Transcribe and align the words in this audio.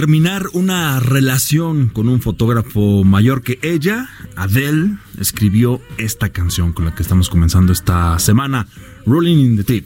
Terminar 0.00 0.46
una 0.54 0.98
relación 0.98 1.90
con 1.90 2.08
un 2.08 2.22
fotógrafo 2.22 3.04
mayor 3.04 3.42
que 3.42 3.58
ella, 3.60 4.08
Adele 4.34 4.96
escribió 5.20 5.78
esta 5.98 6.30
canción 6.30 6.72
con 6.72 6.86
la 6.86 6.94
que 6.94 7.02
estamos 7.02 7.28
comenzando 7.28 7.70
esta 7.70 8.18
semana, 8.18 8.66
Rolling 9.04 9.36
in 9.36 9.56
the 9.58 9.62
Deep. 9.62 9.84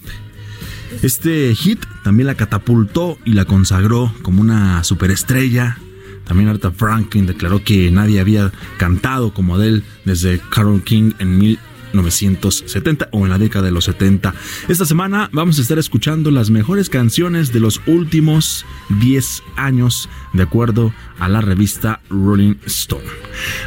Este 1.02 1.52
hit 1.56 1.84
también 2.04 2.28
la 2.28 2.36
catapultó 2.36 3.18
y 3.24 3.32
la 3.32 3.44
consagró 3.44 4.14
como 4.22 4.40
una 4.40 4.84
superestrella. 4.84 5.78
También 6.24 6.48
Aretha 6.48 6.70
Franklin 6.70 7.26
declaró 7.26 7.64
que 7.64 7.90
nadie 7.90 8.20
había 8.20 8.52
cantado 8.78 9.34
como 9.34 9.56
Adele 9.56 9.82
desde 10.04 10.40
Carole 10.48 10.84
King 10.84 11.10
en 11.18 11.38
1970 11.94 13.08
o 13.12 13.24
en 13.24 13.30
la 13.30 13.38
década 13.38 13.66
de 13.66 13.70
los 13.70 13.84
70. 13.84 14.34
Esta 14.68 14.84
semana 14.84 15.28
vamos 15.32 15.58
a 15.58 15.62
estar 15.62 15.78
escuchando 15.78 16.30
las 16.30 16.50
mejores 16.50 16.88
canciones 16.88 17.52
de 17.52 17.60
los 17.60 17.80
últimos 17.86 18.66
10 19.00 19.42
años 19.56 20.08
de 20.32 20.42
acuerdo 20.42 20.92
a 21.18 21.28
la 21.28 21.40
revista 21.40 22.00
Rolling 22.10 22.56
Stone. 22.66 23.04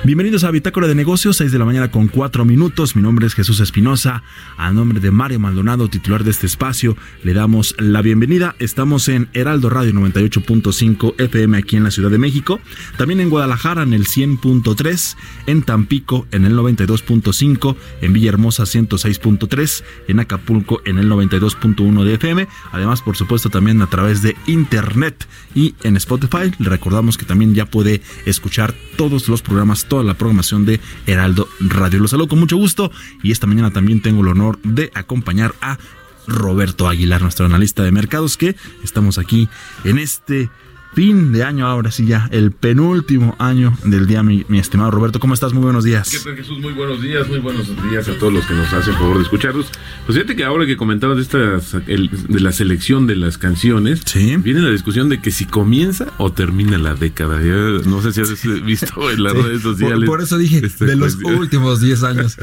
Bienvenidos 0.03 0.43
a 0.43 0.51
Bitácora 0.51 0.87
de 0.87 0.95
Negocios, 0.95 1.37
6 1.37 1.51
de 1.51 1.59
la 1.59 1.65
mañana 1.65 1.89
con 1.89 2.07
4 2.07 2.43
minutos. 2.45 2.95
Mi 2.95 3.01
nombre 3.01 3.25
es 3.25 3.33
Jesús 3.33 3.59
Espinosa. 3.59 4.23
A 4.57 4.71
nombre 4.71 4.99
de 4.99 5.11
Mario 5.11 5.39
Maldonado, 5.39 5.87
titular 5.87 6.23
de 6.23 6.31
este 6.31 6.45
espacio, 6.45 6.97
le 7.23 7.33
damos 7.33 7.75
la 7.79 8.01
bienvenida. 8.01 8.55
Estamos 8.59 9.07
en 9.07 9.29
Heraldo 9.33 9.69
Radio 9.69 9.93
98.5 9.93 11.15
FM 11.17 11.57
aquí 11.57 11.77
en 11.77 11.83
la 11.83 11.91
Ciudad 11.91 12.11
de 12.11 12.17
México. 12.17 12.59
También 12.97 13.21
en 13.21 13.29
Guadalajara 13.29 13.83
en 13.83 13.93
el 13.93 14.05
100.3, 14.05 15.15
en 15.47 15.63
Tampico 15.63 16.27
en 16.31 16.45
el 16.45 16.53
92.5, 16.53 17.75
en 18.01 18.13
Villahermosa 18.17 18.63
106.3, 18.63 19.83
en 20.07 20.19
Acapulco 20.19 20.81
en 20.85 20.97
el 20.97 21.07
92.1 21.07 22.03
de 22.03 22.15
FM. 22.15 22.47
Además, 22.71 23.03
por 23.03 23.15
supuesto, 23.15 23.51
también 23.51 23.79
a 23.83 23.87
través 23.87 24.23
de 24.23 24.35
internet 24.47 25.27
y 25.53 25.75
en 25.83 25.97
Spotify. 25.97 26.51
Le 26.57 26.69
recordamos 26.69 27.15
que 27.15 27.25
también 27.25 27.53
ya 27.53 27.67
puede 27.67 28.01
escuchar 28.25 28.73
todos 28.95 29.29
los 29.29 29.43
programas, 29.43 29.85
toda 29.85 30.03
la 30.03 30.15
programación 30.15 30.65
de 30.65 30.79
Heraldo 31.05 31.47
Radio. 31.59 31.99
Los 31.99 32.11
saludo 32.11 32.27
con 32.27 32.39
mucho 32.39 32.57
gusto 32.57 32.91
y 33.21 33.31
esta 33.31 33.45
mañana 33.45 33.69
también 33.69 34.01
tengo 34.01 34.21
el 34.21 34.29
honor 34.29 34.59
de 34.63 34.91
acompañar 34.95 35.53
a 35.61 35.77
Roberto 36.25 36.89
Aguilar, 36.89 37.21
nuestro 37.21 37.45
analista 37.45 37.83
de 37.83 37.91
mercados, 37.91 38.35
que 38.35 38.55
estamos 38.83 39.19
aquí 39.19 39.47
en 39.83 39.99
este 39.99 40.49
fin 40.93 41.31
de 41.31 41.43
año, 41.43 41.67
ahora 41.67 41.91
sí 41.91 42.05
ya, 42.07 42.27
el 42.31 42.51
penúltimo 42.51 43.35
año 43.37 43.77
del 43.83 44.07
día, 44.07 44.23
mi, 44.23 44.45
mi 44.47 44.57
estimado 44.59 44.89
Roberto. 44.89 45.19
¿Cómo 45.19 45.33
estás? 45.35 45.53
Muy 45.53 45.61
buenos 45.63 45.83
¿Qué 45.83 45.91
días. 45.91 46.09
tal 46.23 46.35
Jesús? 46.35 46.57
Muy 46.59 46.73
buenos 46.73 47.01
días, 47.01 47.27
muy 47.27 47.39
buenos 47.39 47.67
días 47.89 48.07
a 48.09 48.13
todos 48.17 48.33
los 48.33 48.45
que 48.47 48.53
nos 48.55 48.71
hacen 48.73 48.93
favor 48.95 49.17
de 49.17 49.23
escucharnos. 49.23 49.67
Pues 50.07 50.17
fíjate 50.17 50.35
que 50.35 50.43
ahora 50.43 50.65
que 50.65 50.75
comentabas 50.75 51.17
de, 51.17 51.23
estas, 51.23 51.75
el- 51.87 52.09
de 52.27 52.39
la 52.39 52.51
selección 52.51 53.05
de 53.05 53.15
las 53.15 53.37
canciones, 53.37 54.01
Sí. 54.05 54.37
viene 54.37 54.61
la 54.61 54.71
discusión 54.71 55.07
de 55.09 55.21
que 55.21 55.29
si 55.31 55.45
comienza 55.45 56.07
o 56.17 56.31
termina 56.31 56.77
la 56.79 56.95
década. 56.95 57.39
Ya 57.41 57.87
no 57.87 58.01
sé 58.01 58.13
si 58.13 58.21
has 58.21 58.63
visto 58.65 59.11
en 59.11 59.21
las 59.23 59.33
Sí, 59.33 59.39
redes 59.41 59.61
por, 59.61 59.71
sociales. 59.73 60.09
por 60.09 60.21
eso 60.21 60.37
dije, 60.39 60.65
esta 60.65 60.85
de 60.85 60.95
los 60.95 61.15
cuestión. 61.15 61.35
últimos 61.41 61.81
10 61.81 62.03
años. 62.03 62.37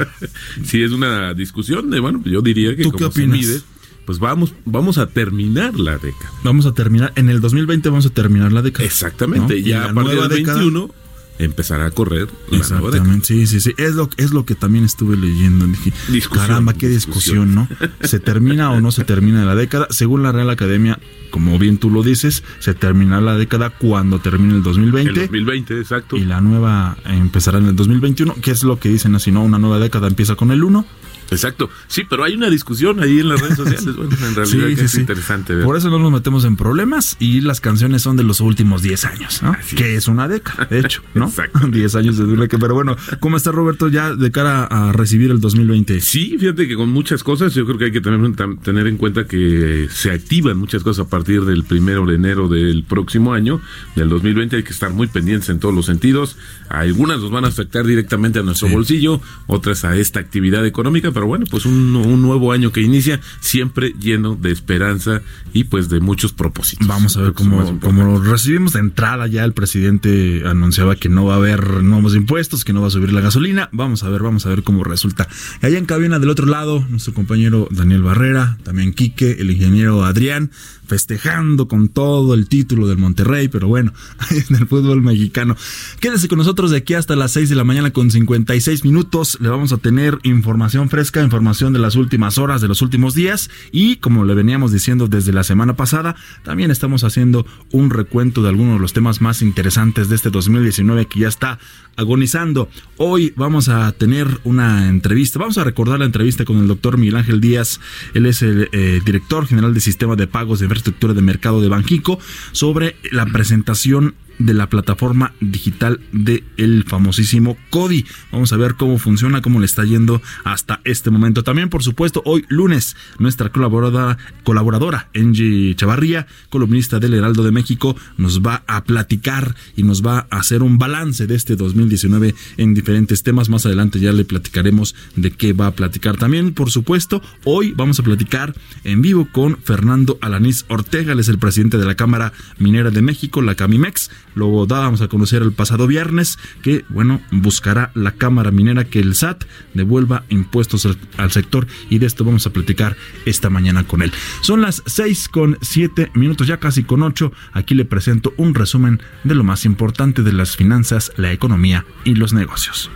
Sí, 0.64 0.82
es 0.82 0.92
una 0.92 1.34
discusión 1.34 1.90
de, 1.90 1.98
bueno, 1.98 2.22
yo 2.24 2.40
diría 2.40 2.76
que 2.76 2.84
¿Tú 2.84 2.92
qué 2.92 2.98
como 2.98 3.10
se 3.12 3.26
mide, 3.26 3.60
pues 4.04 4.18
vamos, 4.18 4.54
vamos 4.64 4.98
a 4.98 5.06
terminar 5.06 5.78
la 5.78 5.98
década. 5.98 6.30
Vamos 6.42 6.66
a 6.66 6.72
terminar, 6.72 7.12
en 7.16 7.28
el 7.28 7.40
2020 7.40 7.88
vamos 7.88 8.06
a 8.06 8.10
terminar 8.10 8.52
la 8.52 8.62
década. 8.62 8.84
Exactamente, 8.84 9.62
ya 9.62 9.84
a 9.86 9.94
partir 9.94 10.20
del 10.20 10.28
década- 10.28 10.58
21 10.58 10.90
empezará 11.36 11.86
a 11.86 11.90
correr 11.90 12.28
la 12.48 12.58
nueva 12.58 12.60
década. 12.60 12.86
Exactamente, 12.90 13.26
sí, 13.26 13.46
sí, 13.48 13.60
sí. 13.60 13.72
Es 13.76 13.94
lo, 13.96 14.08
es 14.18 14.30
lo 14.32 14.44
que 14.46 14.54
también 14.54 14.84
estuve 14.84 15.16
leyendo. 15.16 15.66
Dije, 15.66 15.92
Discusión, 16.08 16.46
caramba, 16.46 16.74
qué 16.74 16.88
discusión, 16.88 17.54
¿no? 17.56 17.66
¿Se 18.02 18.20
termina 18.20 18.70
o 18.70 18.80
no 18.80 18.92
se 18.92 19.02
termina 19.04 19.44
la 19.44 19.56
década? 19.56 19.88
Según 19.90 20.22
la 20.22 20.30
Real 20.30 20.48
Academia, 20.50 21.00
como 21.30 21.58
bien 21.58 21.78
tú 21.78 21.90
lo 21.90 22.04
dices, 22.04 22.44
se 22.60 22.74
terminará 22.74 23.20
la 23.20 23.36
década 23.36 23.70
cuando 23.70 24.20
termine 24.20 24.54
el 24.54 24.62
2020. 24.62 25.10
El 25.10 25.16
2020, 25.26 25.80
exacto. 25.80 26.16
Y 26.16 26.24
la 26.24 26.40
nueva 26.40 26.96
empezará 27.04 27.58
en 27.58 27.66
el 27.66 27.74
2021, 27.74 28.36
que 28.40 28.52
es 28.52 28.62
lo 28.62 28.78
que 28.78 28.88
dicen 28.88 29.16
así, 29.16 29.32
¿no? 29.32 29.42
Una 29.42 29.58
nueva 29.58 29.80
década 29.80 30.06
empieza 30.06 30.36
con 30.36 30.52
el 30.52 30.62
1. 30.62 30.86
Exacto. 31.30 31.70
Sí, 31.88 32.02
pero 32.08 32.24
hay 32.24 32.34
una 32.34 32.50
discusión 32.50 33.00
ahí 33.00 33.20
en 33.20 33.28
las 33.28 33.40
redes 33.40 33.56
sociales. 33.56 33.96
Bueno, 33.96 34.10
en 34.26 34.34
realidad 34.34 34.66
que 34.78 34.84
es 34.84 34.94
interesante 34.94 35.54
ver. 35.54 35.64
Por 35.64 35.76
eso 35.76 35.90
no 35.90 35.98
nos 35.98 36.12
metemos 36.12 36.44
en 36.44 36.56
problemas 36.56 37.16
y 37.18 37.40
las 37.40 37.60
canciones 37.60 38.02
son 38.02 38.16
de 38.16 38.24
los 38.24 38.40
últimos 38.40 38.82
10 38.82 39.04
años, 39.06 39.42
¿no? 39.42 39.56
Que 39.76 39.96
es 39.96 40.08
una 40.08 40.28
década, 40.28 40.66
de 40.66 40.80
hecho, 40.80 41.02
¿no? 41.14 41.26
Exacto. 41.26 41.60
10 41.68 41.94
años 41.96 42.18
de 42.18 42.24
dura 42.24 42.46
que, 42.48 42.58
pero 42.58 42.74
bueno, 42.74 42.96
¿cómo 43.20 43.36
está 43.36 43.50
Roberto 43.52 43.88
ya 43.88 44.14
de 44.14 44.30
cara 44.30 44.64
a 44.64 44.92
recibir 44.92 45.30
el 45.30 45.40
2020? 45.40 46.00
Sí, 46.00 46.36
fíjate 46.38 46.68
que 46.68 46.76
con 46.76 46.90
muchas 46.90 47.22
cosas, 47.24 47.54
yo 47.54 47.64
creo 47.66 47.78
que 47.78 47.86
hay 47.86 47.92
que 47.92 48.00
tener, 48.00 48.20
tener 48.62 48.86
en 48.86 48.96
cuenta 48.96 49.26
que 49.26 49.88
se 49.90 50.10
activan 50.10 50.56
muchas 50.58 50.82
cosas 50.82 51.06
a 51.06 51.08
partir 51.08 51.44
del 51.44 51.64
primero 51.64 52.06
de 52.06 52.14
enero 52.16 52.48
del 52.48 52.84
próximo 52.84 53.32
año, 53.34 53.60
del 53.96 54.08
2020. 54.08 54.56
Hay 54.56 54.62
que 54.62 54.72
estar 54.72 54.90
muy 54.92 55.06
pendientes 55.06 55.48
en 55.48 55.58
todos 55.58 55.74
los 55.74 55.86
sentidos. 55.86 56.36
Algunas 56.68 57.20
nos 57.20 57.30
van 57.30 57.44
a 57.44 57.48
afectar 57.48 57.86
directamente 57.86 58.38
a 58.38 58.42
nuestro 58.42 58.68
Sí. 58.68 58.74
bolsillo, 58.74 59.20
otras 59.46 59.84
a 59.84 59.96
esta 59.96 60.20
actividad 60.20 60.64
económica, 60.66 61.10
pero 61.14 61.26
bueno, 61.26 61.46
pues 61.50 61.64
un, 61.64 61.96
un 61.96 62.20
nuevo 62.20 62.52
año 62.52 62.72
que 62.72 62.82
inicia, 62.82 63.20
siempre 63.40 63.94
lleno 63.98 64.36
de 64.36 64.52
esperanza 64.52 65.22
y 65.52 65.64
pues 65.64 65.88
de 65.88 66.00
muchos 66.00 66.32
propósitos. 66.32 66.86
Vamos 66.86 67.16
a 67.16 67.22
ver 67.22 67.32
cómo, 67.32 67.80
cómo 67.80 68.20
recibimos 68.20 68.72
de 68.72 68.80
entrada. 68.80 69.26
Ya 69.26 69.44
el 69.44 69.52
presidente 69.52 70.42
anunciaba 70.46 70.96
que 70.96 71.08
no 71.08 71.24
va 71.24 71.34
a 71.34 71.36
haber 71.36 71.82
nuevos 71.82 72.14
impuestos, 72.14 72.64
que 72.64 72.72
no 72.72 72.82
va 72.82 72.88
a 72.88 72.90
subir 72.90 73.12
la 73.12 73.20
gasolina. 73.20 73.68
Vamos 73.72 74.02
a 74.02 74.10
ver, 74.10 74.22
vamos 74.22 74.44
a 74.46 74.48
ver 74.50 74.62
cómo 74.62 74.84
resulta. 74.84 75.28
Y 75.62 75.66
allá 75.66 75.78
en 75.78 75.86
cabina 75.86 76.18
del 76.18 76.30
otro 76.30 76.46
lado, 76.46 76.84
nuestro 76.90 77.14
compañero 77.14 77.68
Daniel 77.70 78.02
Barrera, 78.02 78.58
también 78.64 78.92
Quique, 78.92 79.36
el 79.38 79.50
ingeniero 79.50 80.04
Adrián, 80.04 80.50
festejando 80.86 81.68
con 81.68 81.88
todo 81.88 82.34
el 82.34 82.48
título 82.48 82.86
del 82.86 82.98
Monterrey, 82.98 83.48
pero 83.48 83.68
bueno, 83.68 83.92
en 84.30 84.56
el 84.56 84.66
fútbol 84.66 85.02
mexicano. 85.02 85.56
Quédese 86.00 86.28
con 86.28 86.38
nosotros 86.38 86.70
de 86.70 86.78
aquí 86.78 86.94
hasta 86.94 87.16
las 87.16 87.32
6 87.32 87.48
de 87.48 87.54
la 87.54 87.64
mañana 87.64 87.92
con 87.92 88.10
56 88.10 88.84
minutos. 88.84 89.38
Le 89.40 89.48
vamos 89.48 89.72
a 89.72 89.78
tener 89.78 90.18
información 90.22 90.88
fresca 90.88 91.22
información 91.22 91.72
de 91.72 91.78
las 91.78 91.96
últimas 91.96 92.38
horas, 92.38 92.60
de 92.60 92.68
los 92.68 92.82
últimos 92.82 93.14
días 93.14 93.50
y 93.72 93.96
como 93.96 94.24
le 94.24 94.34
veníamos 94.34 94.72
diciendo 94.72 95.08
desde 95.08 95.32
la 95.32 95.44
semana 95.44 95.76
pasada, 95.76 96.16
también 96.42 96.70
estamos 96.70 97.04
haciendo 97.04 97.46
un 97.72 97.90
recuento 97.90 98.42
de 98.42 98.48
algunos 98.48 98.74
de 98.74 98.80
los 98.80 98.92
temas 98.92 99.20
más 99.20 99.42
interesantes 99.42 100.08
de 100.08 100.16
este 100.16 100.30
2019 100.30 101.06
que 101.06 101.20
ya 101.20 101.28
está 101.28 101.58
agonizando. 101.96 102.68
Hoy 102.96 103.32
vamos 103.36 103.68
a 103.68 103.92
tener 103.92 104.26
una 104.44 104.88
entrevista, 104.88 105.38
vamos 105.38 105.58
a 105.58 105.64
recordar 105.64 105.98
la 105.98 106.04
entrevista 106.06 106.44
con 106.44 106.58
el 106.58 106.68
doctor 106.68 106.98
Miguel 106.98 107.16
Ángel 107.16 107.40
Díaz, 107.40 107.80
él 108.14 108.26
es 108.26 108.42
el 108.42 108.68
eh, 108.72 109.00
director 109.04 109.46
general 109.46 109.74
de 109.74 109.80
Sistema 109.80 110.16
de 110.16 110.26
Pagos 110.26 110.58
de 110.58 110.66
Infraestructura 110.66 111.14
de 111.14 111.22
Mercado 111.22 111.60
de 111.60 111.68
Banjico, 111.68 112.18
sobre 112.52 112.96
la 113.10 113.26
presentación 113.26 114.14
de 114.38 114.54
la 114.54 114.68
plataforma 114.68 115.32
digital 115.40 116.00
del 116.12 116.44
el 116.56 116.84
famosísimo 116.84 117.56
CODI. 117.70 118.06
Vamos 118.32 118.52
a 118.52 118.56
ver 118.56 118.74
cómo 118.74 118.98
funciona, 118.98 119.42
cómo 119.42 119.60
le 119.60 119.66
está 119.66 119.84
yendo 119.84 120.22
hasta 120.44 120.80
este 120.84 121.10
momento. 121.10 121.42
También, 121.42 121.68
por 121.68 121.82
supuesto, 121.82 122.22
hoy 122.24 122.44
lunes, 122.48 122.96
nuestra 123.18 123.50
colaboradora, 123.50 124.18
colaboradora 124.44 125.08
Angie 125.14 125.74
Chavarría, 125.74 126.26
columnista 126.48 127.00
del 127.00 127.14
Heraldo 127.14 127.42
de 127.42 127.52
México, 127.52 127.96
nos 128.16 128.40
va 128.40 128.62
a 128.66 128.84
platicar 128.84 129.54
y 129.76 129.82
nos 129.82 130.04
va 130.04 130.26
a 130.30 130.38
hacer 130.38 130.62
un 130.62 130.78
balance 130.78 131.26
de 131.26 131.34
este 131.34 131.56
2019 131.56 132.34
en 132.56 132.74
diferentes 132.74 133.22
temas. 133.22 133.48
Más 133.48 133.66
adelante 133.66 134.00
ya 134.00 134.12
le 134.12 134.24
platicaremos 134.24 134.94
de 135.16 135.30
qué 135.30 135.52
va 135.52 135.68
a 135.68 135.74
platicar. 135.74 136.16
También, 136.16 136.54
por 136.54 136.70
supuesto, 136.70 137.22
hoy 137.44 137.72
vamos 137.76 137.98
a 137.98 138.02
platicar 138.02 138.54
en 138.84 139.02
vivo 139.02 139.28
con 139.30 139.58
Fernando 139.62 140.18
Alanís 140.20 140.64
Ortega, 140.68 141.14
es 141.14 141.28
el 141.28 141.38
presidente 141.38 141.78
de 141.78 141.84
la 141.84 141.94
Cámara 141.94 142.32
Minera 142.58 142.90
de 142.90 143.02
México, 143.02 143.40
la 143.40 143.54
Camimex 143.54 144.10
lo 144.34 144.66
dábamos 144.66 145.00
a 145.00 145.08
conocer 145.08 145.42
el 145.42 145.52
pasado 145.52 145.86
viernes, 145.86 146.38
que, 146.62 146.84
bueno, 146.88 147.20
buscará 147.30 147.90
la 147.94 148.12
Cámara 148.12 148.50
Minera 148.50 148.84
que 148.84 149.00
el 149.00 149.14
SAT 149.14 149.44
devuelva 149.74 150.24
impuestos 150.28 150.86
al, 151.16 151.30
sector 151.30 151.66
y 151.90 151.98
de 151.98 152.06
esto 152.06 152.24
vamos 152.24 152.46
a 152.46 152.50
platicar 152.50 152.96
esta 153.24 153.50
mañana 153.50 153.84
con 153.84 154.02
él. 154.02 154.12
Son 154.40 154.60
las 154.60 154.82
6 154.86 155.28
con 155.28 155.58
7 155.60 156.10
minutos, 156.14 156.46
ya 156.46 156.58
casi 156.58 156.84
con 156.84 157.02
8. 157.02 157.32
Aquí 157.52 157.74
le 157.74 157.84
presento 157.84 158.34
un 158.36 158.54
resumen 158.54 159.00
de 159.24 159.34
lo 159.34 159.44
más 159.44 159.64
importante 159.64 160.22
de 160.22 160.32
las 160.32 160.56
finanzas, 160.56 161.12
la 161.16 161.32
economía 161.32 161.84
y 162.04 162.14
los 162.14 162.32
negocios. 162.32 162.90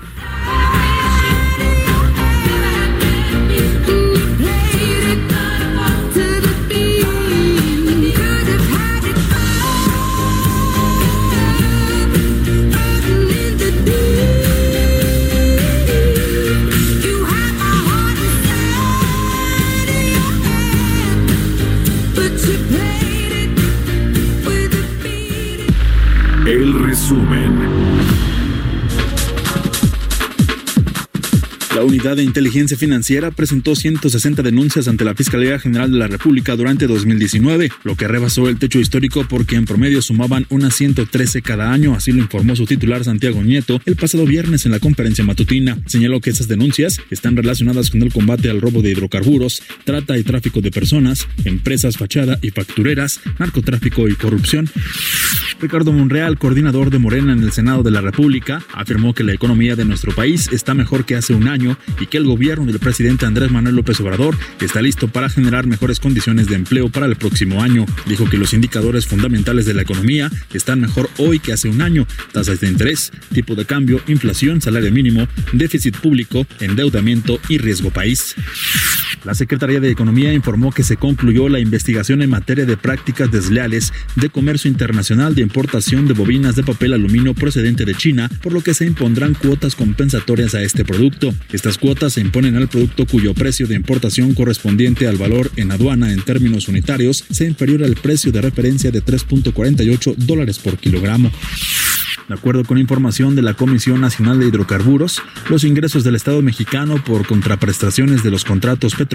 La 31.75 31.85
Unidad 31.85 32.17
de 32.17 32.23
Inteligencia 32.23 32.77
Financiera 32.77 33.31
presentó 33.31 33.75
160 33.75 34.43
denuncias 34.43 34.89
ante 34.89 35.05
la 35.05 35.15
Fiscalía 35.15 35.59
General 35.59 35.91
de 35.91 35.97
la 35.97 36.09
República 36.09 36.55
durante 36.55 36.87
2019, 36.87 37.71
lo 37.85 37.97
que 37.97 38.09
rebasó 38.09 38.49
el 38.49 38.59
techo 38.59 38.79
histórico 38.79 39.25
porque 39.27 39.57
en 39.57 39.65
promedio 39.65 40.03
sumaban 40.03 40.45
unas 40.51 40.75
113 40.75 41.41
cada 41.41 41.73
año, 41.73 41.95
así 41.95 42.13
lo 42.13 42.19
informó 42.19 42.57
su 42.57 42.67
titular 42.67 43.05
Santiago 43.05 43.43
Nieto 43.43 43.81
el 43.87 43.97
pasado 43.97 44.27
viernes 44.27 44.67
en 44.67 44.73
la 44.73 44.81
conferencia 44.81 45.25
matutina. 45.25 45.79
Señaló 45.87 46.21
que 46.21 46.31
esas 46.31 46.49
denuncias 46.49 47.01
están 47.11 47.37
relacionadas 47.37 47.91
con 47.91 48.03
el 48.03 48.13
combate 48.13 48.51
al 48.51 48.61
robo 48.61 48.83
de 48.83 48.91
hidrocarburos, 48.91 49.63
trata 49.85 50.19
y 50.19 50.25
tráfico 50.25 50.61
de 50.61 50.71
personas, 50.71 51.27
empresas 51.45 51.97
fachada 51.97 52.39
y 52.43 52.51
factureras, 52.51 53.21
narcotráfico 53.39 54.09
y 54.09 54.15
corrupción. 54.15 54.69
Ricardo 55.61 55.93
Monreal, 55.93 56.39
coordinador 56.39 56.91
de 56.91 56.99
Morena 56.99 57.33
en 57.33 57.43
el 57.43 57.53
Senado 57.53 57.83
de 57.83 57.91
la 57.91 58.01
República, 58.01 58.63
afirmó 58.73 59.13
que 59.13 59.25
la 59.25 59.33
economía 59.33 59.75
de 59.75 59.85
nuestro 59.85 60.15
país 60.15 60.49
está 60.53 60.73
mejor 60.73 61.05
que 61.05 61.17
hace 61.17 61.35
un 61.35 61.49
año 61.49 61.77
y 62.01 62.07
que 62.07 62.17
el 62.17 62.25
gobierno 62.25 62.67
del 62.67 62.79
presidente 62.79 63.27
Andrés 63.27 63.51
Manuel 63.51 63.75
López 63.75 64.01
Obrador 64.01 64.37
está 64.61 64.81
listo 64.81 65.09
para 65.09 65.29
generar 65.29 65.67
mejores 65.67 65.99
condiciones 65.99 66.47
de 66.47 66.55
empleo 66.55 66.89
para 66.91 67.07
el 67.07 67.17
próximo 67.17 67.63
año. 67.63 67.87
Dijo 68.07 68.29
que 68.29 68.39
los 68.39 68.55
indicadores 68.55 69.07
fundamentales 69.07 69.67
de 69.67 69.75
la 69.75 69.83
economía 69.83 70.31
están 70.53 70.81
mejor 70.81 71.11
hoy 71.19 71.41
que 71.41 71.53
hace 71.53 71.69
un 71.69 71.83
año. 71.83 72.07
Tasas 72.33 72.61
de 72.61 72.69
interés, 72.69 73.13
tipo 73.33 73.55
de 73.55 73.65
cambio, 73.65 74.01
inflación, 74.07 74.61
salario 74.61 74.93
mínimo, 74.93 75.27
déficit 75.53 75.97
público, 75.97 76.47
endeudamiento 76.61 77.41
y 77.49 77.59
riesgo 77.59 77.91
país. 77.91 78.37
La 79.25 79.35
Secretaría 79.35 79.81
de 79.81 79.91
Economía 79.91 80.33
informó 80.33 80.73
que 80.73 80.83
se 80.83 80.97
concluyó 80.97 81.49
la 81.49 81.61
investigación 81.61 82.23
en 82.23 82.31
materia 82.31 82.67
de 82.67 82.77
prácticas 82.77 83.31
desleales 83.31 83.93
de 84.17 84.31
comercio 84.31 84.71
internacional 84.71 85.35
de 85.35 85.43
importación 85.43 86.07
de 86.07 86.15
bobinas 86.15 86.57
de 86.57 86.63
papel 86.63 86.93
aluminio 86.93 87.35
procedente 87.35 87.85
de 87.85 87.95
China, 87.95 88.31
por 88.43 88.53
lo 88.53 88.63
que 88.63 88.75
se 88.75 88.87
impondrán 88.87 89.35
cuotas 89.35 89.75
compensatorias 89.75 90.55
a 90.55 90.63
este 90.63 90.85
producto. 90.85 91.35
Estas 91.53 91.79
cuotas 91.79 92.15
se 92.15 92.21
imponen 92.21 92.57
al 92.57 92.69
producto 92.69 93.07
cuyo 93.07 93.35
precio 93.35 93.67
de 93.67 93.75
importación 93.75 94.35
correspondiente 94.35 95.09
al 95.09 95.17
valor 95.17 95.51
en 95.57 95.73
aduana 95.73 96.13
en 96.13 96.23
términos 96.23 96.69
unitarios 96.69 97.25
sea 97.31 97.49
inferior 97.49 97.85
al 97.85 97.95
precio 97.97 98.33
de 98.33 98.41
referencia 98.41 98.91
de 98.91 99.05
3.48 99.05 100.17
dólares 100.17 100.59
por 100.59 100.79
kilogramo. 100.79 101.31
De 102.29 102.35
acuerdo 102.35 102.63
con 102.65 102.77
información 102.77 103.35
de 103.35 103.41
la 103.41 103.55
Comisión 103.55 104.03
Nacional 104.03 104.39
de 104.39 104.49
Hidrocarburos, 104.49 105.23
los 105.49 105.65
ingresos 105.65 106.05
del 106.05 106.15
Estado 106.15 106.43
mexicano 106.43 107.03
por 107.03 107.27
contraprestaciones 107.27 108.23
de 108.23 108.31
los 108.31 108.45
contratos 108.45 108.95
petroleros 108.95 109.08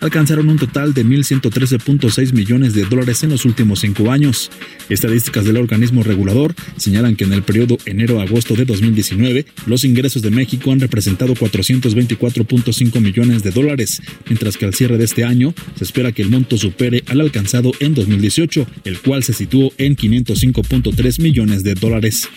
alcanzaron 0.00 0.48
un 0.48 0.58
total 0.58 0.94
de 0.94 1.04
1.113.6 1.04 2.32
millones 2.32 2.74
de 2.74 2.84
dólares 2.84 3.22
en 3.22 3.30
los 3.30 3.44
últimos 3.44 3.80
cinco 3.80 4.10
años. 4.10 4.50
Estadísticas 4.88 5.44
del 5.44 5.56
organismo 5.56 6.02
regulador 6.02 6.54
señalan 6.76 7.16
que 7.16 7.24
en 7.24 7.32
el 7.32 7.42
periodo 7.42 7.78
enero-agosto 7.86 8.54
de 8.54 8.64
2019, 8.64 9.46
los 9.66 9.84
ingresos 9.84 10.22
de 10.22 10.30
México 10.30 10.72
han 10.72 10.80
representado 10.80 11.34
424.5 11.34 13.00
millones 13.00 13.42
de 13.42 13.50
dólares, 13.50 14.02
mientras 14.26 14.56
que 14.56 14.66
al 14.66 14.74
cierre 14.74 14.98
de 14.98 15.04
este 15.04 15.24
año 15.24 15.54
se 15.76 15.84
espera 15.84 16.12
que 16.12 16.22
el 16.22 16.30
monto 16.30 16.58
supere 16.58 17.02
al 17.06 17.20
alcanzado 17.20 17.72
en 17.80 17.94
2018, 17.94 18.66
el 18.84 18.98
cual 19.00 19.22
se 19.22 19.32
situó 19.32 19.72
en 19.78 19.96
505.3 19.96 21.22
millones 21.22 21.62
de 21.62 21.74
dólares. 21.74 22.28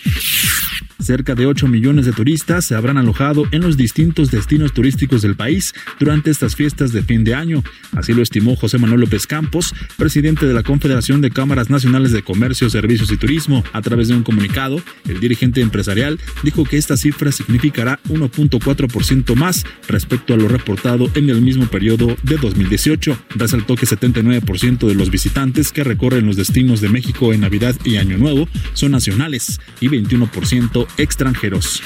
Cerca 1.00 1.36
de 1.36 1.46
8 1.46 1.68
millones 1.68 2.06
de 2.06 2.12
turistas 2.12 2.64
se 2.64 2.74
habrán 2.74 2.98
alojado 2.98 3.44
en 3.52 3.62
los 3.62 3.76
distintos 3.76 4.32
destinos 4.32 4.72
turísticos 4.72 5.22
del 5.22 5.36
país 5.36 5.72
durante 6.00 6.30
estas 6.30 6.56
fiestas 6.56 6.92
de 6.92 7.02
fin 7.02 7.22
de 7.22 7.34
año. 7.34 7.62
Así 7.92 8.12
lo 8.12 8.20
estimó 8.20 8.56
José 8.56 8.78
Manuel 8.78 9.02
López 9.02 9.28
Campos, 9.28 9.74
presidente 9.96 10.46
de 10.46 10.54
la 10.54 10.64
Confederación 10.64 11.20
de 11.20 11.30
Cámaras 11.30 11.70
Nacionales 11.70 12.10
de 12.10 12.22
Comercio, 12.22 12.68
Servicios 12.68 13.12
y 13.12 13.16
Turismo. 13.16 13.62
A 13.72 13.80
través 13.80 14.08
de 14.08 14.16
un 14.16 14.24
comunicado, 14.24 14.82
el 15.08 15.20
dirigente 15.20 15.60
empresarial 15.60 16.18
dijo 16.42 16.64
que 16.64 16.78
esta 16.78 16.96
cifra 16.96 17.30
significará 17.30 18.00
1.4% 18.08 19.36
más 19.36 19.64
respecto 19.86 20.34
a 20.34 20.36
lo 20.36 20.48
reportado 20.48 21.08
en 21.14 21.30
el 21.30 21.40
mismo 21.40 21.66
periodo 21.66 22.16
de 22.24 22.38
2018. 22.38 23.16
Resaltó 23.36 23.76
que 23.76 23.86
79% 23.86 24.88
de 24.88 24.94
los 24.96 25.10
visitantes 25.10 25.70
que 25.70 25.84
recorren 25.84 26.26
los 26.26 26.36
destinos 26.36 26.80
de 26.80 26.88
México 26.88 27.32
en 27.32 27.42
Navidad 27.42 27.76
y 27.84 27.96
Año 27.96 28.18
Nuevo 28.18 28.48
son 28.74 28.90
nacionales 28.90 29.60
y 29.80 29.88
21% 29.88 30.87
extranjeros. 30.96 31.82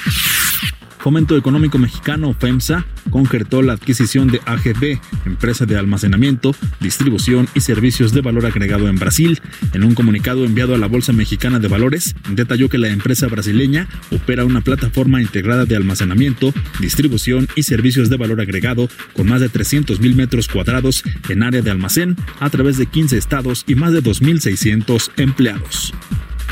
Fomento 1.02 1.36
Económico 1.36 1.78
Mexicano, 1.78 2.32
FEMSA, 2.32 2.86
concretó 3.10 3.60
la 3.60 3.72
adquisición 3.72 4.28
de 4.28 4.40
AGB, 4.46 5.00
empresa 5.26 5.66
de 5.66 5.76
almacenamiento, 5.76 6.54
distribución 6.78 7.48
y 7.56 7.60
servicios 7.60 8.12
de 8.12 8.20
valor 8.20 8.46
agregado 8.46 8.86
en 8.86 8.94
Brasil. 8.94 9.40
En 9.72 9.82
un 9.82 9.96
comunicado 9.96 10.44
enviado 10.44 10.76
a 10.76 10.78
la 10.78 10.86
Bolsa 10.86 11.12
Mexicana 11.12 11.58
de 11.58 11.66
Valores, 11.66 12.14
detalló 12.30 12.68
que 12.68 12.78
la 12.78 12.88
empresa 12.88 13.26
brasileña 13.26 13.88
opera 14.12 14.44
una 14.44 14.60
plataforma 14.60 15.20
integrada 15.20 15.64
de 15.64 15.74
almacenamiento, 15.74 16.54
distribución 16.78 17.48
y 17.56 17.64
servicios 17.64 18.08
de 18.08 18.16
valor 18.16 18.40
agregado 18.40 18.88
con 19.12 19.28
más 19.28 19.40
de 19.40 19.48
300 19.48 19.98
mil 19.98 20.14
metros 20.14 20.46
cuadrados 20.46 21.02
en 21.28 21.42
área 21.42 21.62
de 21.62 21.70
almacén 21.72 22.16
a 22.38 22.48
través 22.48 22.78
de 22.78 22.86
15 22.86 23.18
estados 23.18 23.64
y 23.66 23.74
más 23.74 23.92
de 23.92 24.04
2.600 24.04 25.10
empleados. 25.16 25.92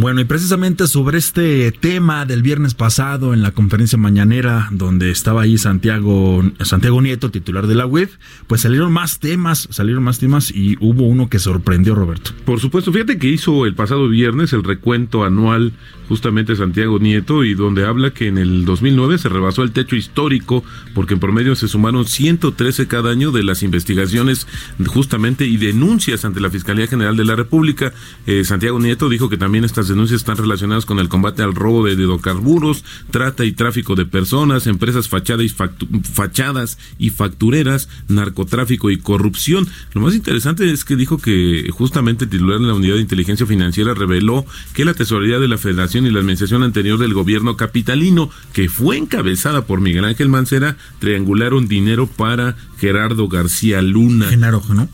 Bueno, 0.00 0.22
y 0.22 0.24
precisamente 0.24 0.86
sobre 0.86 1.18
este 1.18 1.72
tema 1.72 2.24
del 2.24 2.40
viernes 2.40 2.72
pasado 2.72 3.34
en 3.34 3.42
la 3.42 3.50
conferencia 3.50 3.98
mañanera 3.98 4.68
donde 4.70 5.10
estaba 5.10 5.42
ahí 5.42 5.58
Santiago 5.58 6.42
Santiago 6.62 7.02
Nieto, 7.02 7.30
titular 7.30 7.66
de 7.66 7.74
la 7.74 7.84
web, 7.84 8.08
pues 8.46 8.62
salieron 8.62 8.92
más 8.92 9.18
temas, 9.18 9.68
salieron 9.70 10.02
más 10.02 10.18
temas 10.18 10.50
y 10.50 10.78
hubo 10.80 11.06
uno 11.06 11.28
que 11.28 11.38
sorprendió 11.38 11.94
Roberto. 11.94 12.30
Por 12.46 12.60
supuesto, 12.60 12.94
fíjate 12.94 13.18
que 13.18 13.28
hizo 13.28 13.66
el 13.66 13.74
pasado 13.74 14.08
viernes 14.08 14.54
el 14.54 14.64
recuento 14.64 15.22
anual 15.22 15.74
justamente 16.08 16.56
Santiago 16.56 16.98
Nieto 16.98 17.44
y 17.44 17.54
donde 17.54 17.84
habla 17.84 18.10
que 18.10 18.26
en 18.26 18.38
el 18.38 18.64
2009 18.64 19.18
se 19.18 19.28
rebasó 19.28 19.62
el 19.62 19.70
techo 19.72 19.96
histórico 19.96 20.64
porque 20.94 21.14
en 21.14 21.20
promedio 21.20 21.54
se 21.54 21.68
sumaron 21.68 22.06
113 22.06 22.88
cada 22.88 23.10
año 23.10 23.32
de 23.32 23.42
las 23.42 23.62
investigaciones 23.62 24.46
justamente 24.86 25.44
y 25.46 25.58
denuncias 25.58 26.24
ante 26.24 26.40
la 26.40 26.50
Fiscalía 26.50 26.86
General 26.86 27.16
de 27.16 27.24
la 27.24 27.36
República. 27.36 27.92
Eh, 28.26 28.44
Santiago 28.44 28.80
Nieto 28.80 29.10
dijo 29.10 29.28
que 29.28 29.36
también 29.36 29.64
estas 29.64 29.89
denuncias 29.90 30.22
están 30.22 30.38
relacionadas 30.38 30.86
con 30.86 30.98
el 30.98 31.08
combate 31.10 31.42
al 31.42 31.54
robo 31.54 31.84
de 31.84 31.92
hidrocarburos, 31.92 32.84
trata 33.10 33.44
y 33.44 33.52
tráfico 33.52 33.94
de 33.94 34.06
personas, 34.06 34.66
empresas 34.66 35.08
fachadas 35.08 35.44
y, 35.44 35.50
factu- 35.50 36.02
fachadas 36.04 36.78
y 36.98 37.10
factureras, 37.10 37.88
narcotráfico 38.08 38.90
y 38.90 38.96
corrupción. 38.96 39.68
Lo 39.92 40.00
más 40.00 40.14
interesante 40.14 40.70
es 40.72 40.84
que 40.84 40.96
dijo 40.96 41.18
que 41.18 41.68
justamente 41.70 42.24
el 42.24 42.30
titular 42.30 42.58
de 42.58 42.66
la 42.66 42.74
Unidad 42.74 42.94
de 42.94 43.02
Inteligencia 43.02 43.46
Financiera 43.46 43.92
reveló 43.92 44.46
que 44.72 44.84
la 44.84 44.94
tesorería 44.94 45.38
de 45.38 45.48
la 45.48 45.58
Federación 45.58 46.06
y 46.06 46.10
la 46.10 46.20
administración 46.20 46.62
anterior 46.62 46.98
del 46.98 47.12
gobierno 47.12 47.56
capitalino, 47.56 48.30
que 48.52 48.68
fue 48.68 48.96
encabezada 48.96 49.66
por 49.66 49.80
Miguel 49.80 50.04
Ángel 50.04 50.28
Mancera, 50.28 50.76
triangularon 51.00 51.68
dinero 51.68 52.06
para 52.06 52.56
Gerardo 52.78 53.28
García 53.28 53.82
Luna. 53.82 54.28
Genaro, 54.28 54.62
¿no? 54.72 54.88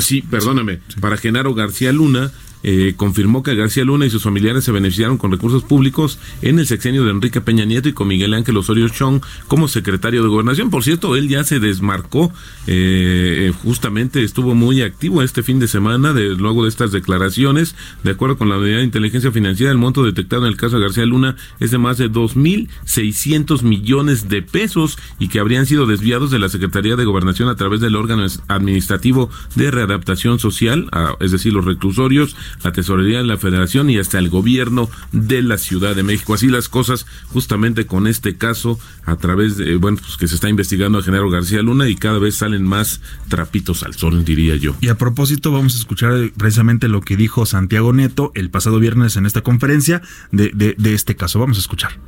Sí, 0.00 0.22
perdóname. 0.22 0.80
Para 1.00 1.16
Genaro 1.16 1.54
García 1.54 1.92
Luna, 1.92 2.32
eh, 2.62 2.94
confirmó 2.96 3.42
que 3.42 3.54
García 3.54 3.84
Luna 3.84 4.06
y 4.06 4.10
sus 4.10 4.22
familiares 4.22 4.64
se 4.64 4.72
beneficiaron 4.72 5.18
con 5.18 5.30
recursos 5.30 5.62
públicos 5.62 6.18
en 6.42 6.58
el 6.58 6.66
sexenio 6.66 7.04
de 7.04 7.10
Enrique 7.10 7.40
Peña 7.40 7.64
Nieto 7.64 7.88
y 7.88 7.92
con 7.92 8.08
Miguel 8.08 8.34
Ángel 8.34 8.56
Osorio 8.56 8.88
Chong 8.88 9.22
como 9.48 9.68
secretario 9.68 10.22
de 10.22 10.28
Gobernación. 10.28 10.70
Por 10.70 10.84
cierto, 10.84 11.16
él 11.16 11.28
ya 11.28 11.44
se 11.44 11.60
desmarcó, 11.60 12.32
eh, 12.66 13.52
justamente 13.62 14.22
estuvo 14.22 14.54
muy 14.54 14.82
activo 14.82 15.22
este 15.22 15.42
fin 15.42 15.58
de 15.58 15.68
semana 15.68 16.12
de, 16.12 16.30
luego 16.36 16.64
de 16.64 16.68
estas 16.68 16.92
declaraciones. 16.92 17.74
De 18.04 18.10
acuerdo 18.10 18.38
con 18.38 18.48
la 18.48 18.58
Unidad 18.58 18.78
de 18.78 18.84
Inteligencia 18.84 19.32
Financiera, 19.32 19.72
el 19.72 19.78
monto 19.78 20.04
detectado 20.04 20.42
en 20.42 20.48
el 20.48 20.56
caso 20.56 20.76
de 20.76 20.82
García 20.82 21.06
Luna 21.06 21.36
es 21.58 21.70
de 21.70 21.78
más 21.78 21.98
de 21.98 22.10
2.600 22.10 23.62
millones 23.62 24.28
de 24.28 24.42
pesos 24.42 24.98
y 25.18 25.28
que 25.28 25.40
habrían 25.40 25.66
sido 25.66 25.86
desviados 25.86 26.30
de 26.30 26.38
la 26.38 26.48
Secretaría 26.48 26.96
de 26.96 27.04
Gobernación 27.04 27.48
a 27.48 27.56
través 27.56 27.80
del 27.80 27.96
órgano 27.96 28.26
administrativo 28.48 29.30
de 29.54 29.70
readaptación 29.70 30.38
social, 30.38 30.88
ah, 30.92 31.16
es 31.20 31.32
decir, 31.32 31.52
los 31.52 31.64
reclusorios, 31.64 32.36
la 32.62 32.72
tesorería 32.72 33.18
de 33.18 33.24
la 33.24 33.36
Federación 33.36 33.90
y 33.90 33.98
hasta 33.98 34.18
el 34.18 34.28
gobierno 34.28 34.88
de 35.12 35.42
la 35.42 35.58
Ciudad 35.58 35.94
de 35.94 36.02
México. 36.02 36.34
Así 36.34 36.48
las 36.48 36.68
cosas, 36.68 37.06
justamente 37.28 37.86
con 37.86 38.06
este 38.06 38.36
caso, 38.36 38.78
a 39.04 39.16
través 39.16 39.56
de, 39.56 39.76
bueno, 39.76 39.98
pues 39.98 40.16
que 40.16 40.28
se 40.28 40.34
está 40.34 40.48
investigando 40.48 40.98
a 40.98 41.02
Genaro 41.02 41.30
García 41.30 41.62
Luna 41.62 41.88
y 41.88 41.96
cada 41.96 42.18
vez 42.18 42.36
salen 42.36 42.64
más 42.64 43.00
trapitos 43.28 43.82
al 43.82 43.94
sol, 43.94 44.24
diría 44.24 44.56
yo. 44.56 44.76
Y 44.80 44.88
a 44.88 44.96
propósito, 44.96 45.52
vamos 45.52 45.74
a 45.74 45.78
escuchar 45.78 46.12
eh, 46.14 46.32
precisamente 46.36 46.88
lo 46.88 47.00
que 47.00 47.16
dijo 47.16 47.46
Santiago 47.46 47.92
Nieto 47.92 48.32
el 48.34 48.50
pasado 48.50 48.78
viernes 48.78 49.16
en 49.16 49.26
esta 49.26 49.42
conferencia 49.42 50.02
de, 50.32 50.50
de, 50.54 50.74
de 50.78 50.94
este 50.94 51.16
caso. 51.16 51.38
Vamos 51.38 51.56
a 51.58 51.60
escuchar. 51.60 51.98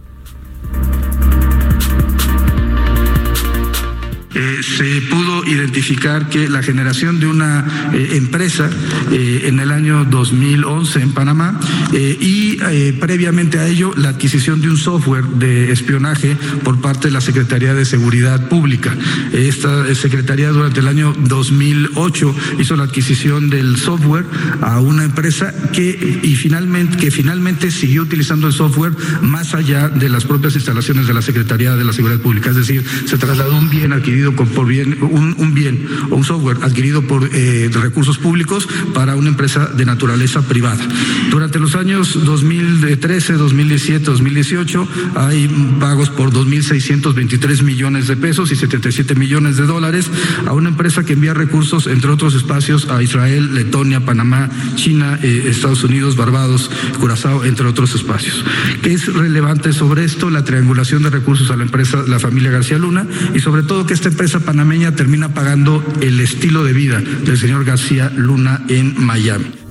Se 4.63 5.03
pudo 5.03 5.45
identificar 5.45 6.29
que 6.29 6.49
la 6.49 6.63
generación 6.63 7.19
de 7.19 7.27
una 7.27 7.91
eh, 7.93 8.11
empresa 8.13 8.71
eh, 9.11 9.43
en 9.47 9.59
el 9.59 9.71
año 9.73 10.05
2011 10.05 11.01
en 11.03 11.13
Panamá 11.13 11.59
eh, 11.93 12.17
y 12.21 12.57
previamente 13.01 13.59
a 13.59 13.67
ello 13.67 13.93
la 13.97 14.11
adquisición 14.11 14.61
de 14.61 14.71
un 14.71 14.77
software 14.77 15.25
de 15.25 15.73
espionaje 15.73 16.37
por 16.63 16.81
parte 16.81 17.09
de 17.09 17.15
la 17.15 17.21
Secretaría 17.21 17.75
de 17.75 17.85
Seguridad 17.85 18.49
Pública. 18.49 18.97
Esta 19.33 19.93
Secretaría 19.95 20.51
durante 20.51 20.81
el 20.81 20.89
año 20.89 21.13
2008 21.19 22.35
hizo 22.61 22.77
la 22.77 22.85
adquisición 22.85 23.51
del 23.51 23.77
software 23.77 24.25
a 24.61 24.81
una 24.81 25.05
empresa 25.05 25.53
que 25.73 26.21
y 26.23 26.37
finalmente 26.37 26.97
que 26.97 27.11
finalmente 27.11 27.71
siguió 27.71 28.03
utilizando 28.03 28.47
el 28.47 28.53
software 28.53 28.93
más 29.23 29.55
allá 29.55 29.89
de 29.89 30.09
las 30.09 30.25
propias 30.25 30.55
instalaciones 30.55 31.07
de 31.07 31.15
la 31.15 31.23
Secretaría 31.23 31.75
de 31.75 31.85
la 31.85 31.93
Seguridad 31.93 32.21
Pública, 32.21 32.51
es 32.51 32.57
decir, 32.57 32.85
se 33.07 33.19
trasladó 33.19 33.57
un 33.59 33.69
bien 33.71 33.93
adquirido 33.93 34.35
con- 34.37 34.52
por 34.53 34.67
bien 34.67 34.99
un, 35.03 35.35
un 35.39 35.55
bien 35.55 35.87
o 36.11 36.17
un 36.17 36.25
software 36.25 36.59
adquirido 36.63 37.03
por 37.03 37.29
eh, 37.33 37.71
recursos 37.73 38.19
públicos 38.19 38.69
para 38.95 39.17
una 39.17 39.29
empresa 39.29 39.67
de 39.67 39.85
naturaleza 39.85 40.43
privada. 40.43 40.87
Durante 41.31 41.59
los 41.59 41.75
años 41.75 42.25
2013, 42.25 43.35
2017, 43.35 44.05
2018 44.05 44.89
hay 45.17 45.49
pagos 45.81 46.11
por 46.11 46.33
2.623 46.33 47.63
millones 47.63 48.09
de 48.09 48.17
pesos 48.17 48.53
y 48.53 48.57
77 48.57 49.15
millones 49.15 49.57
de 49.57 49.65
dólares 49.65 50.11
a 50.47 50.53
una 50.53 50.69
empresa 50.69 51.05
que 51.05 51.15
envía 51.15 51.35
recursos, 51.35 51.87
entre 51.87 52.11
otros 52.11 52.35
espacios, 52.35 52.89
a 52.89 53.03
Israel, 53.03 53.55
Letonia, 53.55 54.05
Panamá, 54.05 54.51
China, 54.75 55.19
eh, 55.23 55.47
Estados 55.49 55.85
Unidos, 55.85 56.17
Barbados, 56.17 56.71
Curazao, 57.01 57.45
entre 57.45 57.67
otros 57.67 57.95
espacios. 57.95 58.45
¿Qué 58.83 58.93
es 58.93 59.13
relevante 59.13 59.73
sobre 59.73 60.05
esto? 60.05 60.31
La 60.31 60.45
triangulación 60.45 61.03
de 61.03 61.11
recursos 61.11 61.51
a 61.51 61.57
la 61.57 61.65
empresa, 61.65 62.03
la 62.07 62.19
familia 62.19 62.51
García 62.51 62.79
Luna, 62.79 63.07
y 63.35 63.41
sobre 63.41 63.63
todo 63.63 63.87
que 63.87 63.95
esta 63.95 64.09
empresa 64.09 64.41
panameña 64.43 64.95
termina 64.95 65.35
pagando 65.35 65.85
el 66.01 66.21
estilo 66.21 66.65
de 66.65 66.73
vida 66.73 67.01
del 67.01 67.39
señor 67.39 67.65
García 67.65 68.11
Luna 68.15 68.63
en 68.69 68.95
Miami. 69.05 69.62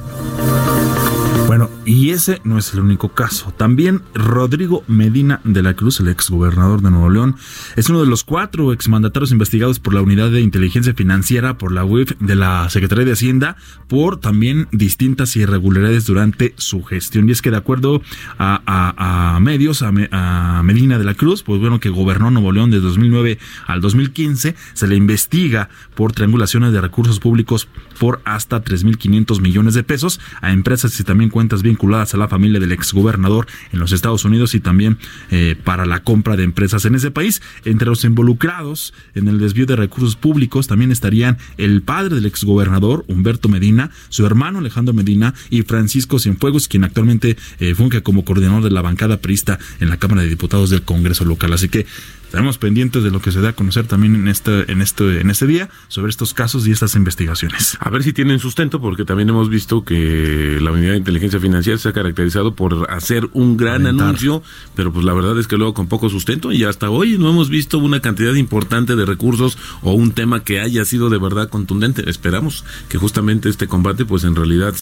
Bueno, 1.52 1.70
y 1.86 2.12
ese 2.12 2.40
no 2.46 2.58
es 2.58 2.74
el 2.74 2.80
único 2.80 3.10
caso. 3.10 3.52
También 3.52 4.04
Rodrigo 4.14 4.86
Medina 4.88 5.42
de 5.44 5.62
la 5.62 5.74
Cruz, 5.74 6.00
el 6.00 6.08
exgobernador 6.08 6.82
de 6.82 6.92
Nuevo 6.92 7.10
León, 7.10 7.36
es 7.76 7.90
uno 7.90 8.00
de 8.00 8.08
los 8.08 8.24
cuatro 8.24 8.72
exmandatarios 8.72 9.34
investigados 9.34 9.78
por 9.78 9.94
la 9.94 10.02
Unidad 10.02 10.32
de 10.32 10.40
Inteligencia 10.40 10.94
Financiera, 10.94 11.58
por 11.58 11.74
la 11.74 11.84
UIF 11.84 12.14
de 12.22 12.36
la 12.36 12.70
Secretaría 12.70 13.04
de 13.04 13.12
Hacienda, 13.12 13.58
por 13.90 14.16
también 14.16 14.70
distintas 14.72 15.36
irregularidades 15.36 16.06
durante 16.06 16.54
su 16.56 16.84
gestión. 16.84 17.28
Y 17.28 17.34
es 17.34 17.42
que 17.42 17.52
de 17.52 17.58
acuerdo 17.58 18.02
a, 18.40 19.38
medios, 19.42 19.84
a, 19.84 19.92
a 20.12 20.64
Medina 20.64 20.98
de 21.00 21.04
la 21.04 21.16
Cruz, 21.16 21.44
pues 21.44 21.60
bueno, 21.60 21.82
que 21.82 21.90
gobernó 21.90 22.32
Nuevo 22.32 22.54
León 22.54 22.72
de 22.72 22.80
2009 22.80 23.40
al 23.68 23.82
2015, 23.82 24.56
se 24.72 24.88
le 24.88 24.96
investiga 24.96 25.68
por 25.96 26.14
triangulaciones 26.14 26.72
de 26.72 26.80
recursos 26.80 27.20
públicos 27.20 27.68
por 28.02 28.20
hasta 28.26 28.64
3.500 28.64 29.42
millones 29.42 29.76
de 29.76 29.84
pesos 29.84 30.20
a 30.42 30.52
empresas 30.52 31.00
y 31.00 31.04
también 31.04 31.30
cuentas 31.30 31.62
vinculadas 31.62 32.16
a 32.16 32.18
la 32.18 32.28
familia 32.28 32.60
del 32.60 32.72
exgobernador 32.72 33.46
en 33.72 33.80
los 33.80 33.92
Estados 33.92 34.26
Unidos 34.26 34.56
y 34.56 34.60
también 34.60 34.98
eh, 35.30 35.56
para 35.64 35.86
la 35.86 36.02
compra 36.02 36.36
de 36.36 36.42
empresas 36.42 36.86
en 36.86 36.96
ese 36.96 37.12
país. 37.12 37.44
Entre 37.64 37.88
los 37.88 38.04
involucrados 38.04 38.96
en 39.14 39.28
el 39.28 39.38
desvío 39.38 39.68
de 39.68 39.76
recursos 39.76 40.16
públicos 40.16 40.66
también 40.66 40.92
estarían 40.92 41.38
el 41.60 41.84
padre 41.84 42.16
del 42.16 42.26
exgobernador, 42.26 43.06
Humberto 43.08 43.50
Medina, 43.50 43.92
su 44.10 44.26
hermano 44.26 44.58
Alejandro 44.58 44.96
Medina 44.96 45.36
y 45.52 45.62
Francisco 45.62 46.18
Cienfuegos, 46.18 46.68
quien 46.68 46.84
actualmente 46.84 47.38
eh, 47.60 47.76
funge 47.76 48.02
como 48.02 48.26
coordinador 48.26 48.64
de 48.64 48.72
la 48.72 48.82
bancada 48.82 49.18
priista 49.18 49.60
en 49.80 49.90
la 49.92 49.98
Cámara 49.98 50.24
de 50.24 50.30
Diputados 50.30 50.72
del 50.72 50.82
Congreso 50.82 51.24
local. 51.24 51.54
Así 51.54 51.70
que 51.70 51.86
estaremos 52.32 52.58
pendientes 52.58 53.04
de 53.04 53.12
lo 53.12 53.22
que 53.22 53.34
se 53.34 53.42
da 53.42 53.50
a 53.50 53.54
conocer 53.54 53.88
también 53.88 54.16
en 54.16 54.30
este, 54.30 54.72
en 54.72 54.82
este, 54.82 55.20
en 55.20 55.30
este 55.30 55.46
día 55.48 55.70
sobre 55.90 56.12
estos 56.12 56.34
casos 56.34 56.66
y 56.66 56.72
estas 56.72 56.96
investigaciones. 56.96 57.78
A 57.82 57.90
ver 57.90 58.04
si 58.04 58.14
tienen 58.14 58.40
sustento, 58.40 58.80
porque 58.80 59.04
también 59.04 59.28
hemos 59.28 59.50
visto 59.50 59.84
que 59.84 60.58
la 60.62 60.72
Unidad 60.72 60.92
de 60.92 61.00
Inteligencia 61.00 61.42
Financiera 61.42 61.78
se 61.78 61.90
ha 61.90 61.92
caracterizado 61.92 62.56
por 62.56 62.90
hacer 62.90 63.28
un 63.34 63.58
gran 63.58 63.82
Aventar. 63.82 64.08
anuncio, 64.08 64.44
pero 64.78 64.94
pues 64.94 65.04
la 65.04 65.14
verdad 65.14 65.38
es 65.40 65.48
que 65.48 65.58
luego 65.58 65.74
con 65.74 65.90
poco 65.90 66.08
sustento 66.08 66.54
y 66.54 66.64
hasta 66.64 66.90
hoy 66.90 67.18
no 67.18 67.30
hemos 67.30 67.50
visto 67.50 67.80
una 67.80 68.00
cantidad 68.00 68.34
importante 68.36 68.96
de 68.96 69.06
recursos 69.06 69.58
o 69.82 69.92
un 69.92 70.14
tema 70.14 70.42
que 70.42 70.62
haya 70.62 70.86
sido 70.86 71.10
de 71.10 71.18
verdad 71.18 71.50
contundente. 71.50 72.10
Esperamos 72.10 72.64
que 72.88 72.98
justamente 72.98 73.50
este 73.50 73.68
combate 73.68 74.06
pues 74.06 74.24
en 74.24 74.38
realidad 74.38 74.74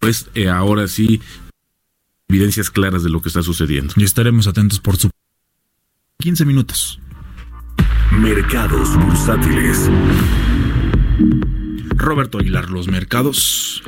pues 0.00 0.28
eh, 0.36 0.48
ahora 0.48 0.86
sí 0.86 1.20
evidencias 2.28 2.70
claras 2.70 3.02
de 3.02 3.10
lo 3.10 3.20
que 3.20 3.30
está 3.30 3.42
sucediendo. 3.42 3.94
Y 3.96 4.04
estaremos 4.04 4.46
atentos 4.46 4.78
por 4.78 4.96
su 4.96 5.10
15 6.22 6.44
minutos. 6.44 7.00
Mercados 8.12 8.96
bursátiles. 8.96 9.90
Roberto 11.96 12.38
Aguilar, 12.38 12.70
los 12.70 12.86
mercados. 12.86 13.82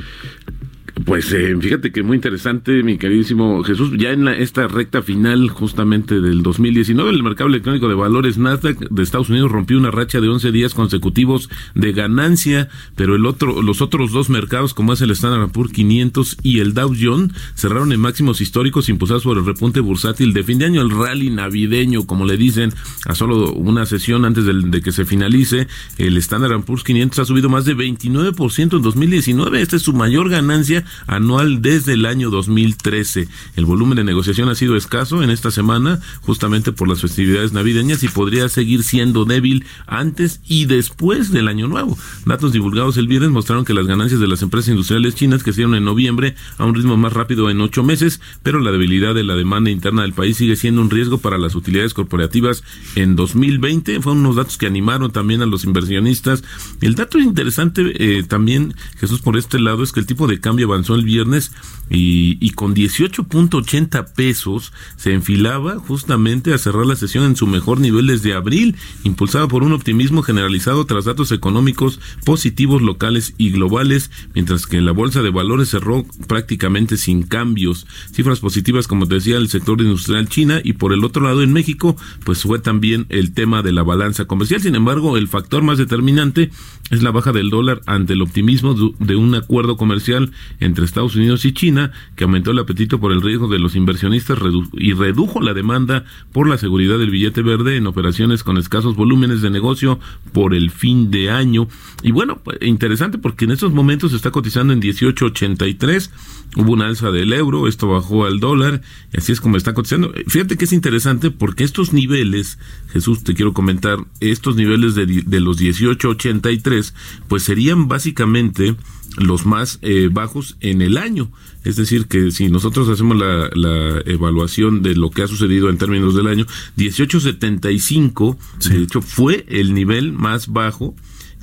Pues 1.03 1.29
eh, 1.33 1.53
fíjate 1.59 1.91
que 1.91 2.03
muy 2.03 2.15
interesante, 2.15 2.81
mi 2.81 2.97
queridísimo 2.97 3.61
Jesús. 3.65 3.91
Ya 3.97 4.11
en 4.11 4.23
la, 4.23 4.33
esta 4.33 4.65
recta 4.69 5.01
final, 5.01 5.49
justamente 5.49 6.21
del 6.21 6.41
2019, 6.41 7.09
el 7.11 7.21
mercado 7.21 7.49
electrónico 7.49 7.89
de 7.89 7.95
valores 7.95 8.37
Nasdaq 8.37 8.79
de 8.89 9.03
Estados 9.03 9.29
Unidos 9.29 9.51
rompió 9.51 9.77
una 9.77 9.91
racha 9.91 10.21
de 10.21 10.29
11 10.29 10.53
días 10.53 10.73
consecutivos 10.73 11.49
de 11.75 11.91
ganancia, 11.91 12.69
pero 12.95 13.15
el 13.17 13.25
otro, 13.25 13.61
los 13.61 13.81
otros 13.81 14.13
dos 14.13 14.29
mercados, 14.29 14.73
como 14.73 14.93
es 14.93 15.01
el 15.01 15.11
Standard 15.11 15.49
Poor's 15.51 15.73
500 15.73 16.37
y 16.43 16.59
el 16.59 16.73
Dow 16.73 16.95
Jones, 16.97 17.33
cerraron 17.55 17.91
en 17.91 17.99
máximos 17.99 18.39
históricos 18.39 18.87
impulsados 18.87 19.25
por 19.25 19.37
el 19.37 19.45
repunte 19.45 19.81
bursátil 19.81 20.31
de 20.31 20.43
fin 20.43 20.59
de 20.59 20.65
año, 20.65 20.81
el 20.81 20.91
rally 20.91 21.29
navideño, 21.29 22.05
como 22.07 22.25
le 22.25 22.37
dicen, 22.37 22.71
a 23.05 23.15
solo 23.15 23.51
una 23.51 23.85
sesión 23.85 24.23
antes 24.23 24.45
del- 24.45 24.71
de 24.71 24.81
que 24.81 24.93
se 24.93 25.03
finalice. 25.03 25.67
El 25.97 26.15
Standard 26.17 26.63
Poor's 26.63 26.85
500 26.85 27.19
ha 27.19 27.25
subido 27.25 27.49
más 27.49 27.65
de 27.65 27.75
29% 27.75 28.77
en 28.77 28.81
2019. 28.81 29.61
Esta 29.61 29.75
es 29.75 29.81
su 29.81 29.91
mayor 29.91 30.29
ganancia 30.29 30.84
anual 31.07 31.61
desde 31.61 31.93
el 31.93 32.05
año 32.05 32.29
2013. 32.29 33.27
El 33.55 33.65
volumen 33.65 33.97
de 33.97 34.03
negociación 34.03 34.49
ha 34.49 34.55
sido 34.55 34.75
escaso 34.75 35.23
en 35.23 35.29
esta 35.29 35.51
semana, 35.51 35.99
justamente 36.21 36.71
por 36.71 36.87
las 36.87 37.01
festividades 37.01 37.53
navideñas 37.53 38.03
y 38.03 38.07
podría 38.07 38.49
seguir 38.49 38.83
siendo 38.83 39.25
débil 39.25 39.65
antes 39.87 40.41
y 40.47 40.65
después 40.65 41.31
del 41.31 41.47
año 41.47 41.67
nuevo. 41.67 41.97
Datos 42.25 42.51
divulgados 42.51 42.97
el 42.97 43.07
viernes 43.07 43.31
mostraron 43.31 43.65
que 43.65 43.73
las 43.73 43.87
ganancias 43.87 44.19
de 44.19 44.27
las 44.27 44.41
empresas 44.41 44.69
industriales 44.69 45.15
chinas 45.15 45.43
crecieron 45.43 45.75
en 45.75 45.85
noviembre 45.85 46.35
a 46.57 46.65
un 46.65 46.75
ritmo 46.75 46.97
más 46.97 47.13
rápido 47.13 47.49
en 47.49 47.61
ocho 47.61 47.83
meses, 47.83 48.21
pero 48.43 48.59
la 48.59 48.71
debilidad 48.71 49.13
de 49.13 49.23
la 49.23 49.35
demanda 49.35 49.69
interna 49.69 50.03
del 50.03 50.13
país 50.13 50.37
sigue 50.37 50.55
siendo 50.55 50.81
un 50.81 50.89
riesgo 50.89 51.17
para 51.17 51.37
las 51.37 51.55
utilidades 51.55 51.93
corporativas 51.93 52.63
en 52.95 53.15
2020. 53.15 54.01
Fueron 54.01 54.19
unos 54.19 54.35
datos 54.35 54.57
que 54.57 54.67
animaron 54.67 55.11
también 55.11 55.41
a 55.41 55.45
los 55.45 55.63
inversionistas. 55.63 56.43
El 56.81 56.95
dato 56.95 57.19
interesante 57.19 57.83
eh, 57.99 58.23
también, 58.23 58.73
Jesús, 58.99 59.21
por 59.21 59.37
este 59.37 59.59
lado, 59.59 59.83
es 59.83 59.91
que 59.91 59.99
el 59.99 60.05
tipo 60.05 60.27
de 60.27 60.39
cambio 60.39 60.67
avanzó 60.75 60.95
el 60.95 61.05
viernes 61.05 61.51
y, 61.89 62.37
y 62.45 62.51
con 62.51 62.75
18.80 62.75 64.13
pesos 64.13 64.73
se 64.97 65.13
enfilaba 65.13 65.77
justamente 65.79 66.53
a 66.53 66.57
cerrar 66.57 66.85
la 66.85 66.95
sesión 66.95 67.25
en 67.25 67.35
su 67.35 67.47
mejor 67.47 67.79
nivel 67.79 68.07
desde 68.07 68.33
abril, 68.33 68.75
impulsado 69.03 69.47
por 69.47 69.63
un 69.63 69.71
optimismo 69.71 70.21
generalizado 70.21 70.85
tras 70.85 71.05
datos 71.05 71.31
económicos 71.31 71.99
positivos 72.25 72.81
locales 72.81 73.33
y 73.37 73.51
globales, 73.51 74.11
mientras 74.33 74.67
que 74.67 74.81
la 74.81 74.91
bolsa 74.91 75.21
de 75.21 75.29
valores 75.29 75.69
cerró 75.69 76.05
prácticamente 76.27 76.97
sin 76.97 77.23
cambios. 77.23 77.87
Cifras 78.11 78.39
positivas, 78.39 78.87
como 78.87 79.07
te 79.07 79.15
decía, 79.15 79.37
el 79.37 79.49
sector 79.49 79.79
industrial 79.81 80.27
China 80.27 80.61
y 80.63 80.73
por 80.73 80.93
el 80.93 81.03
otro 81.03 81.23
lado 81.23 81.43
en 81.43 81.53
México, 81.53 81.95
pues 82.23 82.41
fue 82.41 82.59
también 82.59 83.05
el 83.09 83.33
tema 83.33 83.61
de 83.61 83.71
la 83.71 83.83
balanza 83.83 84.25
comercial. 84.25 84.61
Sin 84.61 84.75
embargo, 84.75 85.17
el 85.17 85.27
factor 85.27 85.63
más 85.63 85.77
determinante 85.77 86.51
es 86.91 87.01
la 87.01 87.11
baja 87.11 87.31
del 87.31 87.49
dólar 87.49 87.81
ante 87.85 88.13
el 88.13 88.21
optimismo 88.21 88.75
de 88.99 89.15
un 89.15 89.35
acuerdo 89.35 89.77
comercial 89.77 90.31
entre 90.65 90.85
Estados 90.85 91.15
Unidos 91.15 91.45
y 91.45 91.53
China 91.53 91.91
que 92.15 92.23
aumentó 92.23 92.51
el 92.51 92.59
apetito 92.59 92.99
por 92.99 93.11
el 93.11 93.21
riesgo 93.21 93.47
de 93.47 93.59
los 93.59 93.75
inversionistas 93.75 94.37
y 94.73 94.93
redujo 94.93 95.41
la 95.41 95.53
demanda 95.53 96.05
por 96.31 96.47
la 96.47 96.57
seguridad 96.57 96.97
del 96.97 97.11
billete 97.11 97.41
verde 97.41 97.77
en 97.77 97.87
operaciones 97.87 98.43
con 98.43 98.57
escasos 98.57 98.95
volúmenes 98.95 99.41
de 99.41 99.49
negocio 99.49 99.99
por 100.33 100.53
el 100.53 100.71
fin 100.71 101.11
de 101.11 101.31
año. 101.31 101.67
Y 102.03 102.11
bueno, 102.11 102.41
pues, 102.43 102.57
interesante 102.61 103.17
porque 103.17 103.45
en 103.45 103.51
estos 103.51 103.73
momentos 103.73 104.11
se 104.11 104.17
está 104.17 104.31
cotizando 104.31 104.73
en 104.73 104.81
18.83, 104.81 106.09
hubo 106.57 106.73
una 106.73 106.87
alza 106.87 107.11
del 107.11 107.33
euro, 107.33 107.67
esto 107.67 107.87
bajó 107.87 108.25
al 108.25 108.39
dólar 108.39 108.81
así 109.15 109.31
es 109.31 109.41
como 109.41 109.57
está 109.57 109.73
cotizando. 109.73 110.13
Fíjate 110.27 110.57
que 110.57 110.65
es 110.65 110.73
interesante 110.73 111.31
porque 111.31 111.63
estos 111.63 111.93
niveles, 111.93 112.59
Jesús, 112.89 113.23
te 113.23 113.33
quiero 113.33 113.53
comentar, 113.53 113.99
estos 114.19 114.55
niveles 114.55 114.95
de, 114.95 115.05
de 115.05 115.39
los 115.39 115.59
18.83, 115.59 116.93
pues 117.27 117.43
serían 117.43 117.87
básicamente 117.87 118.75
los 119.17 119.45
más 119.45 119.79
eh, 119.81 120.09
bajos 120.11 120.57
en 120.61 120.81
el 120.81 120.97
año. 120.97 121.31
Es 121.63 121.75
decir, 121.75 122.07
que 122.07 122.31
si 122.31 122.49
nosotros 122.49 122.89
hacemos 122.89 123.17
la, 123.17 123.49
la, 123.53 124.01
evaluación 124.05 124.81
de 124.81 124.95
lo 124.95 125.09
que 125.09 125.23
ha 125.23 125.27
sucedido 125.27 125.69
en 125.69 125.77
términos 125.77 126.15
del 126.15 126.27
año, 126.27 126.45
1875, 126.75 128.37
de 128.69 128.83
hecho, 128.83 129.01
fue 129.01 129.45
el 129.49 129.73
nivel 129.73 130.13
más 130.13 130.47
bajo 130.47 130.95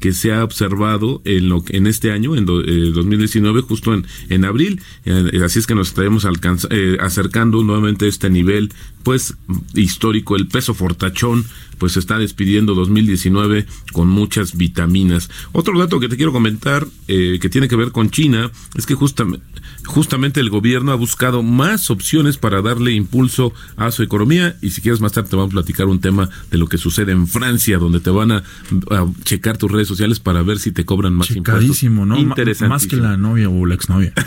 que 0.02 0.12
se 0.12 0.32
ha 0.32 0.42
observado 0.42 1.22
en 1.24 1.48
lo 1.48 1.62
en 1.68 1.86
este 1.86 2.10
año, 2.10 2.34
en 2.34 2.44
do, 2.44 2.60
eh, 2.60 2.90
2019, 2.92 3.60
justo 3.62 3.94
en, 3.94 4.04
en 4.30 4.44
abril. 4.44 4.80
Eh, 5.04 5.40
así 5.44 5.60
es 5.60 5.66
que 5.68 5.76
nos 5.76 5.88
estaremos 5.88 6.26
eh, 6.70 6.96
acercando 7.00 7.62
nuevamente 7.62 8.06
a 8.06 8.08
este 8.08 8.28
nivel, 8.28 8.72
pues, 9.04 9.36
histórico. 9.74 10.34
El 10.34 10.48
peso 10.48 10.74
fortachón, 10.74 11.44
pues, 11.82 11.94
se 11.94 11.98
está 11.98 12.16
despidiendo 12.16 12.76
2019 12.76 13.66
con 13.92 14.06
muchas 14.06 14.56
vitaminas. 14.56 15.28
Otro 15.50 15.76
dato 15.76 15.98
que 15.98 16.08
te 16.08 16.16
quiero 16.16 16.30
comentar, 16.32 16.86
eh, 17.08 17.40
que 17.42 17.48
tiene 17.48 17.66
que 17.66 17.74
ver 17.74 17.90
con 17.90 18.08
China, 18.08 18.52
es 18.76 18.86
que 18.86 18.94
justamente, 18.94 19.44
justamente 19.84 20.38
el 20.38 20.48
gobierno 20.48 20.92
ha 20.92 20.94
buscado 20.94 21.42
más 21.42 21.90
opciones 21.90 22.36
para 22.38 22.62
darle 22.62 22.92
impulso 22.92 23.52
a 23.76 23.90
su 23.90 24.04
economía. 24.04 24.56
Y 24.62 24.70
si 24.70 24.80
quieres 24.80 25.00
más 25.00 25.10
tarde 25.10 25.28
te 25.30 25.34
vamos 25.34 25.50
a 25.50 25.54
platicar 25.54 25.88
un 25.88 25.98
tema 26.00 26.30
de 26.52 26.58
lo 26.58 26.68
que 26.68 26.78
sucede 26.78 27.10
en 27.10 27.26
Francia, 27.26 27.78
donde 27.78 27.98
te 27.98 28.10
van 28.10 28.30
a, 28.30 28.44
a 28.92 29.06
checar 29.24 29.58
tus 29.58 29.72
redes 29.72 29.88
sociales 29.88 30.20
para 30.20 30.42
ver 30.42 30.60
si 30.60 30.70
te 30.70 30.84
cobran 30.84 31.14
más 31.14 31.26
Checadísimo, 31.26 32.02
impuestos. 32.02 32.24
¿no? 32.24 32.30
Interesantísimo. 32.30 32.68
Más 32.68 32.86
que 32.86 32.96
la 32.96 33.16
novia 33.16 33.48
o 33.48 33.66
la 33.66 33.74
exnovia. 33.74 34.12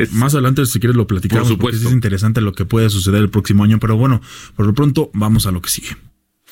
Es- 0.00 0.12
Más 0.12 0.34
adelante, 0.34 0.66
si 0.66 0.80
quieres, 0.80 0.96
lo 0.96 1.06
platicamos. 1.06 1.46
Por 1.46 1.58
porque 1.58 1.76
supuesto. 1.76 1.88
Es 1.88 1.94
interesante 1.94 2.40
lo 2.40 2.52
que 2.54 2.64
puede 2.64 2.90
suceder 2.90 3.20
el 3.20 3.30
próximo 3.30 3.62
año. 3.62 3.78
Pero 3.78 3.96
bueno, 3.96 4.20
por 4.56 4.66
lo 4.66 4.74
pronto, 4.74 5.12
vamos 5.14 5.46
a 5.46 5.52
lo 5.52 5.62
que 5.62 5.70
sigue. 5.70 5.96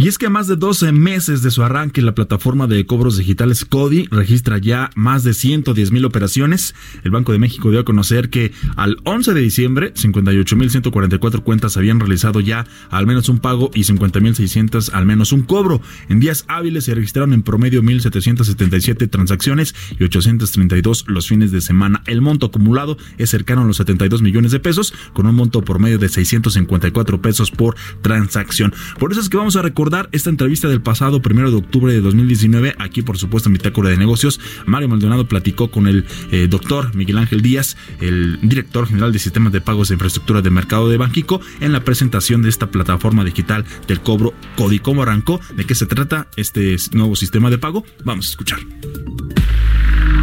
Y 0.00 0.06
es 0.06 0.16
que 0.16 0.26
a 0.26 0.30
más 0.30 0.46
de 0.46 0.54
12 0.54 0.92
meses 0.92 1.42
de 1.42 1.50
su 1.50 1.64
arranque, 1.64 2.02
la 2.02 2.14
plataforma 2.14 2.68
de 2.68 2.86
cobros 2.86 3.16
digitales 3.16 3.64
CODI 3.64 4.06
registra 4.12 4.58
ya 4.58 4.90
más 4.94 5.24
de 5.24 5.34
110 5.34 5.90
mil 5.90 6.04
operaciones. 6.04 6.76
El 7.02 7.10
Banco 7.10 7.32
de 7.32 7.40
México 7.40 7.72
dio 7.72 7.80
a 7.80 7.84
conocer 7.84 8.30
que 8.30 8.52
al 8.76 8.98
11 9.02 9.34
de 9.34 9.40
diciembre, 9.40 9.92
58.144 9.94 11.42
cuentas 11.42 11.76
habían 11.76 11.98
realizado 11.98 12.38
ya 12.38 12.64
al 12.90 13.08
menos 13.08 13.28
un 13.28 13.40
pago 13.40 13.72
y 13.74 13.80
50.600 13.80 14.90
al 14.92 15.04
menos 15.04 15.32
un 15.32 15.42
cobro. 15.42 15.82
En 16.08 16.20
días 16.20 16.44
hábiles 16.46 16.84
se 16.84 16.94
registraron 16.94 17.32
en 17.32 17.42
promedio 17.42 17.82
1.777 17.82 19.10
transacciones 19.10 19.74
y 19.98 20.04
832 20.04 21.06
los 21.08 21.26
fines 21.26 21.50
de 21.50 21.60
semana. 21.60 22.04
El 22.06 22.20
monto 22.20 22.46
acumulado 22.46 22.98
es 23.16 23.30
cercano 23.30 23.62
a 23.62 23.64
los 23.64 23.78
72 23.78 24.22
millones 24.22 24.52
de 24.52 24.60
pesos, 24.60 24.94
con 25.12 25.26
un 25.26 25.34
monto 25.34 25.62
promedio 25.62 25.98
de 25.98 26.08
654 26.08 27.20
pesos 27.20 27.50
por 27.50 27.74
transacción. 28.00 28.72
Por 29.00 29.10
eso 29.10 29.20
es 29.20 29.28
que 29.28 29.36
vamos 29.36 29.56
a 29.56 29.62
recordar 29.62 29.87
esta 30.12 30.30
entrevista 30.30 30.68
del 30.68 30.82
pasado 30.82 31.22
primero 31.22 31.50
de 31.50 31.56
octubre 31.56 31.92
de 31.92 32.00
2019. 32.00 32.74
Aquí, 32.78 33.02
por 33.02 33.16
supuesto, 33.16 33.48
en 33.48 33.54
Bitácora 33.54 33.88
de 33.88 33.96
Negocios, 33.96 34.38
Mario 34.66 34.88
Maldonado 34.88 35.26
platicó 35.26 35.70
con 35.70 35.86
el 35.86 36.04
eh, 36.30 36.46
doctor 36.48 36.94
Miguel 36.94 37.18
Ángel 37.18 37.40
Díaz, 37.40 37.76
el 38.00 38.38
director 38.42 38.86
general 38.86 39.12
de 39.12 39.18
sistemas 39.18 39.52
de 39.52 39.60
pagos 39.60 39.88
de 39.88 39.94
infraestructura 39.94 40.42
de 40.42 40.50
mercado 40.50 40.88
de 40.88 40.98
Banquico, 40.98 41.40
en 41.60 41.72
la 41.72 41.84
presentación 41.84 42.42
de 42.42 42.50
esta 42.50 42.70
plataforma 42.70 43.24
digital 43.24 43.64
del 43.86 44.00
cobro 44.00 44.34
CODI. 44.56 44.78
¿Cómo 44.80 45.02
arrancó? 45.02 45.40
¿De 45.56 45.64
qué 45.64 45.74
se 45.74 45.86
trata 45.86 46.28
este 46.36 46.76
nuevo 46.92 47.16
sistema 47.16 47.50
de 47.50 47.58
pago? 47.58 47.84
Vamos 48.04 48.26
a 48.26 48.30
escuchar. 48.30 48.60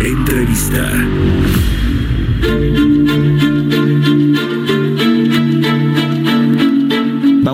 Entrevista. 0.01 0.91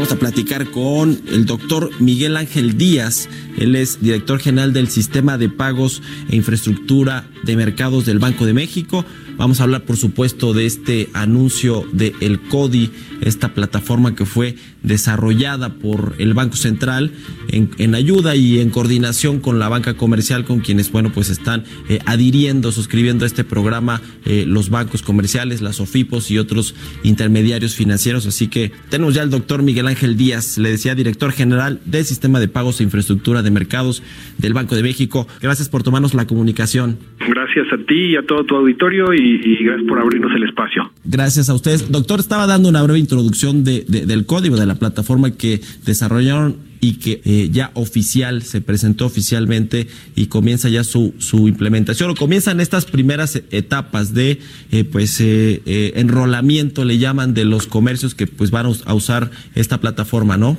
Vamos 0.02 0.14
a 0.14 0.20
platicar 0.20 0.66
con 0.72 1.22
el 1.32 1.46
doctor 1.46 1.92
Miguel 2.00 2.36
Ángel 2.36 2.76
Díaz. 2.76 3.30
Él 3.60 3.76
es 3.76 4.02
director 4.02 4.40
general 4.40 4.74
del 4.74 4.88
Sistema 4.88 5.38
de 5.38 5.48
Pagos 5.48 6.02
e 6.28 6.36
Infraestructura 6.36 7.30
de 7.44 7.56
Mercados 7.56 8.08
del 8.08 8.18
Banco 8.18 8.48
de 8.48 8.54
México. 8.54 9.06
Vamos 9.38 9.60
a 9.60 9.64
hablar, 9.64 9.84
por 9.84 9.98
supuesto, 9.98 10.54
de 10.54 10.66
este 10.66 11.12
anuncio 11.14 11.86
de 11.94 12.16
el 12.20 12.42
CODI, 12.42 12.90
esta 13.22 13.54
plataforma 13.54 14.16
que 14.16 14.26
fue 14.26 14.56
desarrollada 14.84 15.76
por 15.76 16.16
el 16.18 16.34
Banco 16.34 16.56
Central 16.56 17.12
en, 17.50 17.70
en 17.78 17.96
ayuda 17.96 18.36
y 18.36 18.60
en 18.60 18.70
coordinación 18.70 19.40
con 19.40 19.60
la 19.60 19.70
banca 19.70 19.96
comercial, 19.96 20.44
con 20.46 20.60
quienes, 20.60 20.92
bueno, 20.92 21.12
pues 21.14 21.30
están 21.30 21.64
eh, 21.90 22.00
adhiriendo, 22.06 22.72
suscribiendo 22.72 23.26
a 23.26 23.28
este 23.28 23.44
programa 23.44 24.02
eh, 24.26 24.46
los 24.48 24.70
bancos 24.70 25.02
comerciales, 25.02 25.62
las 25.62 25.80
OFIPOS 25.80 26.32
y 26.32 26.38
otros 26.38 26.76
intermediarios 27.04 27.76
financieros. 27.76 28.26
Así 28.26 28.48
que 28.48 28.72
tenemos 28.90 29.14
ya 29.14 29.22
al 29.22 29.30
doctor 29.30 29.64
Miguel 29.64 29.88
Ángel 29.88 30.18
Díaz, 30.18 30.58
le 30.58 30.70
decía 30.72 30.96
director 30.96 31.32
general 31.32 31.80
del 31.86 32.06
Sistema 32.06 32.40
de 32.40 32.48
Pagos 32.48 32.80
e 32.80 32.84
Infraestructura 32.84 33.42
de 33.42 33.52
Mercados 33.52 34.04
del 34.38 34.54
Banco 34.54 34.76
de 34.76 34.84
México. 34.84 35.28
Gracias 35.42 35.70
por 35.70 35.84
tomarnos 35.84 36.14
la 36.14 36.26
comunicación. 36.28 36.98
Gracias 37.20 37.68
a 37.74 37.78
ti 37.86 38.12
y 38.12 38.16
a 38.16 38.26
todo 38.26 38.44
tu 38.46 38.56
auditorio 38.56 39.14
y, 39.14 39.42
y 39.44 39.64
gracias 39.64 39.88
por 39.88 40.00
abrirnos 40.00 40.32
el 40.36 40.44
espacio. 40.44 40.92
Gracias 41.04 41.50
a 41.50 41.54
ustedes. 41.54 41.92
Doctor, 41.92 42.20
estaba 42.20 42.48
dando 42.48 42.70
una 42.70 42.82
breve 42.84 43.00
introducción 43.00 43.64
de, 43.64 43.86
de- 43.88 44.06
del 44.06 44.26
código 44.26 44.56
de 44.58 44.66
la 44.66 44.71
plataforma 44.76 45.32
que 45.32 45.62
desarrollaron 45.86 46.72
y 46.82 46.94
que 46.94 47.22
eh, 47.26 47.50
ya 47.52 47.70
oficial, 47.76 48.42
se 48.42 48.60
presentó 48.60 49.06
oficialmente 49.06 49.88
y 50.16 50.26
comienza 50.26 50.68
ya 50.68 50.84
su, 50.84 51.14
su 51.20 51.48
implementación 51.48 52.10
o 52.10 52.16
comienzan 52.16 52.60
estas 52.60 52.86
primeras 52.86 53.36
etapas 53.52 54.16
de 54.16 54.40
eh, 54.72 54.84
pues 54.84 55.22
eh, 55.22 55.62
eh, 55.66 55.94
enrolamiento, 55.96 56.84
le 56.84 56.98
llaman, 56.98 57.36
de 57.36 57.46
los 57.46 57.68
comercios 57.68 58.16
que 58.16 58.26
pues 58.26 58.50
van 58.50 58.66
a 58.66 58.94
usar 58.94 59.30
esta 59.54 59.80
plataforma, 59.80 60.38
¿no? 60.38 60.58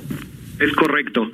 Es 0.59 0.71
correcto. 0.73 1.29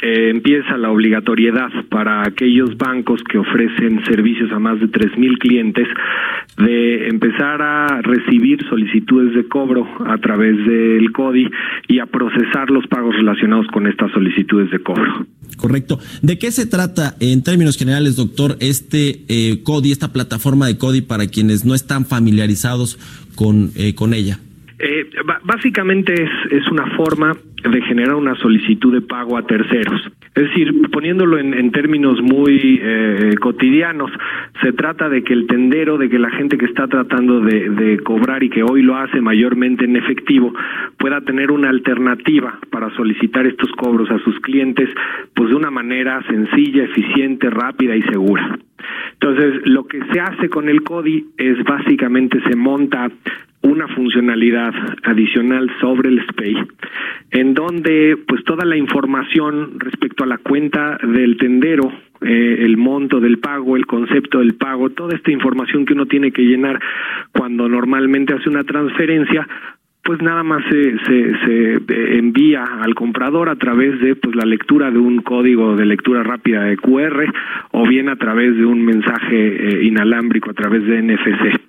Eh, 0.00 0.30
empieza 0.30 0.76
la 0.76 0.90
obligatoriedad 0.90 1.70
para 1.90 2.22
aquellos 2.22 2.76
bancos 2.76 3.20
que 3.24 3.38
ofrecen 3.38 4.04
servicios 4.04 4.52
a 4.52 4.58
más 4.58 4.78
de 4.78 4.86
3.000 4.86 5.38
clientes 5.38 5.88
de 6.56 7.08
empezar 7.08 7.60
a 7.62 8.00
recibir 8.02 8.64
solicitudes 8.68 9.34
de 9.34 9.48
cobro 9.48 9.88
a 10.06 10.18
través 10.18 10.56
del 10.66 11.10
CODI 11.12 11.48
y 11.88 11.98
a 11.98 12.06
procesar 12.06 12.70
los 12.70 12.86
pagos 12.86 13.14
relacionados 13.16 13.66
con 13.68 13.86
estas 13.86 14.12
solicitudes 14.12 14.70
de 14.70 14.78
cobro. 14.80 15.26
Correcto. 15.56 15.98
¿De 16.22 16.38
qué 16.38 16.52
se 16.52 16.66
trata 16.66 17.16
en 17.20 17.42
términos 17.42 17.76
generales, 17.76 18.16
doctor, 18.16 18.56
este 18.60 19.22
eh, 19.28 19.62
CODI, 19.64 19.92
esta 19.92 20.12
plataforma 20.12 20.66
de 20.66 20.78
CODI 20.78 21.02
para 21.02 21.26
quienes 21.26 21.64
no 21.64 21.74
están 21.74 22.04
familiarizados 22.04 22.98
con, 23.34 23.70
eh, 23.76 23.94
con 23.94 24.14
ella? 24.14 24.38
Eh, 24.80 25.10
básicamente 25.42 26.14
es, 26.50 26.68
una 26.70 26.86
forma 26.96 27.32
de 27.68 27.82
generar 27.82 28.14
una 28.14 28.36
solicitud 28.36 28.92
de 28.92 29.00
pago 29.00 29.36
a 29.36 29.44
terceros. 29.44 30.08
Es 30.36 30.44
decir, 30.44 30.72
poniéndolo 30.92 31.36
en, 31.36 31.52
en 31.52 31.72
términos 31.72 32.20
muy 32.22 32.78
eh, 32.80 33.34
cotidianos, 33.40 34.12
se 34.62 34.72
trata 34.72 35.08
de 35.08 35.24
que 35.24 35.32
el 35.32 35.48
tendero, 35.48 35.98
de 35.98 36.08
que 36.08 36.20
la 36.20 36.30
gente 36.30 36.56
que 36.56 36.66
está 36.66 36.86
tratando 36.86 37.40
de, 37.40 37.70
de 37.70 37.98
cobrar 37.98 38.44
y 38.44 38.50
que 38.50 38.62
hoy 38.62 38.82
lo 38.82 38.96
hace 38.96 39.20
mayormente 39.20 39.84
en 39.84 39.96
efectivo, 39.96 40.54
pueda 40.96 41.22
tener 41.22 41.50
una 41.50 41.70
alternativa 41.70 42.60
para 42.70 42.94
solicitar 42.94 43.46
estos 43.46 43.72
cobros 43.72 44.08
a 44.12 44.18
sus 44.20 44.38
clientes, 44.40 44.88
pues 45.34 45.50
de 45.50 45.56
una 45.56 45.72
manera 45.72 46.22
sencilla, 46.28 46.84
eficiente, 46.84 47.50
rápida 47.50 47.96
y 47.96 48.02
segura. 48.02 48.56
Entonces, 49.14 49.62
lo 49.64 49.86
que 49.88 50.00
se 50.12 50.20
hace 50.20 50.48
con 50.48 50.68
el 50.68 50.82
CODI 50.82 51.26
es 51.36 51.64
básicamente 51.64 52.40
se 52.48 52.54
monta 52.54 53.10
una 53.62 53.88
funcionalidad 53.88 54.72
adicional 55.04 55.70
sobre 55.80 56.10
el 56.10 56.24
SPAY, 56.28 56.56
en 57.30 57.54
donde 57.54 58.16
pues 58.26 58.44
toda 58.44 58.64
la 58.64 58.76
información 58.76 59.78
respecto 59.78 60.24
a 60.24 60.26
la 60.26 60.38
cuenta 60.38 60.98
del 61.02 61.36
tendero, 61.36 61.92
eh, 62.20 62.58
el 62.60 62.76
monto 62.76 63.20
del 63.20 63.38
pago, 63.38 63.76
el 63.76 63.86
concepto 63.86 64.38
del 64.38 64.54
pago, 64.54 64.90
toda 64.90 65.16
esta 65.16 65.30
información 65.30 65.84
que 65.84 65.94
uno 65.94 66.06
tiene 66.06 66.32
que 66.32 66.42
llenar 66.42 66.80
cuando 67.32 67.68
normalmente 67.68 68.34
hace 68.34 68.48
una 68.48 68.64
transferencia, 68.64 69.46
pues 70.08 70.22
nada 70.22 70.42
más 70.42 70.64
se, 70.70 70.98
se, 71.04 71.74
eh, 71.74 72.16
envía 72.16 72.64
al 72.64 72.94
comprador 72.94 73.50
a 73.50 73.56
través 73.56 74.00
de 74.00 74.16
pues 74.16 74.34
la 74.34 74.46
lectura 74.46 74.90
de 74.90 74.98
un 74.98 75.20
código 75.20 75.76
de 75.76 75.84
lectura 75.84 76.22
rápida 76.22 76.62
de 76.62 76.76
QR 76.78 77.26
o 77.72 77.86
bien 77.86 78.08
a 78.08 78.16
través 78.16 78.56
de 78.56 78.64
un 78.64 78.84
mensaje 78.84 79.36
eh, 79.36 79.84
inalámbrico 79.84 80.50
a 80.50 80.54
través 80.54 80.86
de 80.86 81.02
NFC. 81.02 81.60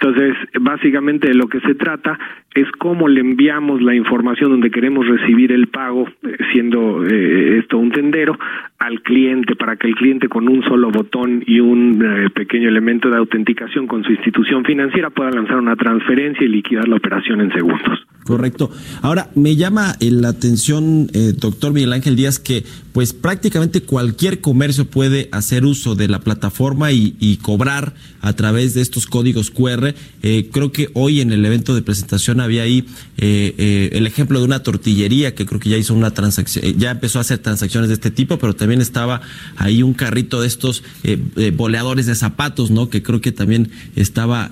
Entonces, 0.00 0.36
básicamente 0.60 1.28
de 1.28 1.34
lo 1.34 1.48
que 1.48 1.60
se 1.60 1.74
trata 1.74 2.18
es 2.54 2.70
cómo 2.78 3.08
le 3.08 3.20
enviamos 3.20 3.82
la 3.82 3.94
información 3.94 4.50
donde 4.50 4.70
queremos 4.70 5.06
recibir 5.06 5.52
el 5.52 5.68
pago, 5.68 6.08
eh, 6.22 6.36
siendo 6.52 7.04
eh, 7.04 7.58
esto 7.58 7.78
un 7.78 7.90
tendero, 7.90 8.38
al 8.78 9.02
cliente 9.02 9.54
para 9.56 9.76
que 9.76 9.88
el 9.88 9.94
cliente 9.94 10.28
con 10.28 10.48
un 10.48 10.62
solo 10.62 10.90
botón 10.90 11.42
y 11.46 11.60
un 11.60 12.00
eh, 12.02 12.30
pequeño 12.30 12.68
elemento 12.68 13.10
de 13.10 13.16
autenticación 13.16 13.86
con 13.86 14.04
su 14.04 14.12
institución 14.12 14.64
financiera 14.64 15.10
pueda 15.10 15.30
lanzar 15.30 15.56
una 15.56 15.76
transferencia 15.76 16.44
y 16.44 16.48
liquidar 16.48 16.88
la 16.88 16.96
operación 16.96 17.40
en 17.40 17.52
segundos. 17.52 18.06
Correcto. 18.24 18.70
Ahora, 19.02 19.28
me 19.34 19.56
llama 19.56 19.94
la 20.00 20.28
atención, 20.28 21.06
doctor 21.40 21.72
Miguel 21.72 21.94
Ángel 21.94 22.14
Díaz, 22.14 22.38
que 22.38 22.62
pues 22.92 23.14
prácticamente 23.14 23.80
cualquier 23.80 24.42
comercio 24.42 24.84
puede 24.84 25.30
hacer 25.32 25.64
uso 25.64 25.94
de 25.94 26.08
la 26.08 26.18
plataforma 26.18 26.92
y 26.92 27.38
cobrar 27.40 27.94
a 28.20 28.34
través 28.34 28.74
de 28.74 28.82
estos 28.82 29.06
códigos 29.06 29.47
QR. 29.50 29.94
Eh, 30.22 30.48
creo 30.52 30.72
que 30.72 30.88
hoy 30.94 31.20
en 31.20 31.32
el 31.32 31.44
evento 31.44 31.74
de 31.74 31.82
presentación 31.82 32.40
había 32.40 32.62
ahí 32.62 32.84
eh, 33.20 33.54
eh, 33.58 33.90
el 33.92 34.06
ejemplo 34.06 34.38
de 34.38 34.44
una 34.44 34.62
tortillería 34.62 35.34
que 35.34 35.44
creo 35.44 35.58
que 35.58 35.68
ya 35.68 35.76
hizo 35.76 35.92
una 35.92 36.12
transacción, 36.12 36.64
eh, 36.64 36.74
ya 36.76 36.92
empezó 36.92 37.18
a 37.18 37.22
hacer 37.22 37.38
transacciones 37.38 37.88
de 37.88 37.94
este 37.94 38.12
tipo, 38.12 38.38
pero 38.38 38.54
también 38.54 38.80
estaba 38.80 39.20
ahí 39.56 39.82
un 39.82 39.92
carrito 39.92 40.40
de 40.40 40.46
estos 40.46 40.84
eh, 41.02 41.18
boleadores 41.56 42.06
de 42.06 42.14
zapatos, 42.14 42.70
¿no? 42.70 42.90
Que 42.90 43.02
creo 43.02 43.20
que 43.20 43.32
también 43.32 43.70
estaba 43.96 44.50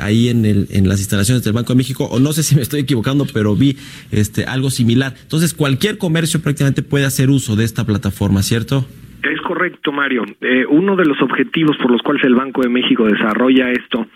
ahí 0.00 0.28
en, 0.28 0.44
el, 0.46 0.68
en 0.70 0.88
las 0.88 1.00
instalaciones 1.00 1.44
del 1.44 1.52
Banco 1.52 1.74
de 1.74 1.76
México, 1.76 2.04
o 2.04 2.18
no 2.18 2.32
sé 2.32 2.42
si 2.42 2.54
me 2.54 2.62
estoy 2.62 2.80
equivocando, 2.80 3.26
pero 3.32 3.54
vi 3.54 3.76
este 4.10 4.44
algo 4.44 4.70
similar. 4.70 5.14
Entonces, 5.22 5.52
cualquier 5.52 5.98
comercio 5.98 6.40
prácticamente 6.40 6.82
puede 6.82 7.04
hacer 7.04 7.28
uso 7.30 7.56
de 7.56 7.64
esta 7.64 7.84
plataforma, 7.84 8.42
¿cierto? 8.42 8.86
Es 9.22 9.40
correcto, 9.42 9.92
Mario. 9.92 10.24
Uno 10.70 10.96
de 10.96 11.04
los 11.04 11.20
objetivos 11.20 11.76
por 11.76 11.90
los 11.90 12.00
cuales 12.02 12.24
el 12.24 12.34
Banco 12.34 12.62
de 12.62 12.68
México 12.68 13.04
desarrolla 13.04 13.70
esto 13.70 14.06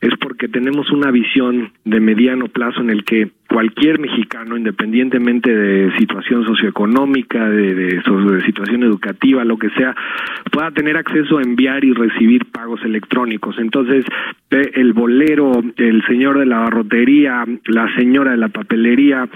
es 0.00 0.12
porque 0.20 0.48
tenemos 0.48 0.90
una 0.90 1.10
visión 1.10 1.72
de 1.84 2.00
mediano 2.00 2.48
plazo 2.48 2.80
en 2.80 2.90
el 2.90 3.04
que 3.04 3.30
cualquier 3.48 3.98
mexicano, 3.98 4.56
independientemente 4.56 5.54
de 5.54 5.96
situación 5.98 6.44
socioeconómica, 6.44 7.48
de, 7.48 8.02
situación 8.44 8.82
educativa, 8.82 9.44
lo 9.44 9.56
que 9.56 9.70
sea, 9.70 9.94
pueda 10.50 10.70
tener 10.72 10.96
acceso 10.96 11.38
a 11.38 11.42
enviar 11.42 11.84
y 11.84 11.92
recibir 11.92 12.46
pagos 12.46 12.80
electrónicos. 12.84 13.56
Entonces, 13.58 14.04
eh, 14.50 14.72
el 14.74 14.92
bolero, 14.92 15.52
el 15.76 16.04
señor 16.06 16.38
de 16.38 16.46
la 16.46 16.58
barrotería, 16.58 17.44
la 17.66 17.94
señora 17.96 18.32
de 18.32 18.36
la 18.36 18.48
papelería, 18.48 19.28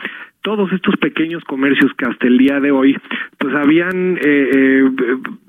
todos 0.42 0.72
estos 0.72 0.96
pequeños 0.96 1.44
comercios 1.44 1.92
que 1.96 2.06
hasta 2.06 2.26
el 2.26 2.38
día 2.38 2.60
de 2.60 2.70
hoy 2.70 2.96
pues 3.38 3.54
habían 3.54 4.16
eh, 4.16 4.20
eh, 4.24 4.84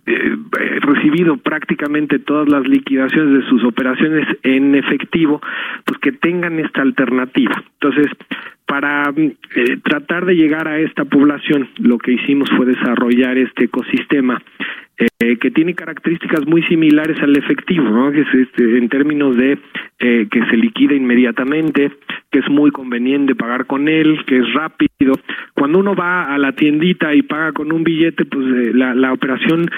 eh, 0.05 0.37
eh, 0.59 0.79
recibido 0.81 1.37
prácticamente 1.37 2.19
todas 2.19 2.49
las 2.49 2.67
liquidaciones 2.67 3.41
de 3.43 3.49
sus 3.49 3.63
operaciones 3.63 4.27
en 4.43 4.75
efectivo 4.75 5.41
pues 5.85 5.99
que 5.99 6.11
tengan 6.11 6.59
esta 6.59 6.81
alternativa. 6.81 7.63
Entonces 7.73 8.07
para 8.65 9.13
tratar 9.83 10.25
de 10.25 10.35
llegar 10.35 10.67
a 10.67 10.79
esta 10.79 11.03
población 11.03 11.69
lo 11.77 11.97
que 11.97 12.13
hicimos 12.13 12.49
fue 12.55 12.65
desarrollar 12.65 13.37
este 13.37 13.65
ecosistema 13.65 14.41
eh, 15.01 15.37
que 15.37 15.51
tiene 15.51 15.73
características 15.73 16.45
muy 16.45 16.63
similares 16.63 17.21
al 17.21 17.35
efectivo, 17.37 17.89
¿no? 17.89 18.11
que 18.11 18.21
es 18.21 18.33
este, 18.33 18.77
en 18.77 18.89
términos 18.89 19.35
de 19.35 19.57
eh, 19.99 20.27
que 20.29 20.45
se 20.45 20.57
liquida 20.57 20.95
inmediatamente, 20.95 21.91
que 22.31 22.39
es 22.39 22.49
muy 22.49 22.71
conveniente 22.71 23.35
pagar 23.35 23.65
con 23.65 23.87
él, 23.87 24.23
que 24.25 24.37
es 24.39 24.53
rápido. 24.53 25.13
Cuando 25.53 25.79
uno 25.79 25.95
va 25.95 26.33
a 26.33 26.37
la 26.37 26.53
tiendita 26.53 27.13
y 27.13 27.21
paga 27.21 27.51
con 27.51 27.71
un 27.71 27.83
billete, 27.83 28.25
pues 28.25 28.45
eh, 28.47 28.71
la, 28.73 29.13
operación 29.13 29.69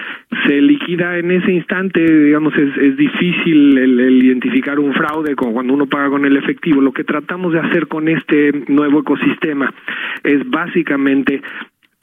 se 0.48 0.62
liquida 0.62 1.18
en 1.18 1.32
ese 1.32 1.52
instante, 1.52 2.00
digamos, 2.00 2.54
es, 2.56 2.78
es 2.78 2.96
difícil 2.98 3.78
el, 3.78 4.00
el 4.00 4.24
identificar 4.24 4.80
un 4.80 4.94
fraude 4.94 5.36
como 5.36 5.54
cuando 5.54 5.74
uno 5.74 5.88
paga 5.88 6.10
con 6.10 6.26
el 6.26 6.38
efectivo. 6.38 6.82
Lo 6.82 6.94
que 6.94 7.04
tratamos 7.04 7.54
de 7.54 7.60
hacer 7.60 7.88
con 7.88 8.08
este 8.08 8.52
nuevo 8.68 9.02
ecosistema 9.02 9.74
es 10.24 10.50
básicamente 10.50 11.42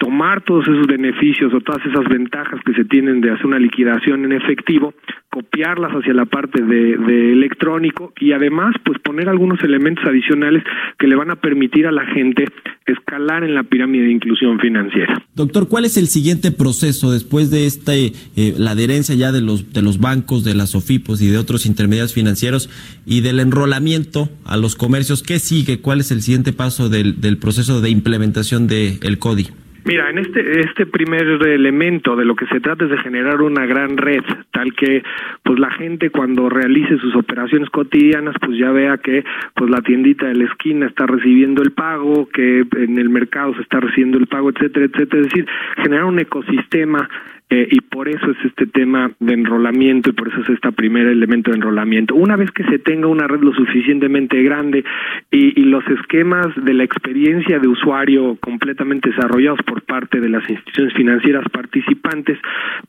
tomar 0.00 0.42
todos 0.42 0.66
esos 0.66 0.86
beneficios 0.86 1.52
o 1.52 1.60
todas 1.60 1.84
esas 1.86 2.08
ventajas 2.08 2.58
que 2.64 2.72
se 2.72 2.84
tienen 2.86 3.20
de 3.20 3.32
hacer 3.32 3.46
una 3.46 3.58
liquidación 3.58 4.24
en 4.24 4.32
efectivo, 4.32 4.94
copiarlas 5.30 5.92
hacia 5.92 6.14
la 6.14 6.24
parte 6.24 6.62
de, 6.62 7.32
electrónico 7.32 8.12
y 8.18 8.32
además 8.32 8.74
pues 8.82 8.98
poner 9.00 9.28
algunos 9.28 9.62
elementos 9.62 10.02
adicionales 10.06 10.64
que 10.98 11.06
le 11.06 11.16
van 11.16 11.30
a 11.30 11.36
permitir 11.36 11.86
a 11.86 11.92
la 11.92 12.06
gente 12.06 12.46
escalar 12.86 13.44
en 13.44 13.54
la 13.54 13.62
pirámide 13.62 14.04
de 14.04 14.12
inclusión 14.12 14.58
financiera. 14.58 15.22
Doctor, 15.34 15.68
¿cuál 15.68 15.84
es 15.84 15.98
el 15.98 16.06
siguiente 16.06 16.50
proceso 16.50 17.12
después 17.12 17.50
de 17.50 17.66
esta 17.66 17.94
eh, 17.94 18.12
la 18.56 18.70
adherencia 18.70 19.14
ya 19.14 19.32
de 19.32 19.42
los 19.42 19.72
de 19.74 19.82
los 19.82 20.00
bancos, 20.00 20.44
de 20.44 20.54
las 20.54 20.74
OFIPOS 20.74 21.20
y 21.20 21.28
de 21.28 21.36
otros 21.36 21.66
intermediarios 21.66 22.14
financieros 22.14 22.70
y 23.04 23.20
del 23.20 23.38
enrolamiento 23.38 24.30
a 24.46 24.56
los 24.56 24.76
comercios? 24.76 25.22
¿Qué 25.22 25.38
sigue? 25.38 25.80
¿Cuál 25.80 26.00
es 26.00 26.10
el 26.10 26.22
siguiente 26.22 26.54
paso 26.54 26.88
del, 26.88 27.20
del 27.20 27.36
proceso 27.36 27.82
de 27.82 27.90
implementación 27.90 28.66
del 28.66 28.98
el 29.02 29.18
CODI? 29.18 29.48
Mira, 29.84 30.10
en 30.10 30.18
este 30.18 30.60
este 30.60 30.86
primer 30.86 31.22
elemento 31.22 32.14
de 32.14 32.24
lo 32.24 32.36
que 32.36 32.46
se 32.46 32.60
trata 32.60 32.84
es 32.84 32.90
de 32.90 32.98
generar 32.98 33.40
una 33.40 33.66
gran 33.66 33.96
red, 33.96 34.22
tal 34.50 34.74
que 34.74 35.02
pues 35.42 35.58
la 35.58 35.70
gente 35.70 36.10
cuando 36.10 36.48
realice 36.48 36.98
sus 36.98 37.16
operaciones 37.16 37.70
cotidianas 37.70 38.34
pues 38.40 38.58
ya 38.58 38.70
vea 38.70 38.98
que 38.98 39.24
pues 39.54 39.70
la 39.70 39.80
tiendita 39.80 40.26
de 40.26 40.34
la 40.34 40.44
esquina 40.44 40.86
está 40.86 41.06
recibiendo 41.06 41.62
el 41.62 41.72
pago, 41.72 42.28
que 42.28 42.64
en 42.76 42.98
el 42.98 43.08
mercado 43.08 43.54
se 43.54 43.62
está 43.62 43.80
recibiendo 43.80 44.18
el 44.18 44.26
pago, 44.26 44.50
etcétera, 44.50 44.86
etcétera, 44.86 45.22
es 45.22 45.28
decir, 45.28 45.46
generar 45.82 46.04
un 46.04 46.18
ecosistema 46.18 47.08
eh, 47.52 47.66
y 47.68 47.80
por 47.80 48.08
eso 48.08 48.30
es 48.30 48.36
este 48.44 48.66
tema 48.66 49.10
de 49.18 49.34
enrolamiento 49.34 50.10
y 50.10 50.12
por 50.12 50.28
eso 50.28 50.40
es 50.40 50.50
este 50.50 50.70
primer 50.70 51.08
elemento 51.08 51.50
de 51.50 51.56
enrolamiento. 51.56 52.14
Una 52.14 52.36
vez 52.36 52.52
que 52.52 52.62
se 52.64 52.78
tenga 52.78 53.08
una 53.08 53.26
red 53.26 53.40
lo 53.40 53.52
suficientemente 53.52 54.40
grande 54.44 54.84
y, 55.32 55.50
los 55.70 55.86
esquemas 55.88 56.48
de 56.56 56.74
la 56.74 56.82
experiencia 56.82 57.58
de 57.60 57.68
usuario 57.68 58.36
completamente 58.40 59.10
desarrollados 59.10 59.60
por 59.62 59.82
parte 59.82 60.20
de 60.20 60.28
las 60.28 60.48
instituciones 60.48 60.94
financieras 60.94 61.44
participantes, 61.52 62.38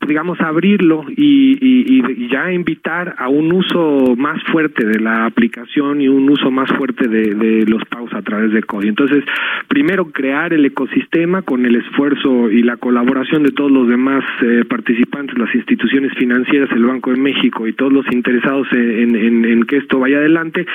pues 0.00 0.08
digamos 0.08 0.40
abrirlo 0.40 1.04
y, 1.08 2.28
ya 2.28 2.52
invitar 2.52 3.14
a 3.18 3.28
un 3.28 3.52
uso 3.52 4.14
más 4.16 4.42
fuerte 4.44 4.86
de 4.86 5.00
la 5.00 5.26
aplicación 5.26 6.00
y 6.00 6.08
un 6.08 6.28
uso 6.30 6.50
más 6.50 6.70
fuerte 6.72 7.08
de, 7.08 7.64
los 7.66 7.84
pagos 7.86 8.12
a 8.14 8.22
través 8.22 8.52
de 8.52 8.62
código. 8.62 8.88
Entonces, 8.90 9.24
primero 9.68 10.06
crear 10.06 10.52
el 10.52 10.64
ecosistema 10.64 11.42
con 11.42 11.66
el 11.66 11.76
esfuerzo 11.76 12.50
y 12.50 12.62
la 12.62 12.76
colaboración 12.76 13.42
de 13.42 13.50
todos 13.50 13.70
los 13.70 13.88
demás 13.88 14.24
eh, 14.40 14.51
participantes, 14.68 15.38
las 15.38 15.54
instituciones 15.54 16.12
financieras, 16.16 16.70
el 16.72 16.84
Banco 16.84 17.10
de 17.10 17.16
México 17.16 17.66
y 17.66 17.72
todos 17.72 17.92
los 17.92 18.06
interesados 18.12 18.66
en 18.72 19.62
que 19.64 19.76
esto 19.78 19.98
vaya 19.98 20.18
adelante, 20.18 20.66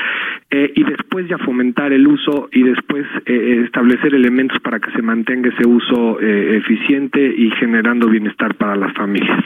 eh, 0.50 0.72
y 0.76 0.84
después 0.84 1.28
ya 1.28 1.38
fomentar 1.38 1.92
el 1.92 2.08
uso 2.08 2.50
y 2.52 2.64
después 2.64 3.06
eh, 3.26 3.64
establecer 3.66 4.16
elementos 4.16 4.60
para 4.60 4.80
que 4.80 4.92
se 4.92 5.02
mantenga 5.02 5.50
ese 5.50 5.68
uso 5.68 6.22
eh, 6.22 6.58
eficiente 6.58 7.20
y 7.20 7.52
generando 7.52 8.08
bienestar 8.08 8.56
para 8.56 8.76
las 8.76 8.94
familias. 8.94 9.44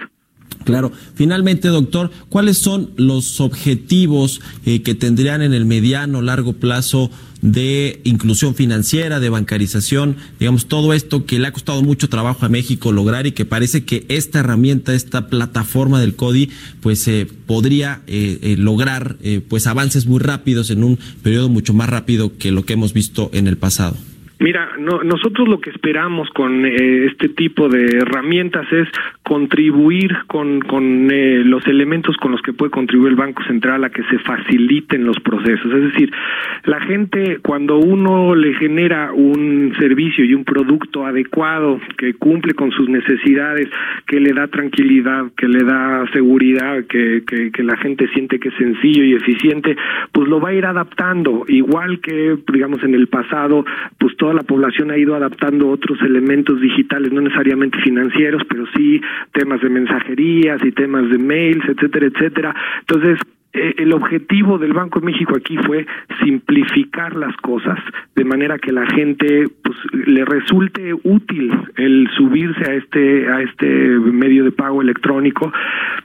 Claro. 0.64 0.92
Finalmente, 1.16 1.68
doctor, 1.70 2.12
¿cuáles 2.30 2.58
son 2.58 2.92
los 2.96 3.42
objetivos 3.42 4.42
eh, 4.66 4.82
que 4.82 4.96
tendrían 4.96 5.42
en 5.42 5.54
el 5.54 5.66
mediano 5.66 6.22
largo 6.22 6.54
plazo 6.54 7.10
de 7.42 8.02
inclusión 8.04 8.56
financiera, 8.56 9.20
de 9.20 9.30
bancarización, 9.30 10.18
digamos, 10.40 10.68
todo 10.68 10.94
esto 10.94 11.26
que 11.26 11.40
le 11.40 11.48
ha 11.48 11.54
costado 11.54 11.82
mucho 11.82 12.08
trabajo 12.08 12.46
a 12.46 12.50
México 12.50 12.92
lograr 12.92 13.26
y 13.26 13.32
que 13.32 13.46
parece 13.46 13.84
que 13.84 14.06
esta 14.10 14.40
herramienta, 14.40 14.94
esta 14.94 15.28
plataforma 15.28 16.00
del 16.00 16.16
CODI, 16.16 16.50
pues 16.82 17.08
eh, 17.08 17.28
podría 17.48 18.04
eh, 18.08 18.40
eh, 18.42 18.56
lograr 18.58 19.18
pues 19.50 19.68
avances 19.68 20.06
muy 20.06 20.20
rápidos 20.20 20.70
en 20.70 20.84
un 20.84 21.00
periodo 21.24 21.50
mucho 21.50 21.74
más 21.74 21.90
rápido 21.90 22.38
que 22.38 22.52
lo 22.52 22.66
que 22.66 22.74
hemos 22.74 22.94
visto 22.94 23.30
en 23.34 23.48
el 23.48 23.58
pasado? 23.58 23.98
Mira, 24.42 24.72
no, 24.80 25.04
nosotros 25.04 25.48
lo 25.48 25.62
que 25.62 25.70
esperamos 25.70 26.28
con 26.32 26.66
eh, 26.66 27.06
este 27.06 27.30
tipo 27.30 27.70
de 27.70 28.00
herramientas 28.00 28.66
es 28.74 28.88
contribuir 29.22 30.18
con, 30.26 30.62
con 30.62 31.12
eh, 31.12 31.44
los 31.46 31.68
elementos 31.68 32.18
con 32.18 32.32
los 32.32 32.42
que 32.42 32.52
puede 32.52 32.72
contribuir 32.72 33.12
el 33.12 33.18
Banco 33.18 33.44
Central 33.44 33.84
a 33.84 33.92
que 33.92 34.02
se 34.06 34.18
faciliten 34.18 35.06
los 35.06 35.20
procesos. 35.20 35.72
Es 35.72 35.94
decir, 35.94 36.12
la 36.64 36.82
gente 36.82 37.38
cuando 37.44 37.78
uno 37.78 38.34
le 38.34 38.56
genera 38.56 39.12
un 39.14 39.76
servicio 39.78 40.26
y 40.26 40.34
un 40.34 40.44
producto 40.44 41.06
adecuado 41.06 41.80
que 41.96 42.16
cumple 42.16 42.56
con 42.56 42.72
sus 42.72 42.90
necesidades, 42.90 43.70
que 44.08 44.20
le 44.20 44.34
da 44.34 44.48
tranquilidad, 44.48 45.26
que 45.38 45.48
le 45.48 45.64
da 45.64 46.04
seguridad, 46.14 46.84
que, 46.86 47.22
que, 47.28 47.52
que 47.52 47.64
la 47.64 47.78
gente 47.78 48.08
siente 48.16 48.40
que 48.40 48.50
es 48.50 48.56
sencillo 48.56 49.04
y 49.04 49.14
eficiente, 49.14 49.78
pues 50.12 50.28
lo 50.28 50.42
va 50.42 50.50
a 50.50 50.54
ir 50.54 50.66
adaptando. 50.66 51.46
Igual 51.48 52.00
que, 52.02 52.38
digamos, 52.52 52.84
en 52.84 52.96
el 52.96 53.08
pasado, 53.08 53.66
pues 54.00 54.16
la 54.34 54.44
población 54.44 54.92
ha 54.92 54.98
ido 54.98 55.16
adaptando 55.16 55.70
otros 55.70 56.00
elementos 56.02 56.60
digitales, 56.62 57.12
no 57.12 57.22
necesariamente 57.22 57.80
financieros, 57.82 58.44
pero 58.50 58.66
sí 58.76 59.02
temas 59.34 59.62
de 59.62 59.70
mensajerías 59.70 60.64
y 60.64 60.72
temas 60.72 61.10
de 61.10 61.18
mails, 61.18 61.64
etcétera, 61.68 62.08
etcétera. 62.08 62.56
Entonces, 62.80 63.20
eh, 63.54 63.76
el 63.80 63.94
objetivo 63.94 64.58
del 64.58 64.72
Banco 64.72 65.00
de 65.00 65.08
México 65.08 65.36
aquí 65.36 65.58
fue 65.58 65.86
simplificar 66.24 67.18
las 67.18 67.36
cosas 67.38 67.78
de 68.16 68.24
manera 68.24 68.58
que 68.58 68.72
la 68.72 68.86
gente 68.86 69.46
pues 69.62 69.78
le 69.94 70.24
resulte 70.24 70.94
útil 71.04 71.52
el 71.76 72.10
subirse 72.16 72.70
a 72.70 72.76
este 72.76 73.28
a 73.30 73.42
este 73.42 73.68
medio 73.68 74.46
de 74.46 74.52
pago 74.52 74.82
electrónico. 74.82 75.52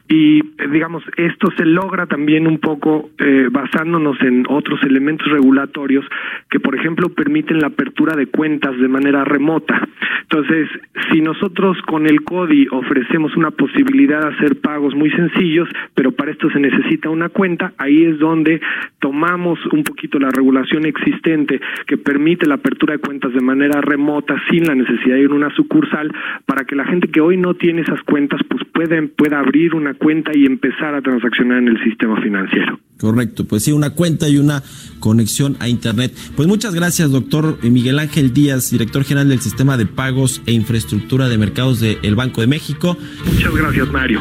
Y 0.08 0.42
digamos 0.70 1.04
esto 1.16 1.48
se 1.56 1.64
logra 1.64 2.06
también 2.06 2.48
un 2.48 2.58
poco 2.58 3.10
eh, 3.18 3.48
basándonos 3.50 4.20
en 4.22 4.44
otros 4.48 4.82
elementos 4.82 5.30
regulatorios 5.30 6.04
que 6.50 6.58
por 6.58 6.74
ejemplo 6.74 7.10
permiten 7.10 7.60
la 7.60 7.68
apertura 7.68 8.16
de 8.16 8.26
cuentas 8.26 8.76
de 8.76 8.88
manera 8.88 9.24
remota. 9.24 9.86
Entonces 10.22 10.68
si 11.12 11.20
nosotros 11.20 11.78
con 11.82 12.06
el 12.06 12.22
CODI 12.22 12.66
ofrecemos 12.72 13.36
una 13.36 13.52
posibilidad 13.52 14.22
de 14.22 14.34
hacer 14.34 14.60
pagos 14.60 14.96
muy 14.96 15.10
sencillos 15.10 15.68
pero 15.94 16.10
para 16.10 16.32
esto 16.32 16.50
se 16.50 16.58
necesita 16.58 17.08
una 17.08 17.28
cuenta, 17.36 17.74
ahí 17.76 18.04
es 18.04 18.18
donde 18.18 18.62
tomamos 18.98 19.58
un 19.72 19.84
poquito 19.84 20.18
la 20.18 20.30
regulación 20.30 20.86
existente 20.86 21.60
que 21.86 21.98
permite 21.98 22.46
la 22.46 22.54
apertura 22.54 22.94
de 22.94 22.98
cuentas 22.98 23.34
de 23.34 23.42
manera 23.42 23.82
remota 23.82 24.34
sin 24.50 24.66
la 24.66 24.74
necesidad 24.74 25.16
de 25.16 25.20
ir 25.20 25.30
a 25.30 25.34
una 25.34 25.54
sucursal 25.54 26.10
para 26.46 26.64
que 26.64 26.74
la 26.74 26.86
gente 26.86 27.08
que 27.08 27.20
hoy 27.20 27.36
no 27.36 27.52
tiene 27.52 27.82
esas 27.82 28.00
cuentas 28.04 28.40
pues 28.48 28.62
pueden, 28.72 29.10
pueda 29.10 29.38
abrir 29.38 29.74
una 29.74 29.92
cuenta 29.92 30.32
y 30.34 30.46
empezar 30.46 30.94
a 30.94 31.02
transaccionar 31.02 31.58
en 31.58 31.68
el 31.68 31.84
sistema 31.84 32.18
financiero. 32.22 32.80
Correcto, 32.98 33.44
pues 33.46 33.64
sí, 33.64 33.72
una 33.72 33.90
cuenta 33.90 34.30
y 34.30 34.38
una 34.38 34.62
conexión 35.00 35.56
a 35.60 35.68
Internet. 35.68 36.14
Pues 36.34 36.48
muchas 36.48 36.74
gracias, 36.74 37.10
doctor 37.10 37.58
Miguel 37.62 37.98
Ángel 37.98 38.32
Díaz, 38.32 38.70
director 38.70 39.04
general 39.04 39.28
del 39.28 39.40
Sistema 39.40 39.76
de 39.76 39.84
Pagos 39.84 40.42
e 40.46 40.52
Infraestructura 40.52 41.28
de 41.28 41.36
Mercados 41.36 41.80
del 41.80 42.14
Banco 42.14 42.40
de 42.40 42.46
México. 42.46 42.96
Muchas 43.26 43.54
gracias, 43.54 43.92
Mario. 43.92 44.20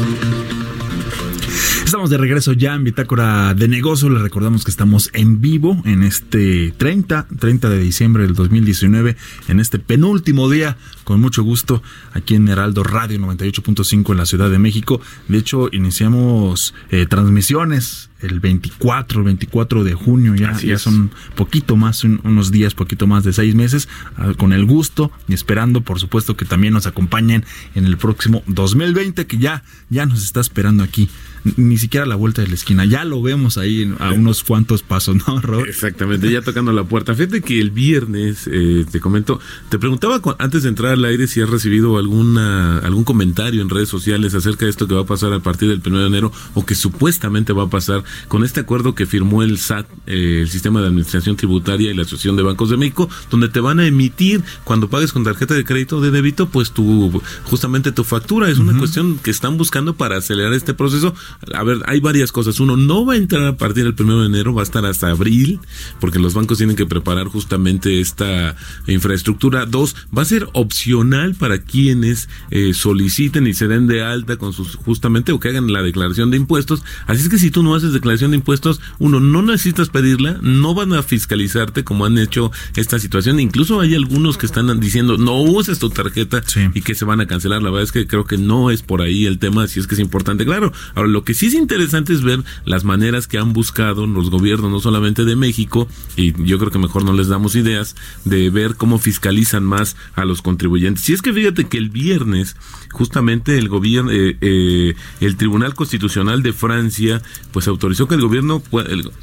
Estamos 1.91 2.09
de 2.09 2.17
regreso 2.17 2.53
ya 2.53 2.73
en 2.73 2.85
Bitácora 2.85 3.53
de 3.53 3.67
Negocio. 3.67 4.09
Les 4.09 4.21
recordamos 4.21 4.63
que 4.63 4.71
estamos 4.71 5.09
en 5.11 5.41
vivo 5.41 5.81
en 5.83 6.03
este 6.03 6.73
30, 6.77 7.27
30 7.37 7.67
de 7.67 7.79
diciembre 7.79 8.23
del 8.23 8.33
2019, 8.33 9.17
en 9.49 9.59
este 9.59 9.77
penúltimo 9.77 10.49
día, 10.49 10.77
con 11.03 11.19
mucho 11.19 11.43
gusto, 11.43 11.83
aquí 12.13 12.35
en 12.35 12.47
Heraldo 12.47 12.85
Radio 12.85 13.19
98.5 13.19 14.11
en 14.11 14.17
la 14.17 14.25
Ciudad 14.25 14.49
de 14.49 14.57
México. 14.57 15.01
De 15.27 15.37
hecho, 15.37 15.67
iniciamos 15.73 16.73
eh, 16.91 17.07
transmisiones 17.07 18.09
el 18.21 18.39
24, 18.39 19.19
el 19.19 19.25
24 19.25 19.83
de 19.83 19.93
junio, 19.93 20.35
ya, 20.35 20.57
ya 20.59 20.77
son 20.77 21.11
poquito 21.35 21.75
más, 21.75 22.03
un- 22.03 22.21
unos 22.23 22.51
días, 22.51 22.73
poquito 22.73 23.07
más 23.07 23.23
de 23.23 23.33
seis 23.33 23.55
meses, 23.55 23.87
ah, 24.17 24.33
con 24.37 24.53
el 24.53 24.65
gusto 24.65 25.11
y 25.27 25.33
esperando, 25.33 25.81
por 25.81 25.99
supuesto, 25.99 26.35
que 26.37 26.45
también 26.45 26.73
nos 26.73 26.87
acompañen 26.87 27.43
en 27.75 27.85
el 27.85 27.97
próximo 27.97 28.43
2020, 28.47 29.25
que 29.27 29.37
ya, 29.37 29.63
ya 29.89 30.05
nos 30.05 30.23
está 30.23 30.39
esperando 30.41 30.83
aquí. 30.83 31.09
Ni 31.57 31.79
siquiera 31.79 32.05
a 32.05 32.07
la 32.07 32.15
vuelta 32.15 32.43
de 32.43 32.49
la 32.49 32.53
esquina, 32.53 32.85
ya 32.85 33.03
lo 33.03 33.19
vemos 33.23 33.57
ahí 33.57 33.91
a 33.99 34.11
unos 34.11 34.43
cuantos 34.43 34.83
pasos, 34.83 35.15
¿no, 35.27 35.41
Robert? 35.41 35.69
Exactamente, 35.69 36.31
ya 36.31 36.43
tocando 36.43 36.71
la 36.71 36.83
puerta. 36.83 37.15
Fíjate 37.15 37.41
que 37.41 37.59
el 37.59 37.71
viernes, 37.71 38.47
eh, 38.51 38.85
te 38.91 38.99
comento, 38.99 39.39
te 39.69 39.79
preguntaba 39.79 40.21
antes 40.37 40.61
de 40.63 40.69
entrar 40.69 40.91
al 40.93 41.03
aire 41.05 41.25
si 41.25 41.41
has 41.41 41.49
recibido 41.49 41.97
alguna 41.97 42.77
algún 42.79 43.03
comentario 43.03 43.61
en 43.63 43.69
redes 43.69 43.89
sociales 43.89 44.35
acerca 44.35 44.65
de 44.65 44.71
esto 44.71 44.87
que 44.87 44.93
va 44.93 45.01
a 45.01 45.05
pasar 45.05 45.33
a 45.33 45.39
partir 45.39 45.69
del 45.69 45.81
1 45.83 45.99
de 46.01 46.07
enero 46.07 46.31
o 46.53 46.63
que 46.65 46.75
supuestamente 46.75 47.53
va 47.53 47.63
a 47.63 47.69
pasar 47.69 48.03
con 48.27 48.43
este 48.43 48.59
acuerdo 48.59 48.95
que 48.95 49.05
firmó 49.05 49.43
el 49.43 49.57
SAT, 49.57 49.87
eh, 50.07 50.39
el 50.41 50.49
Sistema 50.49 50.81
de 50.81 50.87
Administración 50.87 51.35
Tributaria 51.35 51.91
y 51.91 51.93
la 51.93 52.03
Asociación 52.03 52.35
de 52.35 52.43
Bancos 52.43 52.69
de 52.69 52.77
México, 52.77 53.09
donde 53.29 53.49
te 53.49 53.59
van 53.59 53.79
a 53.79 53.85
emitir 53.85 54.43
cuando 54.63 54.89
pagues 54.89 55.11
con 55.13 55.23
tarjeta 55.23 55.53
de 55.53 55.65
crédito 55.65 55.97
o 55.97 56.01
de 56.01 56.11
débito, 56.11 56.49
pues 56.49 56.71
tu 56.71 57.21
justamente 57.43 57.91
tu 57.91 58.03
factura. 58.03 58.49
Es 58.49 58.59
una 58.59 58.77
cuestión 58.77 59.17
que 59.19 59.31
están 59.31 59.57
buscando 59.57 59.95
para 59.95 60.17
acelerar 60.17 60.53
este 60.53 60.73
proceso. 60.73 61.13
A 61.53 61.63
ver, 61.63 61.79
hay 61.85 61.99
varias 61.99 62.31
cosas. 62.31 62.59
Uno, 62.59 62.77
no 62.77 63.05
va 63.05 63.13
a 63.13 63.17
entrar 63.17 63.45
a 63.45 63.57
partir 63.57 63.83
del 63.83 63.95
1 63.97 64.21
de 64.21 64.25
enero, 64.27 64.53
va 64.53 64.61
a 64.61 64.63
estar 64.63 64.85
hasta 64.85 65.09
abril, 65.09 65.59
porque 65.99 66.19
los 66.19 66.33
bancos 66.33 66.57
tienen 66.57 66.75
que 66.75 66.85
preparar 66.85 67.27
justamente 67.27 67.99
esta 67.99 68.55
infraestructura. 68.87 69.65
Dos, 69.65 69.95
va 70.15 70.21
a 70.21 70.25
ser 70.25 70.47
opcional 70.53 71.35
para 71.35 71.59
quienes 71.59 72.29
eh, 72.49 72.73
soliciten 72.73 73.47
y 73.47 73.53
se 73.53 73.67
den 73.67 73.87
de 73.87 74.03
alta 74.03 74.37
con 74.37 74.53
sus, 74.53 74.75
justamente, 74.75 75.31
o 75.31 75.39
que 75.39 75.49
hagan 75.49 75.71
la 75.71 75.81
declaración 75.81 76.31
de 76.31 76.37
impuestos. 76.37 76.83
Así 77.07 77.21
es 77.21 77.29
que 77.29 77.37
si 77.37 77.51
tú 77.51 77.63
no 77.63 77.75
haces 77.75 77.93
declaración 78.01 78.31
de 78.31 78.37
impuestos, 78.37 78.81
uno, 78.99 79.19
no 79.19 79.41
necesitas 79.41 79.89
pedirla, 79.89 80.37
no 80.41 80.73
van 80.73 80.93
a 80.93 81.03
fiscalizarte 81.03 81.83
como 81.83 82.05
han 82.05 82.17
hecho 82.17 82.51
esta 82.75 82.99
situación. 82.99 83.39
Incluso 83.39 83.79
hay 83.79 83.95
algunos 83.95 84.37
que 84.37 84.45
están 84.45 84.79
diciendo, 84.79 85.17
no 85.17 85.41
uses 85.41 85.79
tu 85.79 85.89
tarjeta 85.89 86.41
Sí. 86.45 86.67
y 86.73 86.81
que 86.81 86.95
se 86.95 87.05
van 87.05 87.21
a 87.21 87.27
cancelar. 87.27 87.61
La 87.61 87.69
verdad 87.69 87.83
es 87.83 87.91
que 87.91 88.07
creo 88.07 88.25
que 88.25 88.37
no 88.37 88.71
es 88.71 88.81
por 88.81 89.01
ahí 89.01 89.25
el 89.25 89.37
tema, 89.39 89.67
si 89.67 89.79
es 89.79 89.87
que 89.87 89.95
es 89.95 90.01
importante. 90.01 90.45
Claro, 90.45 90.73
ahora 90.95 91.07
lo 91.09 91.23
que 91.23 91.33
sí 91.33 91.47
es 91.47 91.53
interesante 91.53 92.13
es 92.13 92.23
ver 92.23 92.43
las 92.65 92.83
maneras 92.83 93.27
que 93.27 93.37
han 93.37 93.53
buscado 93.53 94.07
los 94.07 94.29
gobiernos, 94.29 94.71
no 94.71 94.79
solamente 94.79 95.23
de 95.25 95.35
México, 95.35 95.87
y 96.17 96.33
yo 96.43 96.57
creo 96.57 96.71
que 96.71 96.79
mejor 96.79 97.03
no 97.05 97.13
les 97.13 97.27
damos 97.27 97.55
ideas, 97.55 97.95
de 98.25 98.49
ver 98.49 98.75
cómo 98.75 98.97
fiscalizan 98.99 99.63
más 99.63 99.95
a 100.15 100.25
los 100.25 100.41
contribuyentes. 100.41 101.03
Si 101.03 101.13
es 101.13 101.21
que 101.21 101.33
fíjate 101.33 101.67
que 101.67 101.77
el 101.77 101.89
viernes, 101.89 102.55
justamente 102.91 103.57
el 103.57 103.69
gobierno, 103.69 104.11
eh, 104.11 104.37
eh, 104.41 104.95
el 105.19 105.35
Tribunal 105.37 105.75
Constitucional 105.75 106.41
de 106.43 106.53
Francia, 106.53 107.21
pues 107.51 107.67
autorizó 107.67 107.90
que 108.07 108.15
el 108.15 108.21
gobierno, 108.21 108.61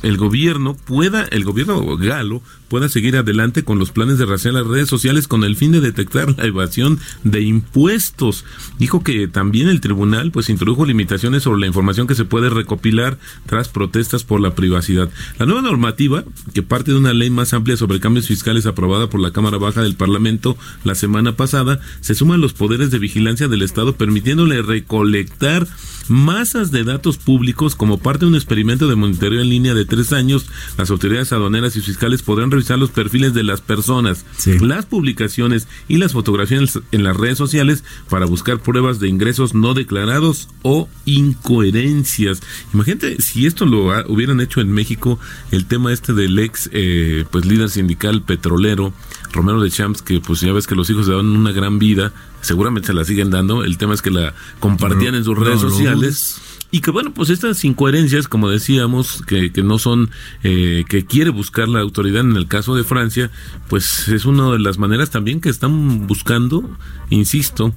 el, 0.02 0.16
gobierno 0.16 0.74
pueda, 0.74 1.24
el 1.24 1.44
gobierno 1.44 1.96
galo 1.96 2.42
pueda 2.68 2.88
seguir 2.88 3.16
adelante 3.16 3.64
con 3.64 3.78
los 3.78 3.90
planes 3.90 4.18
de 4.18 4.26
raciar 4.26 4.54
las 4.54 4.66
redes 4.66 4.88
sociales 4.88 5.26
con 5.26 5.42
el 5.42 5.57
fin 5.57 5.72
de 5.72 5.81
detectar 5.81 6.37
la 6.37 6.44
evasión 6.44 6.98
de 7.24 7.40
impuestos. 7.40 8.44
Dijo 8.78 9.02
que 9.02 9.26
también 9.26 9.68
el 9.68 9.81
tribunal 9.81 10.31
pues 10.31 10.50
introdujo 10.50 10.85
limitaciones 10.85 11.42
sobre 11.42 11.61
la 11.61 11.66
información 11.66 12.07
que 12.07 12.14
se 12.14 12.24
puede 12.24 12.50
recopilar 12.50 13.18
tras 13.46 13.68
protestas 13.68 14.24
por 14.24 14.40
la 14.40 14.54
privacidad. 14.54 15.11
La 15.38 15.46
nueva 15.46 15.62
normativa, 15.62 16.24
que 16.52 16.62
parte 16.62 16.92
de 16.92 16.98
una 16.98 17.14
ley 17.14 17.31
más 17.31 17.54
amplia 17.54 17.76
sobre 17.76 18.00
cambios 18.00 18.26
fiscales 18.26 18.66
aprobada 18.66 19.09
por 19.09 19.20
la 19.20 19.33
Cámara 19.33 19.59
Baja 19.59 19.83
del 19.83 19.96
Parlamento 19.96 20.57
la 20.85 20.94
semana 20.94 21.37
pasada, 21.37 21.81
se 22.00 22.14
suman 22.14 22.40
los 22.40 22.52
poderes 22.52 22.90
de 22.90 22.98
vigilancia 22.98 23.48
del 23.48 23.62
Estado 23.62 23.96
permitiéndole 23.96 24.62
recolectar 24.62 25.66
masas 26.09 26.70
de 26.70 26.85
datos 26.85 27.18
públicos 27.18 27.76
como 27.76 27.98
parte 27.98 28.20
de 28.20 28.31
un 28.31 28.35
experimento 28.35 28.58
de 28.64 28.97
monitoreo 28.97 29.40
en 29.40 29.49
línea 29.49 29.75
de 29.75 29.85
tres 29.85 30.12
años. 30.12 30.47
Las 30.77 30.90
autoridades 30.90 31.33
aduaneras 31.33 31.77
y 31.77 31.81
fiscales 31.81 32.23
podrán 32.23 32.51
revisar 32.51 32.79
los 32.79 32.90
perfiles 32.90 33.35
de 33.35 33.42
las 33.44 33.61
personas, 33.61 34.25
Sí. 34.37 34.59
las 34.59 34.87
publicaciones 34.87 35.68
y 35.88 35.97
las 35.99 36.12
fotografías 36.12 36.81
en 36.92 37.05
las 37.05 37.16
redes 37.16 37.38
sociales 37.38 37.85
para 38.09 38.27
buscar 38.27 38.61
pruebas 38.61 38.99
de 39.01 39.09
ingresos 39.09 39.55
no 39.55 39.75
declarados 39.75 40.49
o 40.62 40.88
incoherencias. 41.07 42.40
Imagínate 42.75 43.21
si 43.23 43.47
esto 43.47 43.64
lo 43.66 43.92
ha- 43.92 44.05
hubieran 44.09 44.40
hecho 44.40 44.61
en 44.61 44.73
México, 44.73 45.18
el 45.51 45.66
tema 45.66 45.92
este 45.92 46.12
del 46.12 46.38
ex 46.38 46.68
eh, 46.73 47.25
pues 47.31 47.44
líder 47.47 47.71
sindical 47.71 48.23
petrolero 48.23 48.92
Romero 49.33 49.61
de 49.61 49.71
Champs, 49.71 50.03
que 50.03 50.21
pues 50.21 50.40
ya 50.40 50.53
ves 50.53 50.66
que 50.66 50.75
los 50.75 50.88
hijos 50.90 51.07
le 51.07 51.14
dan 51.14 51.27
una 51.27 51.53
gran 51.53 51.79
vida, 51.79 52.12
seguramente 52.40 52.87
se 52.88 52.94
la 52.94 53.05
siguen 53.05 53.31
dando. 53.31 53.62
El 53.62 53.77
tema 53.77 53.92
es 53.94 54.01
que 54.03 54.11
la 54.11 54.35
compartían 54.59 55.14
en 55.14 55.25
sus 55.25 55.37
redes 55.38 55.62
no 55.62 55.68
sociales. 55.71 56.40
Y 56.70 56.81
que 56.81 56.90
bueno, 56.90 57.14
pues 57.14 57.31
estas 57.31 57.64
incoherencias, 57.64 58.28
como 58.28 58.50
decíamos, 58.50 59.22
que, 59.26 59.52
que 59.52 59.62
no 59.62 59.78
son, 59.78 60.11
eh, 60.42 60.85
que 60.88 61.07
quiere 61.07 61.31
buscar 61.31 61.66
la 61.66 61.81
autoridad 61.81 62.20
en 62.20 62.37
el 62.37 62.46
caso 62.46 62.74
de 62.74 62.85
Francia, 62.85 63.31
pues 63.68 64.09
es 64.09 64.26
una 64.26 64.52
de 64.52 64.59
las 64.59 64.76
maneras 64.76 65.11
también 65.11 65.40
que 65.40 65.48
están 65.48 66.07
buscando, 66.07 66.68
insisto, 67.09 67.74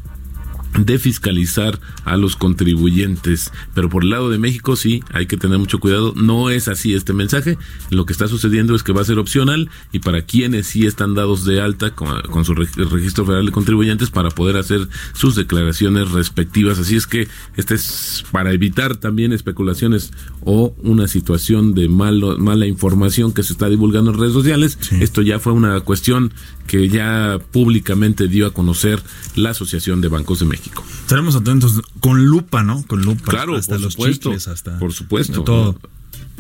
de 0.78 1.00
fiscalizar 1.00 1.80
a 2.06 2.18
los 2.18 2.36
contribuyentes. 2.36 3.52
Pero 3.74 3.90
por 3.90 4.04
el 4.04 4.10
lado 4.10 4.30
de 4.30 4.38
México 4.38 4.76
sí, 4.76 5.04
hay 5.12 5.26
que 5.26 5.38
tener 5.38 5.58
mucho 5.58 5.80
cuidado. 5.80 6.14
No 6.16 6.50
es 6.50 6.68
así 6.68 6.94
este 6.94 7.14
mensaje. 7.14 7.58
Lo 7.90 8.06
que 8.06 8.14
está 8.14 8.28
sucediendo 8.28 8.76
es 8.76 8.84
que 8.84 8.94
va 8.94 9.02
a 9.02 9.06
ser 9.06 9.20
opcional 9.20 9.70
y 9.92 10.00
para 10.00 10.22
quienes 10.24 10.68
sí 10.68 10.86
están 10.86 11.14
dados 11.14 11.46
de 11.46 11.62
alta 11.62 11.94
con, 11.94 12.22
con 12.24 12.46
su 12.46 12.54
reg- 12.54 12.90
registro 12.90 13.26
federal 13.26 13.46
de 13.46 13.52
contribuyentes 13.52 14.10
para 14.10 14.30
poder 14.30 14.58
hacer 14.58 14.88
sus 15.14 15.36
declaraciones 15.36 16.12
respectivas. 16.12 16.80
Así 16.80 16.96
es 16.96 17.08
que 17.08 17.28
este 17.58 17.76
es 17.76 18.24
para 18.32 18.52
evitar 18.54 18.96
también 18.96 19.34
especulaciones 19.34 20.12
o 20.42 20.74
una 20.84 21.08
situación 21.08 21.74
de 21.74 21.90
malo, 21.90 22.38
mala 22.38 22.66
información 22.66 23.34
que 23.34 23.44
se 23.44 23.54
está 23.54 23.70
divulgando 23.70 24.12
en 24.12 24.20
redes 24.20 24.34
sociales. 24.34 24.78
Esto 25.00 25.22
ya 25.22 25.40
fue 25.40 25.54
una 25.54 25.80
cuestión 25.82 26.34
que 26.72 26.88
ya 26.88 27.38
públicamente 27.52 28.30
dio 28.30 28.48
a 28.48 28.54
conocer 28.54 29.04
la 29.36 29.50
Asociación 29.50 30.00
de 30.00 30.08
Bancos 30.08 30.40
de 30.40 30.46
México. 30.46 30.86
Estaremos 31.02 31.36
atentos 31.36 31.82
con 32.00 32.28
lupa, 32.28 32.64
¿no? 32.64 32.86
Con 32.88 33.02
lupa. 33.02 33.30
Claro, 33.30 33.58
hasta 33.58 33.74
por 33.74 33.82
los 33.82 33.94
supuesto. 33.96 34.30
chicles, 34.30 34.48
hasta 34.48 34.80
por 34.80 34.94
supuesto. 34.94 35.44
todo. 35.44 35.78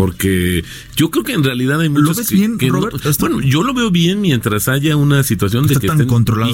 Porque 0.01 0.65
yo 0.95 1.11
creo 1.11 1.23
que 1.23 1.33
en 1.33 1.43
realidad 1.43 1.79
hay 1.79 1.89
muchos 1.89 2.17
ves 2.17 2.29
que- 2.29 2.35
bien, 2.35 2.57
que 2.57 2.69
Robert? 2.69 2.95
Bueno, 3.19 3.39
yo 3.39 3.61
lo 3.61 3.73
veo 3.75 3.91
bien 3.91 4.19
mientras 4.19 4.67
haya 4.67 4.95
una 4.95 5.21
situación 5.21 5.67
de 5.67 5.75
que 5.81 5.87
estén 6.01 6.07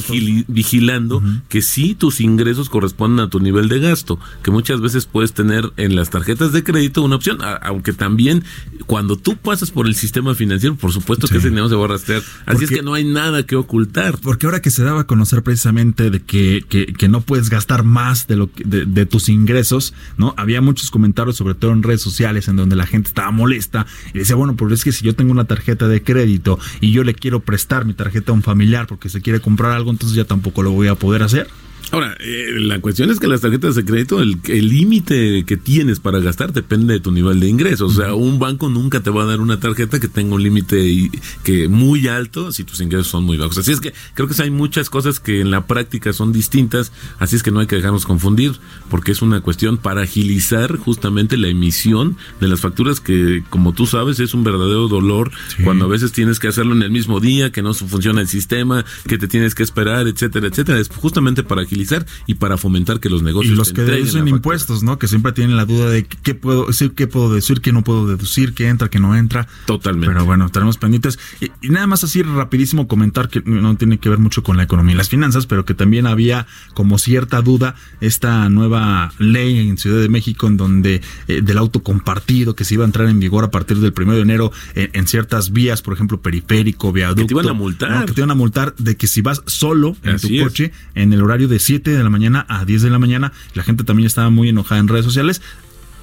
vigili- 0.09 0.43
vigilando 0.49 1.23
que 1.47 1.61
sí 1.61 1.95
tus 1.95 2.19
ingresos 2.19 2.69
corresponden 2.69 3.21
a 3.25 3.29
tu 3.29 3.39
nivel 3.39 3.69
de 3.69 3.79
gasto, 3.79 4.19
que 4.43 4.51
muchas 4.51 4.81
veces 4.81 5.05
puedes 5.05 5.31
tener 5.31 5.71
en 5.77 5.95
las 5.95 6.09
tarjetas 6.09 6.51
de 6.51 6.61
crédito 6.63 7.01
una 7.03 7.15
opción, 7.15 7.41
a- 7.41 7.53
aunque 7.55 7.93
también 7.93 8.43
cuando 8.85 9.15
tú 9.15 9.37
pasas 9.37 9.71
por 9.71 9.87
el 9.87 9.95
sistema 9.95 10.35
financiero, 10.35 10.75
por 10.75 10.91
supuesto 10.91 11.27
que 11.29 11.37
ese 11.37 11.49
dinero 11.49 11.69
se 11.69 11.75
va 11.75 11.85
a 11.85 11.87
rastrear. 11.87 12.21
Así 12.45 12.65
es 12.65 12.69
que 12.69 12.81
no 12.81 12.93
hay 12.95 13.05
nada 13.05 13.43
que 13.45 13.55
ocultar. 13.55 14.17
Porque 14.21 14.45
ahora 14.45 14.61
que 14.61 14.71
se 14.71 14.83
daba 14.83 15.01
a 15.01 15.07
conocer 15.07 15.41
precisamente 15.41 16.09
de 16.09 16.19
que, 16.21 16.65
que, 16.67 16.87
que 16.87 17.07
no 17.07 17.21
puedes 17.21 17.49
gastar 17.49 17.83
más 17.83 18.27
de 18.27 18.35
lo 18.35 18.49
de, 18.57 18.85
de 18.85 19.05
tus 19.05 19.29
ingresos, 19.29 19.93
¿no? 20.17 20.33
Había 20.37 20.61
muchos 20.61 20.91
comentarios, 20.91 21.37
sobre 21.37 21.53
todo 21.55 21.71
en 21.71 21.83
redes 21.83 22.01
sociales, 22.01 22.47
en 22.49 22.57
donde 22.57 22.75
la 22.75 22.85
gente 22.85 23.07
estaba 23.09 23.31
molesta 23.37 23.85
y 24.13 24.19
decía, 24.19 24.35
bueno, 24.35 24.55
pero 24.57 24.73
es 24.73 24.83
que 24.83 24.91
si 24.91 25.05
yo 25.05 25.15
tengo 25.15 25.31
una 25.31 25.45
tarjeta 25.45 25.87
de 25.87 26.03
crédito 26.03 26.59
y 26.81 26.91
yo 26.91 27.03
le 27.03 27.13
quiero 27.13 27.39
prestar 27.39 27.85
mi 27.85 27.93
tarjeta 27.93 28.31
a 28.31 28.35
un 28.35 28.43
familiar 28.43 28.87
porque 28.87 29.07
se 29.07 29.21
quiere 29.21 29.39
comprar 29.39 29.71
algo, 29.71 29.91
entonces 29.91 30.15
ya 30.15 30.25
tampoco 30.25 30.63
lo 30.63 30.71
voy 30.71 30.87
a 30.87 30.95
poder 30.95 31.23
hacer. 31.23 31.47
Ahora, 31.91 32.15
eh, 32.19 32.53
la 32.57 32.79
cuestión 32.79 33.09
es 33.09 33.19
que 33.19 33.27
las 33.27 33.41
tarjetas 33.41 33.75
de 33.75 33.85
crédito, 33.85 34.21
el 34.21 34.37
el 34.47 34.69
límite 34.69 35.43
que 35.45 35.57
tienes 35.57 35.99
para 35.99 36.19
gastar 36.19 36.53
depende 36.53 36.93
de 36.93 36.99
tu 36.99 37.11
nivel 37.11 37.39
de 37.39 37.47
ingresos. 37.47 37.97
O 37.97 38.01
sea, 38.01 38.13
un 38.13 38.39
banco 38.39 38.69
nunca 38.69 39.01
te 39.01 39.09
va 39.09 39.23
a 39.23 39.25
dar 39.25 39.39
una 39.39 39.59
tarjeta 39.59 39.99
que 39.99 40.07
tenga 40.07 40.35
un 40.35 40.43
límite 40.43 41.09
que 41.43 41.67
muy 41.67 42.07
alto 42.07 42.51
si 42.51 42.63
tus 42.63 42.81
ingresos 42.81 43.07
son 43.07 43.23
muy 43.23 43.37
bajos. 43.37 43.57
Así 43.57 43.71
es 43.71 43.81
que 43.81 43.93
creo 44.13 44.27
que 44.27 44.41
hay 44.41 44.51
muchas 44.51 44.89
cosas 44.89 45.19
que 45.19 45.41
en 45.41 45.51
la 45.51 45.67
práctica 45.67 46.13
son 46.13 46.31
distintas, 46.31 46.91
así 47.19 47.35
es 47.35 47.43
que 47.43 47.51
no 47.51 47.59
hay 47.59 47.67
que 47.67 47.75
dejarnos 47.75 48.05
confundir, 48.05 48.53
porque 48.89 49.11
es 49.11 49.21
una 49.21 49.41
cuestión 49.41 49.77
para 49.77 50.01
agilizar 50.01 50.77
justamente 50.77 51.37
la 51.37 51.47
emisión 51.47 52.17
de 52.39 52.47
las 52.47 52.61
facturas 52.61 52.99
que, 52.99 53.43
como 53.49 53.73
tú 53.73 53.85
sabes, 53.85 54.19
es 54.19 54.33
un 54.33 54.43
verdadero 54.43 54.87
dolor 54.87 55.31
cuando 55.63 55.85
a 55.85 55.87
veces 55.87 56.11
tienes 56.11 56.39
que 56.39 56.47
hacerlo 56.47 56.75
en 56.75 56.83
el 56.83 56.91
mismo 56.91 57.19
día, 57.19 57.51
que 57.51 57.61
no 57.61 57.73
funciona 57.73 58.21
el 58.21 58.27
sistema, 58.27 58.85
que 59.07 59.17
te 59.17 59.27
tienes 59.27 59.55
que 59.55 59.63
esperar, 59.63 60.07
etcétera, 60.07 60.47
etcétera. 60.47 60.79
Es 60.79 60.89
justamente 60.89 61.43
para 61.43 61.61
agilizar 61.61 61.76
y 62.25 62.35
para 62.35 62.57
fomentar 62.57 62.99
que 62.99 63.09
los 63.09 63.21
Y 63.21 63.25
negocios 63.25 63.57
los 63.57 63.69
te 63.69 63.75
que 63.75 63.81
deducen 63.83 64.27
impuestos, 64.27 64.83
¿no? 64.83 64.97
Que 64.99 65.07
siempre 65.07 65.31
tienen 65.31 65.57
la 65.57 65.65
duda 65.65 65.89
de 65.89 66.05
qué 66.05 66.35
puedo 66.35 66.67
decir, 66.67 66.91
qué 66.93 67.07
puedo 67.07 67.33
decir, 67.33 67.61
qué 67.61 67.71
no 67.71 67.83
puedo 67.83 68.07
deducir, 68.07 68.53
qué 68.53 68.67
entra, 68.67 68.89
qué 68.89 68.99
no 68.99 69.15
entra. 69.15 69.47
Totalmente. 69.65 70.07
Pero 70.13 70.25
bueno, 70.25 70.45
estaremos 70.45 70.77
pendientes. 70.77 71.19
Y, 71.41 71.51
y 71.61 71.69
nada 71.69 71.87
más 71.87 72.03
así 72.03 72.21
rapidísimo 72.21 72.87
comentar 72.87 73.29
que 73.29 73.41
no 73.45 73.75
tiene 73.77 73.97
que 73.99 74.09
ver 74.09 74.19
mucho 74.19 74.43
con 74.43 74.57
la 74.57 74.63
economía 74.63 74.95
y 74.95 74.97
las 74.97 75.09
finanzas, 75.09 75.45
pero 75.45 75.65
que 75.65 75.73
también 75.73 76.07
había 76.07 76.47
como 76.73 76.97
cierta 76.97 77.41
duda 77.41 77.75
esta 78.01 78.49
nueva 78.49 79.11
ley 79.19 79.59
en 79.67 79.77
Ciudad 79.77 80.01
de 80.01 80.09
México 80.09 80.47
en 80.47 80.57
donde 80.57 81.01
eh, 81.27 81.41
del 81.41 81.57
auto 81.57 81.83
compartido 81.83 82.55
que 82.55 82.63
se 82.65 82.75
iba 82.75 82.83
a 82.83 82.87
entrar 82.87 83.07
en 83.09 83.19
vigor 83.19 83.43
a 83.43 83.51
partir 83.51 83.77
del 83.77 83.93
primero 83.93 84.17
de 84.17 84.23
enero 84.23 84.51
en, 84.75 84.89
en 84.93 85.07
ciertas 85.07 85.51
vías, 85.51 85.81
por 85.81 85.93
ejemplo, 85.93 86.21
periférico, 86.21 86.91
viaducto. 86.91 87.21
Que 87.21 87.27
te 87.27 87.33
iban 87.33 87.49
a 87.49 87.53
multar. 87.53 87.91
¿no? 87.91 88.05
Que 88.05 88.13
te 88.13 88.21
iban 88.21 88.31
a 88.31 88.35
multar 88.35 88.75
de 88.77 88.95
que 88.95 89.07
si 89.07 89.21
vas 89.21 89.41
solo 89.45 89.95
en 90.03 90.15
Así 90.15 90.27
tu 90.27 90.33
es. 90.35 90.43
coche 90.43 90.71
en 90.95 91.13
el 91.13 91.21
horario 91.21 91.47
de 91.47 91.59
7 91.67 91.91
de 91.97 92.01
la 92.01 92.09
mañana 92.09 92.45
a 92.47 92.63
10 92.63 92.81
de 92.83 92.89
la 92.89 92.97
mañana, 92.97 93.33
la 93.53 93.61
gente 93.61 93.83
también 93.83 94.07
estaba 94.07 94.29
muy 94.29 94.47
enojada 94.47 94.79
en 94.79 94.87
redes 94.87 95.03
sociales. 95.03 95.41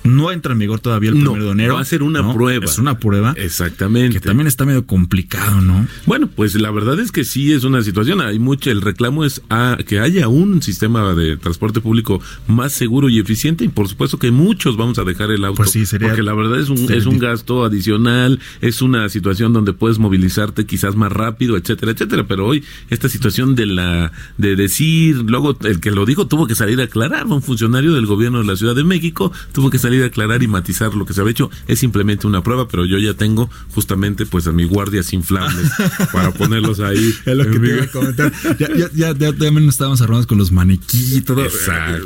No 0.04 0.30
entra 0.30 0.52
en 0.52 0.58
vigor 0.58 0.80
todavía 0.80 1.08
el 1.10 1.18
No, 1.24 1.32
primero 1.32 1.46
de 1.46 1.52
enero. 1.52 1.74
va 1.76 1.80
a 1.80 1.84
ser 1.86 2.02
una 2.02 2.20
¿no? 2.20 2.34
prueba. 2.34 2.64
Es 2.66 2.78
una 2.78 2.98
prueba. 2.98 3.32
Exactamente. 3.38 4.20
Que 4.20 4.20
también 4.20 4.46
está 4.46 4.66
medio 4.66 4.86
complicado, 4.86 5.62
¿no? 5.62 5.86
Bueno, 6.04 6.28
pues 6.28 6.54
la 6.56 6.70
verdad 6.70 7.00
es 7.00 7.10
que 7.10 7.24
sí 7.24 7.52
es 7.52 7.64
una 7.64 7.82
situación. 7.82 8.20
Hay 8.20 8.38
mucho, 8.38 8.70
el 8.70 8.82
reclamo 8.82 9.24
es 9.24 9.40
a 9.48 9.78
que 9.86 10.00
haya 10.00 10.28
un 10.28 10.60
sistema 10.60 11.14
de 11.14 11.38
transporte 11.38 11.80
público 11.80 12.20
más 12.46 12.72
seguro 12.74 13.08
y 13.08 13.18
eficiente 13.18 13.64
y 13.64 13.68
por 13.68 13.88
supuesto 13.88 14.18
que 14.18 14.30
muchos 14.30 14.76
vamos 14.76 14.98
a 14.98 15.04
dejar 15.04 15.30
el 15.30 15.42
auto. 15.42 15.56
Pues 15.56 15.70
sí, 15.70 15.86
sería- 15.86 16.08
porque 16.08 16.22
la 16.22 16.34
verdad 16.34 16.60
es 16.60 16.68
un, 16.68 16.76
sería 16.76 16.96
es 16.96 17.06
un 17.06 17.18
gasto 17.18 17.64
adicional, 17.64 18.40
es 18.60 18.82
una 18.82 19.08
situación 19.08 19.54
donde 19.54 19.72
puedes 19.72 19.98
movilizarte 19.98 20.66
quizás 20.66 20.96
más 20.96 21.12
rápido, 21.12 21.56
etcétera, 21.56 21.92
etcétera. 21.92 22.26
Pero 22.28 22.46
hoy 22.46 22.62
esta 22.90 23.08
situación 23.08 23.54
de 23.54 23.64
la 23.66 24.12
de 24.36 24.54
decir, 24.54 25.16
luego 25.26 25.56
el 25.62 25.80
que 25.80 25.90
lo 25.92 26.04
dijo 26.04 26.26
tuvo 26.26 26.46
que 26.46 26.54
salir 26.54 26.78
a 26.82 26.84
aclarar, 26.84 27.26
un 27.26 27.40
funcionario 27.42 27.94
del 27.94 28.04
gobierno 28.04 28.38
de 28.40 28.44
la 28.44 28.56
Ciudad 28.56 28.74
de 28.76 28.84
México 28.84 29.32
tuvo 29.52 29.70
que 29.70 29.78
salir 29.78 29.93
a 30.02 30.06
aclarar 30.06 30.42
y 30.42 30.48
matizar 30.48 30.94
lo 30.94 31.04
que 31.06 31.14
se 31.14 31.20
había 31.20 31.32
hecho. 31.32 31.50
Es 31.66 31.78
simplemente 31.78 32.26
una 32.26 32.42
prueba, 32.42 32.68
pero 32.68 32.84
yo 32.84 32.98
ya 32.98 33.14
tengo 33.14 33.50
justamente 33.74 34.26
pues 34.26 34.46
a 34.46 34.52
mis 34.52 34.68
guardias 34.68 35.12
inflables 35.12 35.70
para 36.12 36.30
ponerlos 36.32 36.80
ahí. 36.80 37.14
Es 37.24 37.36
lo 37.36 37.50
que 37.50 37.58
te 37.58 37.68
iba 37.68 37.84
a 37.84 37.86
comentar. 37.88 38.32
Ya, 38.58 38.68
ya, 38.74 38.90
ya, 38.94 39.16
ya 39.16 39.32
también 39.32 39.68
estábamos 39.68 40.00
armados 40.02 40.26
con 40.26 40.38
los 40.38 40.52
maniquí 40.52 41.20
todo. 41.20 41.44
Eh, 41.44 41.50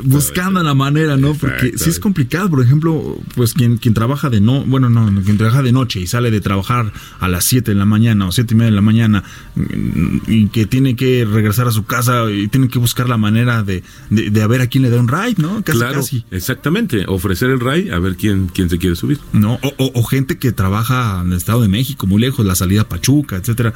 buscando 0.03 0.61
la 0.63 0.73
manera, 0.73 1.17
¿no? 1.17 1.33
Porque 1.33 1.73
sí 1.77 1.89
es 1.89 1.99
complicado. 1.99 2.49
Por 2.49 2.61
ejemplo, 2.61 3.19
pues 3.35 3.53
quien, 3.53 3.77
quien 3.77 3.93
trabaja 3.93 4.29
de 4.29 4.41
no, 4.41 4.63
bueno, 4.65 4.89
no, 4.89 5.21
quien 5.23 5.37
trabaja 5.37 5.61
de 5.61 5.71
noche 5.71 5.99
y 5.99 6.07
sale 6.07 6.31
de 6.31 6.41
trabajar 6.41 6.91
a 7.19 7.27
las 7.27 7.45
7 7.45 7.71
de 7.71 7.75
la 7.75 7.85
mañana 7.85 8.27
o 8.27 8.31
siete 8.31 8.53
y 8.53 8.57
media 8.57 8.71
de 8.71 8.75
la 8.75 8.81
mañana 8.81 9.23
mm, 9.55 10.17
y 10.27 10.47
que 10.47 10.65
tiene 10.65 10.95
que 10.95 11.25
regresar 11.25 11.67
a 11.67 11.71
su 11.71 11.85
casa 11.85 12.31
y 12.31 12.47
tiene 12.47 12.67
que 12.67 12.79
buscar 12.79 13.09
la 13.09 13.17
manera 13.17 13.63
de, 13.63 13.83
de, 14.09 14.29
de 14.29 14.41
a 14.41 14.47
ver 14.47 14.61
a 14.61 14.67
quién 14.67 14.83
le 14.83 14.89
da 14.89 14.99
un 14.99 15.07
ride, 15.07 15.35
¿no? 15.37 15.63
Casi, 15.63 15.77
claro, 15.77 16.01
casi. 16.01 16.25
exactamente. 16.31 17.05
Ofrecer 17.07 17.49
el 17.49 17.59
A 17.91 17.99
ver 17.99 18.17
quién, 18.17 18.49
quién 18.53 18.69
se 18.69 18.77
quiere 18.77 18.95
subir. 18.95 19.19
No, 19.31 19.53
o, 19.63 19.73
o- 19.77 19.91
o 19.99 20.03
gente 20.03 20.37
que 20.37 20.51
trabaja 20.51 21.21
en 21.23 21.31
el 21.31 21.37
Estado 21.37 21.61
de 21.61 21.67
México, 21.69 22.05
muy 22.07 22.21
lejos, 22.21 22.45
la 22.45 22.55
salida 22.55 22.87
Pachuca, 22.89 23.37
etcétera, 23.37 23.73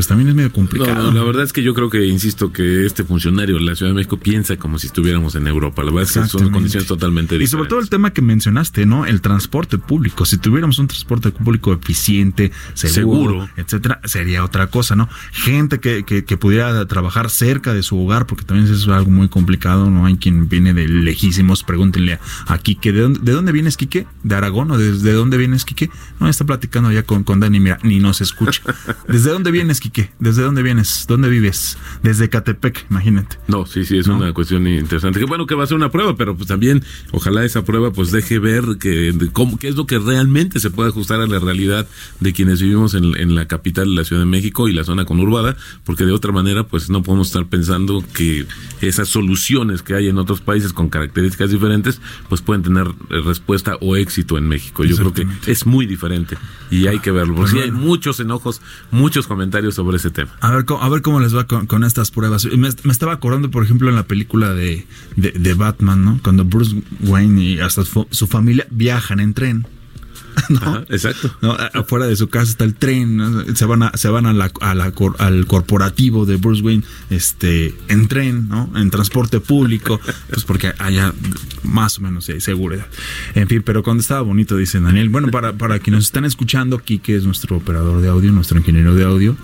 pues 0.00 0.08
también 0.08 0.30
es 0.30 0.34
medio 0.34 0.50
complicado. 0.50 1.12
no, 1.12 1.12
la 1.12 1.22
verdad 1.24 1.42
es 1.42 1.52
que 1.52 1.62
yo 1.62 1.74
creo 1.74 1.90
que, 1.90 2.06
insisto, 2.06 2.54
que 2.54 2.86
este 2.86 3.04
funcionario 3.04 3.56
de 3.56 3.60
la 3.60 3.74
Ciudad 3.76 3.90
de 3.90 3.96
México 3.96 4.16
piensa 4.16 4.56
como 4.56 4.78
si 4.78 4.86
estuviéramos 4.86 5.34
en 5.34 5.46
Europa. 5.46 5.82
La 5.84 5.90
verdad 5.92 6.04
es 6.04 6.22
que 6.22 6.26
son 6.26 6.50
condiciones 6.50 6.88
totalmente 6.88 7.34
Y 7.34 7.38
diferentes. 7.38 7.50
sobre 7.50 7.68
todo 7.68 7.80
el 7.80 7.90
tema 7.90 8.10
que 8.10 8.22
mencionaste, 8.22 8.86
¿no? 8.86 9.04
El 9.04 9.20
transporte 9.20 9.76
público. 9.76 10.24
Si 10.24 10.38
tuviéramos 10.38 10.78
un 10.78 10.86
transporte 10.86 11.32
público 11.32 11.74
eficiente, 11.74 12.50
seguro, 12.72 12.94
Seguro. 13.42 13.48
etcétera, 13.58 14.00
sería 14.06 14.42
otra 14.42 14.68
cosa, 14.68 14.96
¿no? 14.96 15.06
Gente 15.32 15.80
que, 15.80 16.02
que, 16.04 16.24
que 16.24 16.36
pudiera 16.38 16.86
trabajar 16.86 17.28
cerca 17.28 17.74
de 17.74 17.82
su 17.82 17.98
hogar, 18.02 18.24
porque 18.24 18.46
también 18.46 18.72
eso 18.72 18.82
es 18.82 18.88
algo 18.88 19.10
muy 19.10 19.28
complicado, 19.28 19.90
¿no? 19.90 20.06
Hay 20.06 20.16
quien 20.16 20.48
viene 20.48 20.72
de 20.72 20.88
lejísimos, 20.88 21.62
pregúntenle 21.62 22.18
a, 22.46 22.56
Quique, 22.56 22.90
¿de 22.92 23.02
dónde, 23.02 23.20
¿de 23.22 23.32
dónde 23.32 23.52
vienes, 23.52 23.76
Quique? 23.76 24.06
¿De 24.22 24.34
Aragón 24.34 24.70
o 24.70 24.78
desde 24.78 25.12
dónde 25.12 25.36
vienes, 25.36 25.66
Quique? 25.66 25.90
No, 26.20 26.26
está 26.26 26.46
platicando 26.46 26.90
ya 26.90 27.02
con, 27.02 27.22
con 27.22 27.38
Dani, 27.38 27.60
mira, 27.60 27.78
ni 27.82 27.98
nos 27.98 28.22
escucha. 28.22 28.62
¿Desde 29.06 29.28
dónde 29.28 29.50
vienes, 29.50 29.78
Quique? 29.78 29.89
¿Desde 30.18 30.42
dónde 30.42 30.62
vienes? 30.62 31.04
¿Dónde 31.08 31.28
vives? 31.28 31.76
Desde 32.02 32.28
Catepec, 32.28 32.86
imagínate. 32.90 33.38
No, 33.48 33.66
sí, 33.66 33.84
sí, 33.84 33.98
es 33.98 34.06
¿No? 34.06 34.16
una 34.16 34.32
cuestión 34.32 34.66
interesante. 34.66 35.18
Que 35.18 35.24
bueno 35.26 35.46
que 35.46 35.54
va 35.54 35.64
a 35.64 35.66
ser 35.66 35.76
una 35.76 35.90
prueba, 35.90 36.16
pero 36.16 36.36
pues 36.36 36.48
también 36.48 36.82
ojalá 37.12 37.44
esa 37.44 37.64
prueba 37.64 37.92
pues 37.92 38.10
deje 38.10 38.38
ver 38.38 38.78
que 38.80 39.12
de 39.12 39.30
cómo, 39.32 39.58
qué 39.58 39.68
es 39.68 39.76
lo 39.76 39.86
que 39.86 39.98
realmente 39.98 40.60
se 40.60 40.70
puede 40.70 40.90
ajustar 40.90 41.20
a 41.20 41.26
la 41.26 41.38
realidad 41.38 41.86
de 42.20 42.32
quienes 42.32 42.62
vivimos 42.62 42.94
en, 42.94 43.16
en 43.18 43.34
la 43.34 43.46
capital 43.46 43.88
de 43.88 43.94
la 43.94 44.04
Ciudad 44.04 44.22
de 44.22 44.26
México 44.26 44.68
y 44.68 44.72
la 44.72 44.84
zona 44.84 45.04
conurbada, 45.04 45.56
porque 45.84 46.04
de 46.04 46.12
otra 46.12 46.32
manera 46.32 46.64
pues 46.64 46.90
no 46.90 47.02
podemos 47.02 47.28
estar 47.28 47.46
pensando 47.46 48.04
que 48.14 48.46
esas 48.80 49.08
soluciones 49.08 49.82
que 49.82 49.94
hay 49.94 50.08
en 50.08 50.18
otros 50.18 50.40
países 50.40 50.72
con 50.72 50.88
características 50.88 51.50
diferentes 51.50 52.00
pues 52.28 52.42
pueden 52.42 52.62
tener 52.62 52.86
eh, 52.86 53.20
respuesta 53.24 53.76
o 53.80 53.96
éxito 53.96 54.38
en 54.38 54.48
México. 54.48 54.84
Yo 54.84 54.96
creo 54.96 55.12
que 55.12 55.26
es 55.46 55.66
muy 55.66 55.86
diferente 55.86 56.36
y 56.70 56.86
hay 56.86 57.00
que 57.00 57.10
verlo, 57.10 57.34
porque 57.34 57.52
sí 57.52 57.58
hay 57.58 57.70
muchos 57.70 58.20
enojos, 58.20 58.60
muchos 58.90 59.26
comentarios 59.26 59.69
sobre 59.72 59.96
ese 59.98 60.10
tema. 60.10 60.30
A 60.40 60.50
ver, 60.50 60.64
cómo- 60.64 60.82
a 60.82 60.88
ver 60.88 61.02
cómo 61.02 61.20
les 61.20 61.34
va 61.34 61.46
con, 61.46 61.66
con 61.66 61.84
estas 61.84 62.10
pruebas. 62.10 62.44
Me, 62.46 62.68
me 62.82 62.92
estaba 62.92 63.12
acordando, 63.12 63.50
por 63.50 63.64
ejemplo, 63.64 63.88
en 63.88 63.96
la 63.96 64.04
película 64.04 64.54
de, 64.54 64.86
de, 65.16 65.32
de 65.32 65.54
Batman, 65.54 66.04
¿no? 66.04 66.20
Cuando 66.22 66.44
Bruce 66.44 66.82
Wayne 67.00 67.42
y 67.42 67.60
hasta 67.60 67.82
su, 67.84 68.26
familia 68.26 68.66
viajan 68.70 69.20
en 69.20 69.34
tren. 69.34 69.66
¿no? 70.48 70.58
Ajá, 70.58 70.84
exacto. 70.90 71.30
Afuera 71.74 72.06
de 72.06 72.14
su 72.14 72.28
casa 72.28 72.50
está 72.52 72.64
el 72.64 72.74
tren, 72.74 73.16
¿no? 73.16 73.44
se 73.56 73.64
van 73.64 73.82
a, 73.82 73.92
se 73.96 74.08
van 74.08 74.26
a 74.26 74.32
la, 74.32 74.50
a 74.60 74.74
la 74.76 74.92
cor- 74.92 75.16
al 75.18 75.46
corporativo 75.46 76.24
de 76.24 76.36
Bruce 76.36 76.62
Wayne, 76.62 76.84
este, 77.10 77.74
en 77.88 78.06
tren, 78.06 78.48
¿no? 78.48 78.70
En 78.76 78.90
transporte 78.90 79.40
público, 79.40 80.00
pues 80.30 80.44
porque 80.44 80.72
haya 80.78 81.12
más 81.62 81.98
o 81.98 82.02
menos 82.02 82.28
eh, 82.28 82.40
seguridad. 82.40 82.86
En 83.34 83.48
fin, 83.48 83.62
pero 83.64 83.82
cuando 83.82 84.00
estaba 84.00 84.22
bonito, 84.22 84.56
dice 84.56 84.80
Daniel. 84.80 85.08
Bueno, 85.08 85.28
para, 85.28 85.52
para 85.52 85.78
quienes 85.78 85.98
nos 85.98 86.04
están 86.06 86.24
escuchando, 86.24 86.78
Quique 86.78 87.16
es 87.16 87.24
nuestro 87.24 87.56
operador 87.56 88.00
de 88.00 88.08
audio, 88.08 88.32
nuestro 88.32 88.58
ingeniero 88.58 88.94
de 88.94 89.04
audio. 89.04 89.36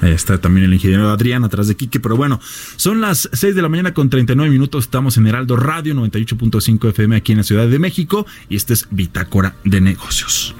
Ahí 0.00 0.12
está 0.12 0.38
también 0.38 0.66
el 0.66 0.74
ingeniero 0.74 1.08
Adrián 1.10 1.44
atrás 1.44 1.68
de 1.68 1.76
Quique, 1.76 2.00
pero 2.00 2.16
bueno, 2.16 2.40
son 2.76 3.00
las 3.00 3.28
6 3.32 3.54
de 3.54 3.62
la 3.62 3.68
mañana 3.68 3.94
con 3.94 4.10
39 4.10 4.50
minutos, 4.50 4.84
estamos 4.84 5.16
en 5.16 5.26
Heraldo 5.26 5.56
Radio 5.56 5.94
98.5 5.94 6.88
FM 6.90 7.16
aquí 7.16 7.32
en 7.32 7.38
la 7.38 7.44
Ciudad 7.44 7.68
de 7.68 7.78
México 7.78 8.26
y 8.48 8.56
este 8.56 8.74
es 8.74 8.86
Bitácora 8.90 9.54
de 9.64 9.80
Negocios. 9.80 10.54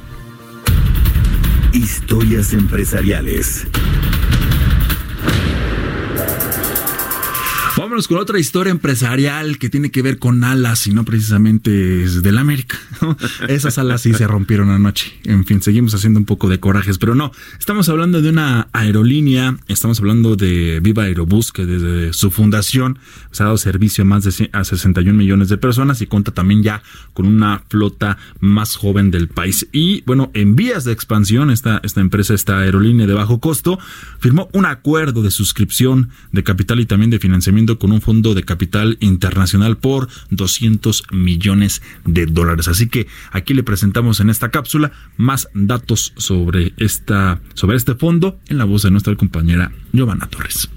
Historias 1.73 2.53
empresariales. 2.53 3.67
Vámonos 7.99 8.07
con 8.07 8.19
otra 8.19 8.39
historia 8.39 8.71
empresarial 8.71 9.59
que 9.59 9.69
tiene 9.69 9.91
que 9.91 10.03
ver 10.03 10.21
con 10.21 10.45
alas 10.45 10.87
y 10.87 10.93
no 10.93 11.05
precisamente 11.05 12.05
es 12.05 12.23
del 12.23 12.39
América. 12.39 12.79
¿no? 13.03 13.17
Esas 13.49 13.77
alas 13.77 14.03
sí 14.03 14.15
se 14.15 14.25
rompieron 14.25 14.71
anoche. 14.71 15.19
En 15.25 15.45
fin, 15.45 15.61
seguimos 15.61 15.95
haciendo 15.95 16.21
un 16.21 16.25
poco 16.25 16.49
de 16.49 16.61
corajes, 16.61 16.97
pero 16.99 17.17
no. 17.17 17.33
Estamos 17.59 17.89
hablando 17.89 18.23
de 18.23 18.29
una 18.29 18.69
aerolínea, 18.73 19.57
estamos 19.67 19.99
hablando 19.99 20.37
de 20.37 20.79
Viva 20.79 21.03
Aerobús, 21.03 21.51
que 21.51 21.67
desde 21.67 22.13
su 22.13 22.31
fundación 22.31 23.01
se 23.33 23.43
ha 23.43 23.47
dado 23.47 23.59
servicio 23.59 24.03
a 24.03 24.05
más 24.05 24.23
de 24.23 24.49
a 24.53 24.63
61 24.63 25.19
millones 25.19 25.49
de 25.49 25.59
personas 25.59 26.01
y 26.01 26.07
cuenta 26.07 26.31
también 26.31 26.63
ya 26.63 26.85
con 27.15 27.27
una 27.27 27.65
flota 27.69 28.17
más 28.39 28.77
joven 28.77 29.11
del 29.11 29.27
país. 29.27 29.67
Y 29.73 30.03
bueno, 30.03 30.31
en 30.35 30.55
vías 30.55 30.85
de 30.85 30.93
expansión, 30.93 31.51
esta, 31.51 31.81
esta 31.83 32.01
empresa, 32.01 32.33
esta 32.33 32.59
aerolínea 32.59 33.09
de 33.09 33.15
bajo 33.15 33.41
costo, 33.41 33.81
firmó 34.21 34.49
un 34.53 34.67
acuerdo 34.67 35.25
de 35.25 35.33
suscripción 35.33 36.11
de 36.31 36.45
capital 36.45 36.79
y 36.79 36.87
también 36.87 37.11
de 37.11 37.19
financiamiento 37.19 37.77
con 37.81 37.88
un 37.93 38.01
fondo 38.01 38.35
de 38.35 38.45
capital 38.45 38.97
internacional 39.01 39.77
por 39.77 40.09
200 40.31 41.05
millones 41.13 41.83
de 42.05 42.27
dólares. 42.27 42.69
Así 42.69 42.89
que 42.89 43.07
aquí 43.33 43.55
le 43.55 43.63
presentamos 43.63 44.21
en 44.21 44.31
esta 44.31 44.51
cápsula 44.51 44.93
más 45.17 45.49
datos 45.55 46.13
sobre 46.17 46.73
esta 46.77 47.41
sobre 47.55 47.77
este 47.77 47.95
fondo 47.95 48.39
en 48.49 48.59
la 48.59 48.65
voz 48.65 48.83
de 48.83 48.91
nuestra 48.91 49.15
compañera 49.17 49.73
Giovanna 49.93 50.27
Torres. 50.27 50.69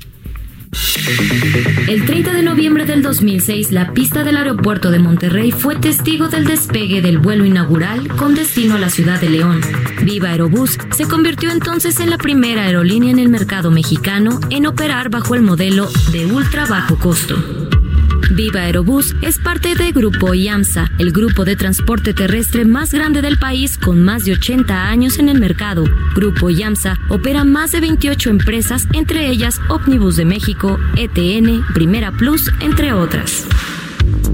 El 1.87 2.05
30 2.05 2.33
de 2.33 2.43
noviembre 2.43 2.85
del 2.85 3.01
2006, 3.01 3.71
la 3.71 3.93
pista 3.93 4.23
del 4.23 4.37
aeropuerto 4.37 4.91
de 4.91 4.99
Monterrey 4.99 5.51
fue 5.51 5.75
testigo 5.75 6.27
del 6.29 6.45
despegue 6.45 7.01
del 7.01 7.17
vuelo 7.17 7.45
inaugural 7.45 8.07
con 8.15 8.35
destino 8.35 8.75
a 8.75 8.79
la 8.79 8.89
ciudad 8.89 9.19
de 9.19 9.29
León. 9.29 9.61
Viva 10.03 10.29
Aerobús 10.29 10.77
se 10.91 11.07
convirtió 11.07 11.51
entonces 11.51 11.99
en 11.99 12.09
la 12.09 12.17
primera 12.17 12.63
aerolínea 12.63 13.11
en 13.11 13.19
el 13.19 13.29
mercado 13.29 13.71
mexicano 13.71 14.39
en 14.49 14.65
operar 14.65 15.09
bajo 15.09 15.35
el 15.35 15.41
modelo 15.41 15.89
de 16.11 16.25
ultra 16.25 16.65
bajo 16.65 16.97
costo. 16.97 17.80
Viva 18.29 18.61
Aerobús 18.61 19.15
es 19.21 19.39
parte 19.39 19.75
de 19.75 19.91
Grupo 19.91 20.33
IAMSA, 20.33 20.91
el 20.99 21.11
grupo 21.11 21.45
de 21.45 21.55
transporte 21.55 22.13
terrestre 22.13 22.65
más 22.65 22.93
grande 22.93 23.21
del 23.21 23.37
país 23.37 23.77
con 23.77 24.03
más 24.03 24.25
de 24.25 24.33
80 24.33 24.87
años 24.87 25.19
en 25.19 25.29
el 25.29 25.39
mercado. 25.39 25.83
Grupo 26.15 26.49
IAMSA 26.49 26.99
opera 27.09 27.43
más 27.43 27.71
de 27.71 27.81
28 27.81 28.29
empresas, 28.29 28.87
entre 28.93 29.29
ellas 29.29 29.59
Omnibus 29.69 30.15
de 30.15 30.25
México, 30.25 30.79
ETN, 30.95 31.65
Primera 31.73 32.11
Plus, 32.11 32.51
entre 32.61 32.93
otras. 32.93 33.47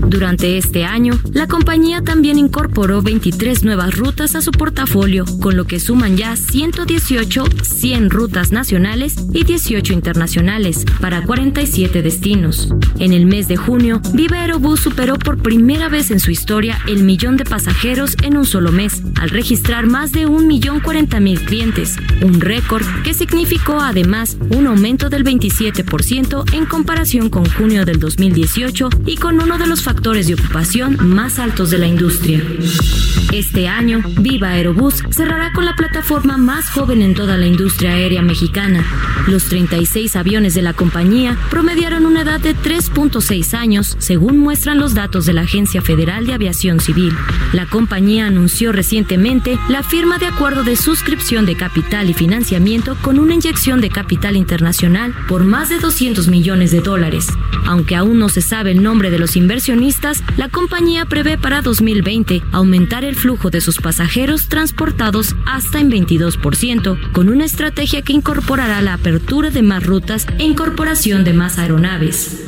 Durante 0.07 0.57
este 0.57 0.85
año, 0.85 1.19
la 1.33 1.47
compañía 1.47 2.01
también 2.01 2.37
incorporó 2.37 3.01
23 3.01 3.63
nuevas 3.63 3.95
rutas 3.95 4.35
a 4.35 4.41
su 4.41 4.51
portafolio, 4.51 5.25
con 5.41 5.57
lo 5.57 5.65
que 5.65 5.79
suman 5.79 6.17
ya 6.17 6.35
118, 6.35 7.45
100 7.63 8.09
rutas 8.09 8.51
nacionales 8.51 9.15
y 9.33 9.43
18 9.43 9.93
internacionales, 9.93 10.85
para 11.01 11.23
47 11.23 12.01
destinos. 12.01 12.69
En 12.99 13.13
el 13.13 13.25
mes 13.25 13.47
de 13.47 13.57
junio, 13.57 14.01
Viva 14.13 14.37
Aerobús 14.37 14.79
superó 14.81 15.15
por 15.15 15.37
primera 15.37 15.89
vez 15.89 16.11
en 16.11 16.19
su 16.19 16.31
historia 16.31 16.79
el 16.87 17.03
millón 17.03 17.37
de 17.37 17.45
pasajeros 17.45 18.15
en 18.23 18.37
un 18.37 18.45
solo 18.45 18.71
mes, 18.71 19.03
al 19.19 19.29
registrar 19.29 19.87
más 19.87 20.11
de 20.11 20.27
1.040.000 20.27 21.45
clientes, 21.45 21.97
un 22.21 22.39
récord 22.39 22.85
que 23.03 23.13
significó 23.13 23.79
además 23.79 24.37
un 24.49 24.67
aumento 24.67 25.09
del 25.09 25.23
27% 25.23 26.53
en 26.53 26.65
comparación 26.65 27.29
con 27.29 27.45
junio 27.45 27.85
del 27.85 27.99
2018 27.99 28.89
y 29.05 29.17
con 29.17 29.39
uno 29.39 29.57
de 29.57 29.67
los 29.67 29.81
factores 29.88 30.27
de 30.27 30.33
ocupación 30.33 30.97
más 30.99 31.39
altos 31.39 31.69
de 31.69 31.77
la 31.77 31.88
industria. 31.88 32.43
Este 33.31 33.69
año, 33.69 34.01
Viva 34.19 34.49
Aerobús 34.49 35.01
cerrará 35.11 35.53
con 35.53 35.63
la 35.63 35.75
plataforma 35.75 36.35
más 36.35 36.69
joven 36.69 37.01
en 37.01 37.13
toda 37.13 37.38
la 37.38 37.45
industria 37.45 37.91
aérea 37.91 38.21
mexicana. 38.21 38.85
Los 39.27 39.45
36 39.45 40.17
aviones 40.17 40.53
de 40.55 40.61
la 40.61 40.73
compañía 40.73 41.38
promediaron 41.49 42.05
una 42.05 42.23
edad 42.23 42.41
de 42.41 42.53
3.6 42.53 43.53
años, 43.53 43.95
según 43.99 44.39
muestran 44.39 44.77
los 44.77 44.93
datos 44.93 45.25
de 45.25 45.31
la 45.31 45.41
Agencia 45.41 45.81
Federal 45.81 46.25
de 46.25 46.33
Aviación 46.33 46.81
Civil. 46.81 47.13
La 47.53 47.65
compañía 47.65 48.27
anunció 48.27 48.73
recientemente 48.73 49.57
la 49.69 49.83
firma 49.83 50.17
de 50.17 50.27
acuerdo 50.27 50.63
de 50.63 50.75
suscripción 50.75 51.45
de 51.45 51.55
capital 51.55 52.09
y 52.09 52.13
financiamiento 52.13 52.97
con 53.01 53.19
una 53.19 53.35
inyección 53.35 53.79
de 53.79 53.89
capital 53.89 54.35
internacional 54.35 55.13
por 55.29 55.45
más 55.45 55.69
de 55.69 55.79
200 55.79 56.27
millones 56.27 56.71
de 56.71 56.81
dólares. 56.81 57.27
Aunque 57.65 57.95
aún 57.95 58.19
no 58.19 58.27
se 58.27 58.41
sabe 58.41 58.71
el 58.71 58.83
nombre 58.83 59.11
de 59.11 59.19
los 59.19 59.35
inversionistas, 59.38 59.76
la 60.38 60.49
compañía 60.49 61.05
prevé 61.05 61.38
para 61.38 61.61
2020 61.61 62.41
aumentar 62.51 63.03
el 63.03 63.15
flujo 63.15 63.51
de 63.51 63.61
sus 63.61 63.78
pasajeros 63.78 64.47
transportados 64.47 65.36
hasta 65.45 65.80
en 65.80 65.91
22%, 65.91 67.11
con 67.11 67.30
una 67.30 67.45
estrategia 67.45 68.01
que 68.01 68.13
incorporará 68.13 68.82
la 68.82 68.93
apertura 68.93 69.51
de 69.51 69.61
más 69.61 69.86
rutas 69.86 70.25
e 70.39 70.45
incorporación 70.45 71.23
de 71.23 71.34
más 71.34 71.59
aeronaves. 71.59 72.43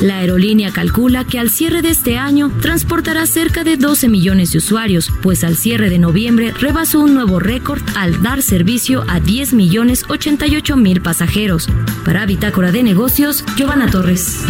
La 0.00 0.16
aerolínea 0.16 0.72
calcula 0.72 1.24
que 1.24 1.38
al 1.38 1.50
cierre 1.50 1.82
de 1.82 1.90
este 1.90 2.16
año 2.16 2.50
transportará 2.62 3.26
cerca 3.26 3.64
de 3.64 3.76
12 3.76 4.08
millones 4.08 4.52
de 4.52 4.58
usuarios, 4.58 5.12
pues 5.20 5.44
al 5.44 5.56
cierre 5.56 5.90
de 5.90 5.98
noviembre 5.98 6.54
rebasó 6.58 7.00
un 7.00 7.12
nuevo 7.12 7.38
récord 7.38 7.82
al 7.94 8.22
dar 8.22 8.40
servicio 8.40 9.04
a 9.08 9.20
10 9.20 9.52
millones 9.52 10.04
88 10.08 10.76
mil 10.76 11.02
pasajeros. 11.02 11.68
Para 12.06 12.24
Bitácora 12.24 12.72
de 12.72 12.82
Negocios, 12.82 13.44
Giovanna 13.56 13.90
Torres. 13.90 14.46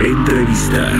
Entrevista. 0.00 0.92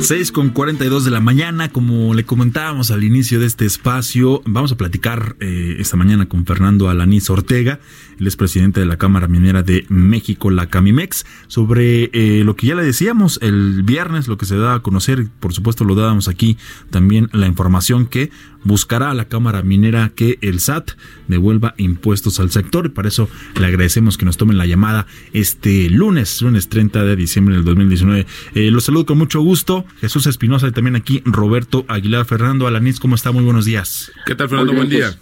6 0.00 0.30
con 0.30 0.50
42 0.50 1.04
de 1.04 1.10
la 1.10 1.20
mañana, 1.20 1.70
como 1.70 2.14
le 2.14 2.24
comentábamos 2.24 2.92
al 2.92 3.02
inicio 3.02 3.40
de 3.40 3.46
este 3.46 3.66
espacio, 3.66 4.40
vamos 4.44 4.70
a 4.70 4.76
platicar 4.76 5.34
eh, 5.40 5.76
esta 5.80 5.96
mañana 5.96 6.28
con 6.28 6.46
Fernando 6.46 6.88
Alaniz 6.88 7.28
Ortega, 7.28 7.80
el 8.18 8.26
es 8.26 8.36
presidente 8.36 8.80
de 8.80 8.86
la 8.86 8.96
Cámara 8.96 9.28
Minera 9.28 9.62
de 9.62 9.86
México, 9.88 10.50
la 10.50 10.68
Camimex, 10.68 11.26
sobre 11.46 12.10
eh, 12.12 12.44
lo 12.44 12.56
que 12.56 12.68
ya 12.68 12.74
le 12.74 12.82
decíamos 12.82 13.38
el 13.42 13.82
viernes, 13.82 14.28
lo 14.28 14.38
que 14.38 14.46
se 14.46 14.56
da 14.56 14.74
a 14.74 14.80
conocer, 14.80 15.28
por 15.40 15.52
supuesto 15.52 15.84
lo 15.84 15.94
dábamos 15.94 16.28
aquí 16.28 16.56
también 16.90 17.28
la 17.32 17.46
información 17.46 18.06
que 18.06 18.30
buscará 18.64 19.10
a 19.10 19.14
la 19.14 19.26
Cámara 19.26 19.62
Minera 19.62 20.10
que 20.14 20.38
el 20.40 20.60
SAT 20.60 20.92
devuelva 21.28 21.74
impuestos 21.76 22.40
al 22.40 22.50
sector 22.50 22.86
y 22.86 22.88
para 22.88 23.08
eso 23.08 23.28
le 23.58 23.66
agradecemos 23.66 24.18
que 24.18 24.24
nos 24.24 24.36
tomen 24.36 24.58
la 24.58 24.66
llamada 24.66 25.06
este 25.32 25.88
lunes, 25.88 26.42
lunes 26.42 26.68
30 26.68 27.04
de 27.04 27.16
diciembre 27.16 27.54
del 27.54 27.64
2019. 27.64 28.26
Eh, 28.54 28.70
los 28.70 28.84
saludo 28.84 29.06
con 29.06 29.18
mucho 29.18 29.40
gusto, 29.40 29.84
Jesús 30.00 30.26
Espinosa 30.26 30.68
y 30.68 30.72
también 30.72 30.96
aquí 30.96 31.22
Roberto 31.24 31.84
Aguilar, 31.88 32.24
Fernando 32.24 32.66
Alaniz, 32.66 32.98
¿cómo 32.98 33.14
está? 33.14 33.30
Muy 33.30 33.44
buenos 33.44 33.64
días. 33.64 34.10
¿Qué 34.26 34.34
tal, 34.34 34.48
Fernando? 34.48 34.74
Buen 34.74 34.88
día. 34.88 35.16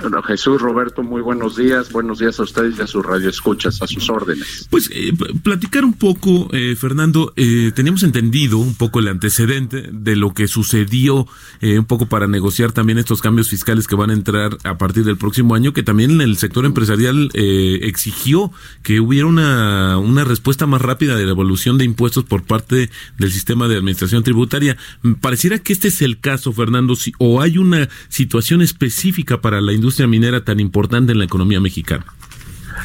Bueno, 0.00 0.22
Jesús, 0.22 0.60
Roberto, 0.60 1.02
muy 1.02 1.20
buenos 1.20 1.56
días. 1.56 1.92
Buenos 1.92 2.18
días 2.18 2.38
a 2.40 2.44
ustedes 2.44 2.78
y 2.78 2.82
a 2.82 2.86
sus 2.86 3.04
radioescuchas, 3.04 3.82
a 3.82 3.86
sus 3.86 4.08
órdenes. 4.08 4.66
Pues 4.70 4.90
eh, 4.92 5.12
platicar 5.42 5.84
un 5.84 5.94
poco, 5.94 6.48
eh, 6.52 6.74
Fernando, 6.76 7.32
eh, 7.36 7.72
teníamos 7.74 8.02
entendido 8.02 8.58
un 8.58 8.74
poco 8.74 9.00
el 9.00 9.08
antecedente 9.08 9.88
de 9.92 10.16
lo 10.16 10.32
que 10.32 10.48
sucedió 10.48 11.26
eh, 11.60 11.78
un 11.78 11.84
poco 11.84 12.06
para 12.06 12.26
negociar 12.26 12.72
también 12.72 12.98
estos 12.98 13.20
cambios 13.20 13.48
fiscales 13.50 13.86
que 13.86 13.94
van 13.94 14.10
a 14.10 14.14
entrar 14.14 14.56
a 14.64 14.78
partir 14.78 15.04
del 15.04 15.16
próximo 15.18 15.54
año, 15.54 15.72
que 15.72 15.82
también 15.82 16.20
el 16.20 16.36
sector 16.38 16.64
empresarial 16.64 17.30
eh, 17.34 17.80
exigió 17.82 18.52
que 18.82 19.00
hubiera 19.00 19.26
una, 19.26 19.98
una 19.98 20.24
respuesta 20.24 20.66
más 20.66 20.80
rápida 20.80 21.16
de 21.16 21.24
la 21.24 21.32
evolución 21.32 21.76
de 21.78 21.84
impuestos 21.84 22.24
por 22.24 22.44
parte 22.44 22.90
del 23.18 23.32
sistema 23.32 23.68
de 23.68 23.76
administración 23.76 24.22
tributaria. 24.22 24.76
Pareciera 25.20 25.58
que 25.58 25.72
este 25.72 25.88
es 25.88 26.00
el 26.02 26.20
caso, 26.20 26.52
Fernando, 26.52 26.96
si, 26.96 27.12
o 27.18 27.42
hay 27.42 27.58
una 27.58 27.88
situación 28.08 28.62
específica 28.62 29.40
para 29.40 29.60
la 29.60 29.72
industria 29.72 29.89
minera 30.06 30.44
tan 30.44 30.60
importante 30.60 31.12
en 31.12 31.18
la 31.18 31.24
economía 31.24 31.60
mexicana. 31.60 32.04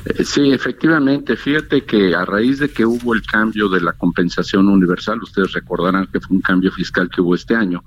Eh, 0.06 0.24
Sí, 0.24 0.52
efectivamente. 0.52 1.36
Fíjate 1.36 1.84
que 1.86 2.16
a 2.16 2.26
raíz 2.26 2.60
de 2.60 2.70
que 2.70 2.86
hubo 2.86 3.14
el 3.14 3.22
cambio 3.24 3.70
de 3.70 3.82
la 3.82 3.94
compensación 3.94 4.68
universal, 4.68 5.22
ustedes 5.22 5.54
recordarán 5.54 6.08
que 6.12 6.20
fue 6.20 6.36
un 6.36 6.42
cambio 6.42 6.72
fiscal 6.72 7.10
que 7.10 7.22
hubo 7.22 7.36
este 7.36 7.56
año, 7.56 7.84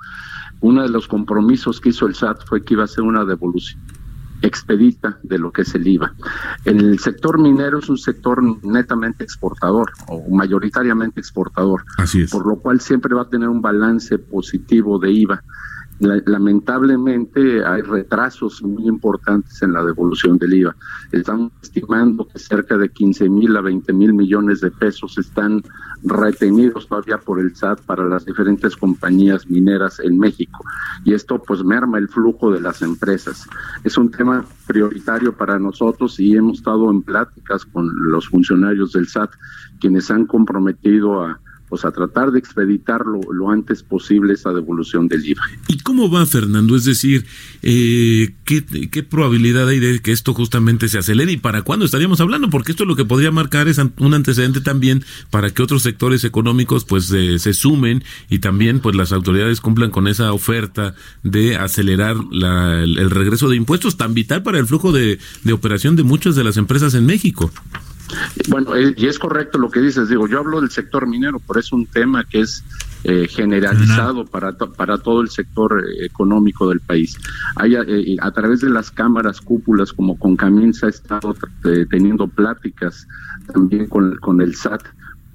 uno 0.60 0.82
de 0.82 0.88
los 0.88 1.06
compromisos 1.06 1.80
que 1.80 1.90
hizo 1.90 2.06
el 2.06 2.14
SAT 2.14 2.46
fue 2.46 2.64
que 2.64 2.74
iba 2.74 2.84
a 2.84 2.88
ser 2.88 3.04
una 3.04 3.24
devolución 3.24 3.80
expedita 4.42 5.18
de 5.22 5.38
lo 5.38 5.50
que 5.50 5.62
es 5.62 5.74
el 5.74 5.86
IVA. 5.86 6.14
El 6.64 6.98
sector 6.98 7.38
minero 7.40 7.78
es 7.78 7.88
un 7.88 7.98
sector 7.98 8.42
netamente 8.64 9.24
exportador 9.24 9.90
o 10.06 10.28
mayoritariamente 10.30 11.20
exportador, 11.20 11.84
Así 11.96 12.22
es. 12.22 12.30
por 12.30 12.46
lo 12.46 12.56
cual 12.56 12.80
siempre 12.80 13.14
va 13.14 13.22
a 13.22 13.28
tener 13.28 13.48
un 13.48 13.60
balance 13.60 14.18
positivo 14.18 14.98
de 14.98 15.10
IVA. 15.10 15.42
La- 16.00 16.22
lamentablemente 16.26 17.64
hay 17.64 17.82
retrasos 17.82 18.62
muy 18.62 18.86
importantes 18.86 19.60
en 19.62 19.72
la 19.72 19.84
devolución 19.84 20.38
del 20.38 20.54
IVA. 20.54 20.76
Estamos 21.10 21.50
estimando 21.60 22.28
que 22.28 22.38
cerca 22.38 22.76
de 22.76 22.88
15 22.88 23.28
mil 23.28 23.56
a 23.56 23.60
20 23.60 23.92
mil 23.92 24.12
millones 24.12 24.60
de 24.60 24.70
pesos 24.70 25.18
están 25.18 25.62
retenidos 26.04 26.86
todavía 26.86 27.18
por 27.18 27.40
el 27.40 27.54
SAT 27.56 27.80
para 27.82 28.04
las 28.04 28.24
diferentes 28.24 28.76
compañías 28.76 29.48
mineras 29.50 29.98
en 30.00 30.18
México. 30.18 30.64
Y 31.04 31.14
esto 31.14 31.42
pues 31.42 31.64
merma 31.64 31.98
el 31.98 32.08
flujo 32.08 32.52
de 32.52 32.60
las 32.60 32.82
empresas. 32.82 33.46
Es 33.82 33.98
un 33.98 34.10
tema 34.10 34.44
prioritario 34.66 35.32
para 35.36 35.58
nosotros 35.58 36.20
y 36.20 36.36
hemos 36.36 36.58
estado 36.58 36.90
en 36.90 37.02
pláticas 37.02 37.64
con 37.64 37.90
los 38.10 38.28
funcionarios 38.28 38.92
del 38.92 39.08
SAT 39.08 39.30
quienes 39.80 40.10
han 40.10 40.26
comprometido 40.26 41.22
a 41.24 41.40
pues 41.68 41.84
a 41.84 41.90
tratar 41.92 42.30
de 42.32 42.38
expeditar 42.38 43.02
lo, 43.04 43.50
antes 43.50 43.82
posible 43.82 44.34
esa 44.34 44.52
devolución 44.52 45.08
del 45.08 45.24
IVA. 45.26 45.42
¿Y 45.68 45.78
cómo 45.78 46.10
va, 46.10 46.24
Fernando? 46.26 46.76
Es 46.76 46.84
decir, 46.84 47.26
eh, 47.62 48.34
¿qué, 48.44 48.64
¿qué 48.90 49.02
probabilidad 49.02 49.68
hay 49.68 49.78
de 49.78 50.00
que 50.00 50.12
esto 50.12 50.34
justamente 50.34 50.88
se 50.88 50.98
acelere 50.98 51.32
y 51.32 51.36
para 51.36 51.62
cuándo 51.62 51.84
estaríamos 51.84 52.20
hablando? 52.20 52.50
Porque 52.50 52.72
esto 52.72 52.84
lo 52.84 52.96
que 52.96 53.04
podría 53.04 53.30
marcar 53.30 53.68
es 53.68 53.78
un 53.98 54.14
antecedente 54.14 54.60
también 54.60 55.04
para 55.30 55.50
que 55.50 55.62
otros 55.62 55.82
sectores 55.82 56.24
económicos 56.24 56.84
pues 56.84 57.06
se 57.06 57.52
sumen 57.54 58.02
y 58.28 58.38
también 58.38 58.80
pues 58.80 58.96
las 58.96 59.12
autoridades 59.12 59.60
cumplan 59.60 59.90
con 59.90 60.08
esa 60.08 60.32
oferta 60.32 60.94
de 61.22 61.56
acelerar 61.56 62.16
la- 62.30 62.82
el, 62.82 62.98
el 62.98 63.10
regreso 63.10 63.48
de 63.48 63.56
impuestos 63.56 63.96
tan 63.96 64.14
vital 64.14 64.42
para 64.42 64.58
el 64.58 64.66
flujo 64.66 64.92
de, 64.92 65.18
de 65.44 65.52
operación 65.52 65.96
de 65.96 66.02
muchas 66.02 66.36
de 66.36 66.44
las 66.44 66.56
empresas 66.56 66.94
en 66.94 67.06
México. 67.06 67.50
Bueno, 68.48 68.74
eh, 68.74 68.94
y 68.96 69.06
es 69.06 69.18
correcto 69.18 69.58
lo 69.58 69.70
que 69.70 69.80
dices, 69.80 70.08
digo, 70.08 70.26
yo 70.28 70.38
hablo 70.38 70.60
del 70.60 70.70
sector 70.70 71.06
minero, 71.06 71.40
pero 71.46 71.60
es 71.60 71.72
un 71.72 71.86
tema 71.86 72.24
que 72.24 72.40
es 72.40 72.64
eh, 73.04 73.28
generalizado 73.28 74.24
para, 74.26 74.56
to- 74.56 74.72
para 74.72 74.98
todo 74.98 75.20
el 75.20 75.28
sector 75.30 75.84
eh, 75.84 76.06
económico 76.06 76.68
del 76.68 76.80
país. 76.80 77.16
Hay, 77.56 77.74
eh, 77.74 78.16
a 78.20 78.30
través 78.32 78.60
de 78.60 78.70
las 78.70 78.90
cámaras 78.90 79.40
cúpulas 79.40 79.92
como 79.92 80.18
con 80.18 80.36
Camín 80.36 80.72
se 80.74 80.86
ha 80.86 80.88
estado 80.88 81.36
eh, 81.64 81.86
teniendo 81.90 82.26
pláticas 82.28 83.06
también 83.52 83.86
con, 83.86 84.16
con 84.16 84.40
el 84.40 84.54
SAT 84.54 84.82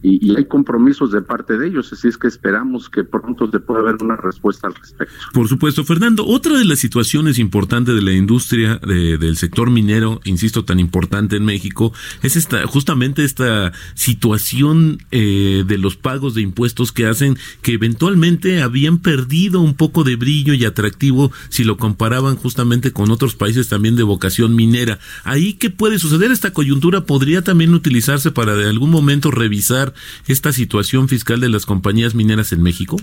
y, 0.04 0.32
y 0.32 0.36
hay 0.36 0.46
compromisos 0.46 1.12
de 1.12 1.22
parte 1.22 1.58
de 1.58 1.68
ellos, 1.68 1.92
así 1.94 2.08
es 2.10 2.18
que 2.18 2.28
esperamos 2.28 2.90
que 2.90 3.04
pronto 3.04 3.50
se 3.50 3.60
pueda 3.60 3.80
haber 3.80 3.96
una 4.02 4.16
respuesta 4.18 4.68
al 4.68 4.76
respecto. 4.76 5.14
Por 5.34 5.48
supuesto, 5.48 5.84
Fernando, 5.84 6.26
otra 6.28 6.58
de 6.58 6.66
las 6.66 6.80
situaciones 6.80 7.40
importantes 7.40 7.96
de 7.96 8.02
la 8.02 8.12
industria 8.14 8.80
de- 8.86 9.18
del 9.18 9.38
sector 9.38 9.70
minero, 9.72 10.20
insisto, 10.26 10.66
tan 10.66 10.80
importante 10.80 11.38
en 11.38 11.46
México, 11.46 11.94
es 12.22 12.36
esta, 12.36 12.68
justamente 12.68 13.24
esta 13.24 13.72
situación 13.96 15.00
eh, 15.12 15.64
de 15.66 15.78
los 15.78 15.96
pagos 15.96 16.36
de 16.36 16.42
impuestos 16.42 16.92
que 16.92 17.06
hacen 17.08 17.38
que 17.62 17.74
eventualmente 17.74 18.62
habían 18.62 19.00
perdido 19.00 19.62
un 19.62 19.74
poco 19.74 20.04
de 20.04 20.18
brillo 20.18 20.54
y 20.54 20.66
atractivo 20.66 21.32
si 21.50 21.64
lo 21.64 21.78
comparaban 21.78 22.36
justamente 22.36 22.92
con 22.92 23.10
otros 23.12 23.36
países 23.36 23.70
también 23.70 23.96
de 23.96 24.04
vocación 24.04 24.56
minera. 24.56 25.00
Ahí, 25.24 25.54
¿qué 25.54 25.70
puede 25.70 25.98
suceder? 26.00 26.32
Esta 26.32 26.52
coyuntura 26.52 27.06
podría 27.06 27.42
también 27.44 27.74
utilizarse 27.74 28.32
para 28.32 28.56
de 28.56 28.68
algún 28.70 28.90
momento 28.92 29.32
revisar 29.32 29.93
esta 30.28 30.52
situación 30.52 31.08
fiscal 31.08 31.40
de 31.40 31.50
las 31.50 31.66
compañías 31.66 32.16
mineras 32.16 32.52
en 32.54 32.62
México. 32.62 32.98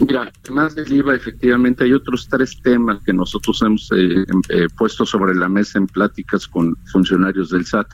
Mira, 0.00 0.32
además 0.44 0.74
del 0.74 0.90
IVA, 0.90 1.14
efectivamente 1.16 1.84
hay 1.84 1.92
otros 1.92 2.26
tres 2.26 2.58
temas 2.62 3.02
que 3.04 3.12
nosotros 3.12 3.60
hemos 3.62 3.90
eh, 3.92 4.24
em- 4.26 4.42
eh, 4.48 4.66
puesto 4.76 5.04
sobre 5.04 5.34
la 5.34 5.50
mesa 5.50 5.78
en 5.78 5.86
pláticas 5.86 6.48
con 6.48 6.74
funcionarios 6.90 7.50
del 7.50 7.66
SAT. 7.66 7.88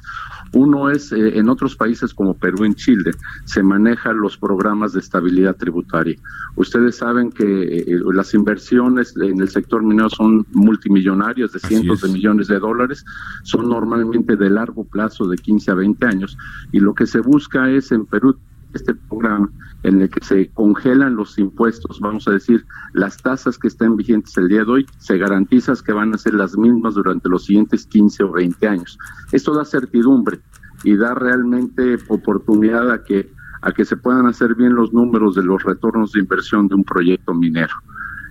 Uno 0.52 0.90
es, 0.90 1.12
eh, 1.12 1.38
en 1.38 1.48
otros 1.48 1.76
países 1.76 2.14
como 2.14 2.34
Perú 2.34 2.64
y 2.64 2.74
Chile, 2.74 3.12
se 3.44 3.62
manejan 3.62 4.18
los 4.18 4.36
programas 4.36 4.92
de 4.92 5.00
estabilidad 5.00 5.56
tributaria. 5.56 6.16
Ustedes 6.56 6.96
saben 6.96 7.30
que 7.30 7.44
eh, 7.44 8.00
las 8.12 8.34
inversiones 8.34 9.14
en 9.16 9.40
el 9.40 9.48
sector 9.48 9.82
minero 9.82 10.10
son 10.10 10.46
multimillonarias, 10.52 11.52
de 11.52 11.58
Así 11.58 11.68
cientos 11.68 12.02
es. 12.02 12.08
de 12.08 12.14
millones 12.14 12.48
de 12.48 12.58
dólares, 12.58 13.04
son 13.42 13.68
normalmente 13.68 14.36
de 14.36 14.50
largo 14.50 14.84
plazo, 14.84 15.26
de 15.26 15.36
15 15.36 15.70
a 15.70 15.74
20 15.74 16.06
años, 16.06 16.36
y 16.72 16.80
lo 16.80 16.94
que 16.94 17.06
se 17.06 17.20
busca 17.20 17.70
es 17.70 17.92
en 17.92 18.06
Perú 18.06 18.36
este 18.74 18.94
programa 18.94 19.50
en 19.82 20.02
el 20.02 20.10
que 20.10 20.24
se 20.24 20.48
congelan 20.50 21.16
los 21.16 21.38
impuestos, 21.38 22.00
vamos 22.00 22.26
a 22.26 22.32
decir, 22.32 22.64
las 22.94 23.16
tasas 23.18 23.58
que 23.58 23.68
están 23.68 23.96
vigentes 23.96 24.36
el 24.36 24.48
día 24.48 24.64
de 24.64 24.70
hoy, 24.70 24.86
se 24.98 25.18
garantiza 25.18 25.74
que 25.84 25.92
van 25.92 26.14
a 26.14 26.18
ser 26.18 26.34
las 26.34 26.56
mismas 26.56 26.94
durante 26.94 27.28
los 27.28 27.44
siguientes 27.44 27.86
15 27.86 28.24
o 28.24 28.32
20 28.32 28.66
años. 28.66 28.98
Esto 29.32 29.54
da 29.54 29.64
certidumbre 29.64 30.40
y 30.82 30.96
da 30.96 31.14
realmente 31.14 31.98
oportunidad 32.08 32.90
a 32.90 33.04
que 33.04 33.30
a 33.62 33.72
que 33.72 33.84
se 33.84 33.96
puedan 33.96 34.26
hacer 34.26 34.54
bien 34.54 34.74
los 34.74 34.92
números 34.92 35.34
de 35.34 35.42
los 35.42 35.62
retornos 35.62 36.12
de 36.12 36.20
inversión 36.20 36.68
de 36.68 36.76
un 36.76 36.84
proyecto 36.84 37.34
minero. 37.34 37.74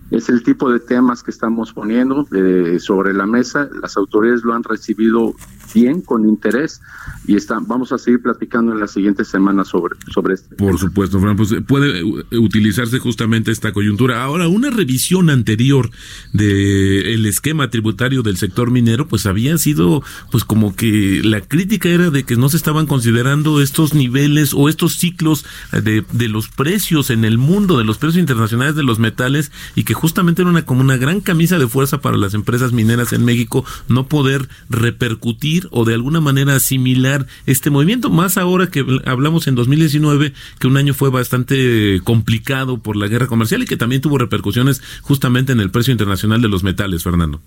Es 0.09 0.29
el 0.29 0.41
tipo 0.41 0.71
de 0.71 0.79
temas 0.79 1.21
que 1.21 1.31
estamos 1.31 1.73
poniendo 1.73 2.25
eh, 2.31 2.79
sobre 2.79 3.13
la 3.13 3.25
mesa. 3.25 3.69
Las 3.81 3.97
autoridades 3.97 4.43
lo 4.43 4.53
han 4.53 4.63
recibido 4.63 5.33
bien, 5.73 6.01
con 6.01 6.27
interés, 6.27 6.81
y 7.25 7.35
están, 7.35 7.67
vamos 7.67 7.91
a 7.91 7.97
seguir 7.97 8.21
platicando 8.21 8.71
en 8.71 8.79
las 8.79 8.91
siguientes 8.91 9.27
semanas 9.27 9.67
sobre, 9.67 9.95
sobre 10.13 10.35
este 10.35 10.55
Por 10.55 10.77
supuesto, 10.77 11.19
Fran, 11.19 11.35
pues 11.35 11.53
puede 11.67 12.03
utilizarse 12.37 12.99
justamente 12.99 13.51
esta 13.51 13.73
coyuntura. 13.73 14.23
Ahora, 14.23 14.47
una 14.47 14.69
revisión 14.69 15.29
anterior 15.29 15.89
de 16.33 17.13
el 17.13 17.25
esquema 17.25 17.69
tributario 17.69 18.23
del 18.23 18.37
sector 18.37 18.71
minero, 18.71 19.07
pues 19.07 19.25
había 19.25 19.57
sido, 19.57 20.03
pues 20.31 20.43
como 20.43 20.75
que 20.75 21.21
la 21.23 21.41
crítica 21.41 21.89
era 21.89 22.09
de 22.09 22.23
que 22.23 22.35
no 22.35 22.49
se 22.49 22.57
estaban 22.57 22.85
considerando 22.85 23.61
estos 23.61 23.93
niveles 23.93 24.53
o 24.53 24.69
estos 24.69 24.95
ciclos 24.95 25.45
de, 25.71 26.05
de 26.11 26.27
los 26.27 26.47
precios 26.47 27.09
en 27.09 27.25
el 27.25 27.37
mundo, 27.37 27.77
de 27.77 27.83
los 27.83 27.97
precios 27.97 28.19
internacionales 28.19 28.75
de 28.75 28.83
los 28.83 28.99
metales, 28.99 29.51
y 29.75 29.83
que 29.83 29.93
justamente 29.93 30.41
era 30.41 30.51
una 30.51 30.65
como 30.65 30.81
una 30.81 30.97
gran 30.97 31.21
camisa 31.21 31.57
de 31.57 31.67
fuerza 31.67 32.01
para 32.01 32.17
las 32.17 32.33
empresas 32.33 32.71
mineras 32.71 33.13
en 33.13 33.25
México 33.25 33.65
no 33.87 34.07
poder 34.07 34.47
repercutir 34.69 35.56
o 35.71 35.85
de 35.85 35.93
alguna 35.93 36.21
manera 36.21 36.55
asimilar 36.55 37.27
este 37.45 37.69
movimiento, 37.69 38.09
más 38.09 38.37
ahora 38.37 38.67
que 38.67 38.85
hablamos 39.05 39.47
en 39.47 39.55
2019, 39.55 40.33
que 40.59 40.67
un 40.67 40.77
año 40.77 40.93
fue 40.93 41.09
bastante 41.09 42.01
complicado 42.03 42.79
por 42.79 42.95
la 42.95 43.07
guerra 43.07 43.27
comercial 43.27 43.63
y 43.63 43.65
que 43.65 43.77
también 43.77 44.01
tuvo 44.01 44.17
repercusiones 44.17 44.81
justamente 45.01 45.51
en 45.51 45.59
el 45.59 45.71
precio 45.71 45.91
internacional 45.91 46.41
de 46.41 46.49
los 46.49 46.63
metales, 46.63 47.03
Fernando. 47.03 47.41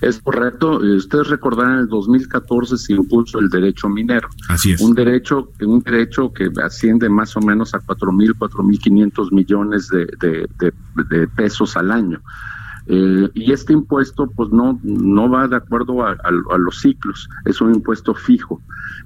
Es 0.00 0.20
correcto. 0.20 0.78
Ustedes 0.78 1.28
recordarán, 1.28 1.74
en 1.74 1.78
el 1.80 1.88
2014 1.88 2.76
se 2.76 2.92
impuso 2.94 3.38
el 3.38 3.48
derecho 3.50 3.88
minero. 3.88 4.28
Así 4.48 4.72
es. 4.72 4.80
Un 4.80 4.94
derecho, 4.94 5.52
un 5.60 5.80
derecho 5.80 6.32
que 6.32 6.50
asciende 6.62 7.08
más 7.08 7.36
o 7.36 7.40
menos 7.40 7.74
a 7.74 7.80
4.000, 7.80 8.34
4.500 8.38 9.32
millones 9.32 9.88
de, 9.88 10.06
de, 10.20 10.48
de, 10.58 10.72
de 11.16 11.28
pesos 11.28 11.76
al 11.76 11.90
año. 11.90 12.20
Eh, 12.92 13.30
y 13.34 13.52
este 13.52 13.72
impuesto 13.72 14.28
pues 14.34 14.50
no, 14.50 14.80
no 14.82 15.30
va 15.30 15.46
de 15.46 15.54
acuerdo 15.54 16.04
a, 16.04 16.16
los 16.58 16.80
ciclos, 16.80 17.28
es 17.44 17.60
un 17.60 17.72
impuesto 17.72 18.14
fijo. 18.14 18.60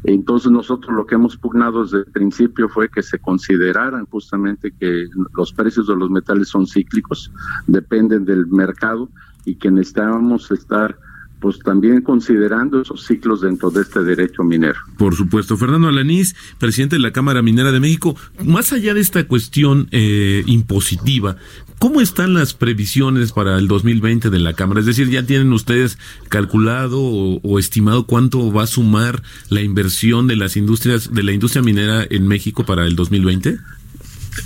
Entonces 0.05 0.51
nosotros 0.51 0.97
lo 0.97 1.05
que 1.05 1.16
hemos 1.16 1.37
pugnado 1.37 1.82
desde 1.82 1.99
el 1.99 2.07
principio 2.07 2.70
fue 2.70 2.89
que 2.89 3.03
se 3.03 3.18
consideraran 3.18 4.07
justamente 4.07 4.72
que 4.72 5.07
los 5.37 5.53
precios 5.53 5.87
de 5.87 5.97
los 5.97 6.09
metales 6.09 6.49
son 6.49 6.66
cíclicos, 6.66 7.30
dependen 7.66 8.24
del 8.24 8.47
mercado 8.47 9.11
y 9.45 9.57
que 9.57 9.70
necesitábamos 9.70 10.51
estar 10.51 10.97
pues 11.45 11.59
también 11.59 12.01
considerando 12.01 12.81
esos 12.81 13.05
ciclos 13.05 13.43
dentro 13.43 13.71
de 13.71 13.83
este 13.83 14.03
derecho 14.03 14.43
minero. 14.43 14.79
Por 14.97 15.15
supuesto. 15.15 15.59
Fernando 15.59 15.89
Alanís, 15.89 16.35
presidente 16.59 16.97
de 16.97 17.03
la 17.03 17.13
Cámara 17.13 17.43
Minera 17.43 17.71
de 17.71 17.81
México, 17.81 18.17
más 18.43 18.73
allá 18.73 18.95
de 18.95 19.01
esta 19.01 19.25
cuestión 19.25 19.89
eh, 19.91 20.43
impositiva, 20.47 21.37
¿cómo 21.79 22.01
están 22.01 22.33
las 22.33 22.55
previsiones 22.55 23.33
para 23.33 23.59
el 23.59 23.69
2020 23.69 24.31
de 24.31 24.39
la 24.39 24.55
Cámara? 24.55 24.81
Es 24.81 24.87
decir, 24.87 25.11
¿ya 25.11 25.27
tienen 25.27 25.53
ustedes 25.53 25.99
calculado 26.31 26.99
o, 26.99 27.41
o 27.43 27.59
estimado 27.59 28.07
cuánto 28.07 28.51
va 28.51 28.63
a 28.63 28.67
sumar 28.67 29.23
la 29.51 29.61
inversión 29.61 30.27
de 30.27 30.37
las 30.37 30.57
industrias, 30.57 31.13
de 31.13 31.25
la 31.25 31.33
industria 31.33 31.61
minera 31.61 32.07
en 32.09 32.27
México 32.27 32.65
para 32.65 32.87
el 32.87 32.97
2020? 32.97 33.59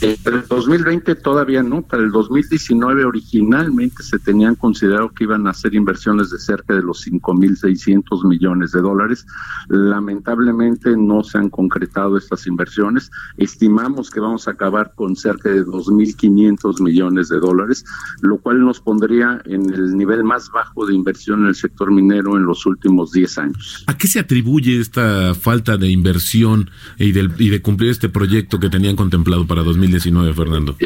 Eh, 0.03 0.17
Para 0.23 0.37
el 0.37 0.47
2020 0.47 1.15
todavía 1.17 1.63
no, 1.63 1.83
para 1.83 2.03
el 2.03 2.11
2019 2.11 3.05
originalmente 3.05 4.03
se 4.03 4.19
tenían 4.19 4.55
considerado 4.55 5.09
que 5.11 5.25
iban 5.25 5.47
a 5.47 5.51
hacer 5.51 5.75
inversiones 5.75 6.31
de 6.31 6.39
cerca 6.39 6.75
de 6.75 6.83
los 6.83 7.07
5.600 7.07 8.29
millones 8.29 8.73
de 8.73 8.81
dólares. 8.81 9.27
Lamentablemente 9.69 10.97
no 10.97 11.23
se 11.25 11.39
han 11.39 11.49
concretado 11.51 12.17
estas 12.17 12.47
inversiones. 12.47 13.11
Estimamos 13.37 14.11
que 14.11 14.21
vamos 14.21 14.47
a 14.49 14.53
acabar 14.53 14.93
con 14.95 15.17
cerca 15.17 15.49
de 15.51 15.65
2.500 15.65 16.81
millones 16.83 17.29
de 17.29 17.39
dólares, 17.41 17.85
lo 18.21 18.39
cual 18.39 18.61
nos 18.65 18.81
pondría 18.81 19.41
en 19.47 19.73
el 19.73 19.97
nivel 19.97 20.25
más 20.25 20.51
bajo 20.51 20.87
de 20.87 20.95
inversión 20.95 21.41
en 21.41 21.47
el 21.47 21.55
sector 21.55 21.91
minero 21.91 22.37
en 22.37 22.45
los 22.45 22.67
últimos 22.67 23.13
10 23.13 23.39
años. 23.39 23.85
¿A 23.87 23.97
qué 23.97 24.07
se 24.07 24.21
atribuye 24.21 24.81
esta 24.81 25.35
falta 25.35 25.77
de 25.77 25.89
inversión 25.89 26.71
y, 26.99 27.13
del- 27.13 27.33
y 27.39 27.49
de 27.51 27.63
cumplir 27.63 27.91
este 27.91 28.09
proyecto 28.09 28.59
que 28.61 28.69
tenían 28.71 28.97
contemplado 28.97 29.47
para 29.47 29.63
2019, 29.79 30.35
Fernando? 30.35 30.77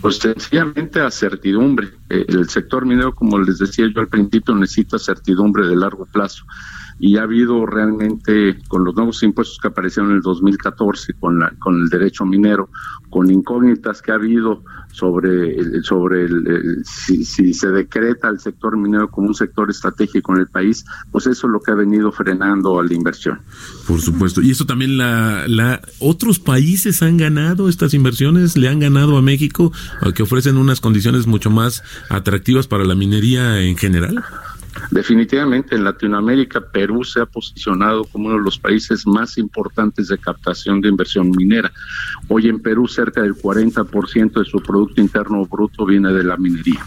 Pues 0.00 0.18
sencillamente 0.18 1.00
a 1.00 1.10
certidumbre. 1.10 1.88
Eh, 2.10 2.26
El 2.28 2.48
sector 2.48 2.84
minero, 2.84 3.14
como 3.14 3.38
les 3.38 3.58
decía 3.58 3.86
yo 3.92 4.00
al 4.00 4.08
principio, 4.08 4.54
necesita 4.54 4.98
certidumbre 4.98 5.66
de 5.66 5.76
largo 5.76 6.04
plazo. 6.04 6.44
Y 6.98 7.16
ha 7.16 7.22
habido 7.22 7.66
realmente, 7.66 8.58
con 8.68 8.84
los 8.84 8.94
nuevos 8.94 9.22
impuestos 9.22 9.58
que 9.58 9.68
aparecieron 9.68 10.10
en 10.10 10.16
el 10.18 10.22
2014, 10.22 11.14
con, 11.14 11.38
la, 11.38 11.50
con 11.58 11.80
el 11.80 11.88
derecho 11.88 12.24
minero, 12.24 12.70
con 13.10 13.30
incógnitas 13.30 14.02
que 14.02 14.12
ha 14.12 14.16
habido 14.16 14.62
sobre, 14.92 15.56
el, 15.56 15.84
sobre 15.84 16.24
el, 16.24 16.82
si, 16.84 17.24
si 17.24 17.52
se 17.52 17.68
decreta 17.68 18.28
el 18.28 18.38
sector 18.38 18.76
minero 18.76 19.10
como 19.10 19.28
un 19.28 19.34
sector 19.34 19.70
estratégico 19.70 20.32
en 20.34 20.40
el 20.40 20.46
país, 20.46 20.84
pues 21.10 21.26
eso 21.26 21.46
es 21.46 21.52
lo 21.52 21.60
que 21.60 21.72
ha 21.72 21.74
venido 21.74 22.12
frenando 22.12 22.78
a 22.78 22.84
la 22.84 22.94
inversión. 22.94 23.40
Por 23.86 24.00
supuesto. 24.00 24.40
Y 24.40 24.50
eso 24.50 24.66
también 24.66 24.96
la, 24.96 25.46
la 25.48 25.80
otros 25.98 26.38
países 26.38 27.02
han 27.02 27.16
ganado 27.16 27.68
estas 27.68 27.94
inversiones, 27.94 28.56
le 28.56 28.68
han 28.68 28.78
ganado 28.78 29.16
a 29.16 29.22
México, 29.22 29.72
que 30.14 30.22
ofrecen 30.22 30.56
unas 30.56 30.80
condiciones 30.80 31.26
mucho 31.26 31.50
más 31.50 31.82
atractivas 32.08 32.66
para 32.66 32.84
la 32.84 32.94
minería 32.94 33.60
en 33.60 33.76
general. 33.76 34.24
Definitivamente 34.90 35.74
en 35.74 35.84
Latinoamérica 35.84 36.60
Perú 36.60 37.04
se 37.04 37.20
ha 37.20 37.26
posicionado 37.26 38.04
como 38.04 38.28
uno 38.28 38.38
de 38.38 38.44
los 38.44 38.58
países 38.58 39.06
más 39.06 39.38
importantes 39.38 40.08
de 40.08 40.18
captación 40.18 40.80
de 40.80 40.88
inversión 40.88 41.30
minera. 41.30 41.72
Hoy 42.28 42.48
en 42.48 42.60
Perú 42.60 42.86
cerca 42.86 43.22
del 43.22 43.34
40% 43.34 44.32
de 44.38 44.44
su 44.44 44.60
Producto 44.60 45.00
Interno 45.00 45.44
Bruto 45.46 45.84
viene 45.86 46.12
de 46.12 46.24
la 46.24 46.36
minería. 46.36 46.84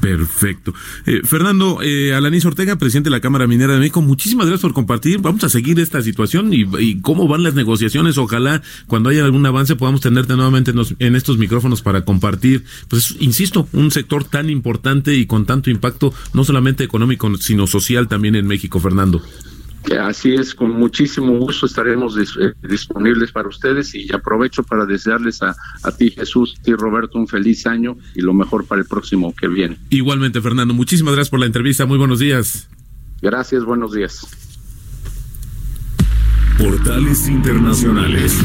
Perfecto. 0.00 0.72
Eh, 1.06 1.20
Fernando 1.24 1.80
eh, 1.82 2.14
Alanis 2.14 2.44
Ortega, 2.46 2.76
presidente 2.76 3.10
de 3.10 3.16
la 3.16 3.20
Cámara 3.20 3.46
Minera 3.46 3.74
de 3.74 3.80
México, 3.80 4.00
muchísimas 4.00 4.46
gracias 4.46 4.62
por 4.62 4.72
compartir. 4.72 5.20
Vamos 5.20 5.44
a 5.44 5.48
seguir 5.48 5.78
esta 5.78 6.00
situación 6.02 6.52
y, 6.52 7.00
cómo 7.00 7.28
van 7.28 7.42
las 7.42 7.54
negociaciones. 7.54 8.16
Ojalá 8.16 8.62
cuando 8.86 9.10
haya 9.10 9.24
algún 9.24 9.44
avance 9.44 9.76
podamos 9.76 10.00
tenerte 10.00 10.34
nuevamente 10.34 10.70
en, 10.70 10.80
en 10.98 11.16
estos 11.16 11.38
micrófonos 11.38 11.82
para 11.82 12.04
compartir, 12.04 12.64
pues 12.88 13.16
insisto, 13.20 13.68
un 13.72 13.90
sector 13.90 14.24
tan 14.24 14.48
importante 14.48 15.14
y 15.14 15.26
con 15.26 15.44
tanto 15.44 15.70
impacto, 15.70 16.14
no 16.32 16.44
solamente 16.44 16.82
económico, 16.82 17.36
sino 17.36 17.66
social 17.66 18.08
también 18.08 18.36
en 18.36 18.46
México, 18.46 18.80
Fernando. 18.80 19.22
Así 20.00 20.34
es, 20.34 20.54
con 20.54 20.70
muchísimo 20.72 21.36
gusto 21.38 21.66
estaremos 21.66 22.14
dis- 22.16 22.36
eh, 22.40 22.52
disponibles 22.62 23.32
para 23.32 23.48
ustedes 23.48 23.94
y 23.94 24.12
aprovecho 24.12 24.62
para 24.62 24.86
desearles 24.86 25.42
a, 25.42 25.56
a 25.82 25.90
ti 25.96 26.10
Jesús 26.10 26.54
y 26.64 26.72
Roberto 26.74 27.18
un 27.18 27.26
feliz 27.26 27.66
año 27.66 27.96
y 28.14 28.20
lo 28.20 28.32
mejor 28.34 28.66
para 28.66 28.82
el 28.82 28.86
próximo 28.86 29.34
que 29.34 29.48
viene. 29.48 29.78
Igualmente, 29.88 30.40
Fernando, 30.40 30.74
muchísimas 30.74 31.14
gracias 31.14 31.30
por 31.30 31.40
la 31.40 31.46
entrevista. 31.46 31.86
Muy 31.86 31.98
buenos 31.98 32.18
días. 32.18 32.68
Gracias, 33.22 33.64
buenos 33.64 33.92
días. 33.92 34.26
Portales 36.58 37.26
Internacionales. 37.26 38.38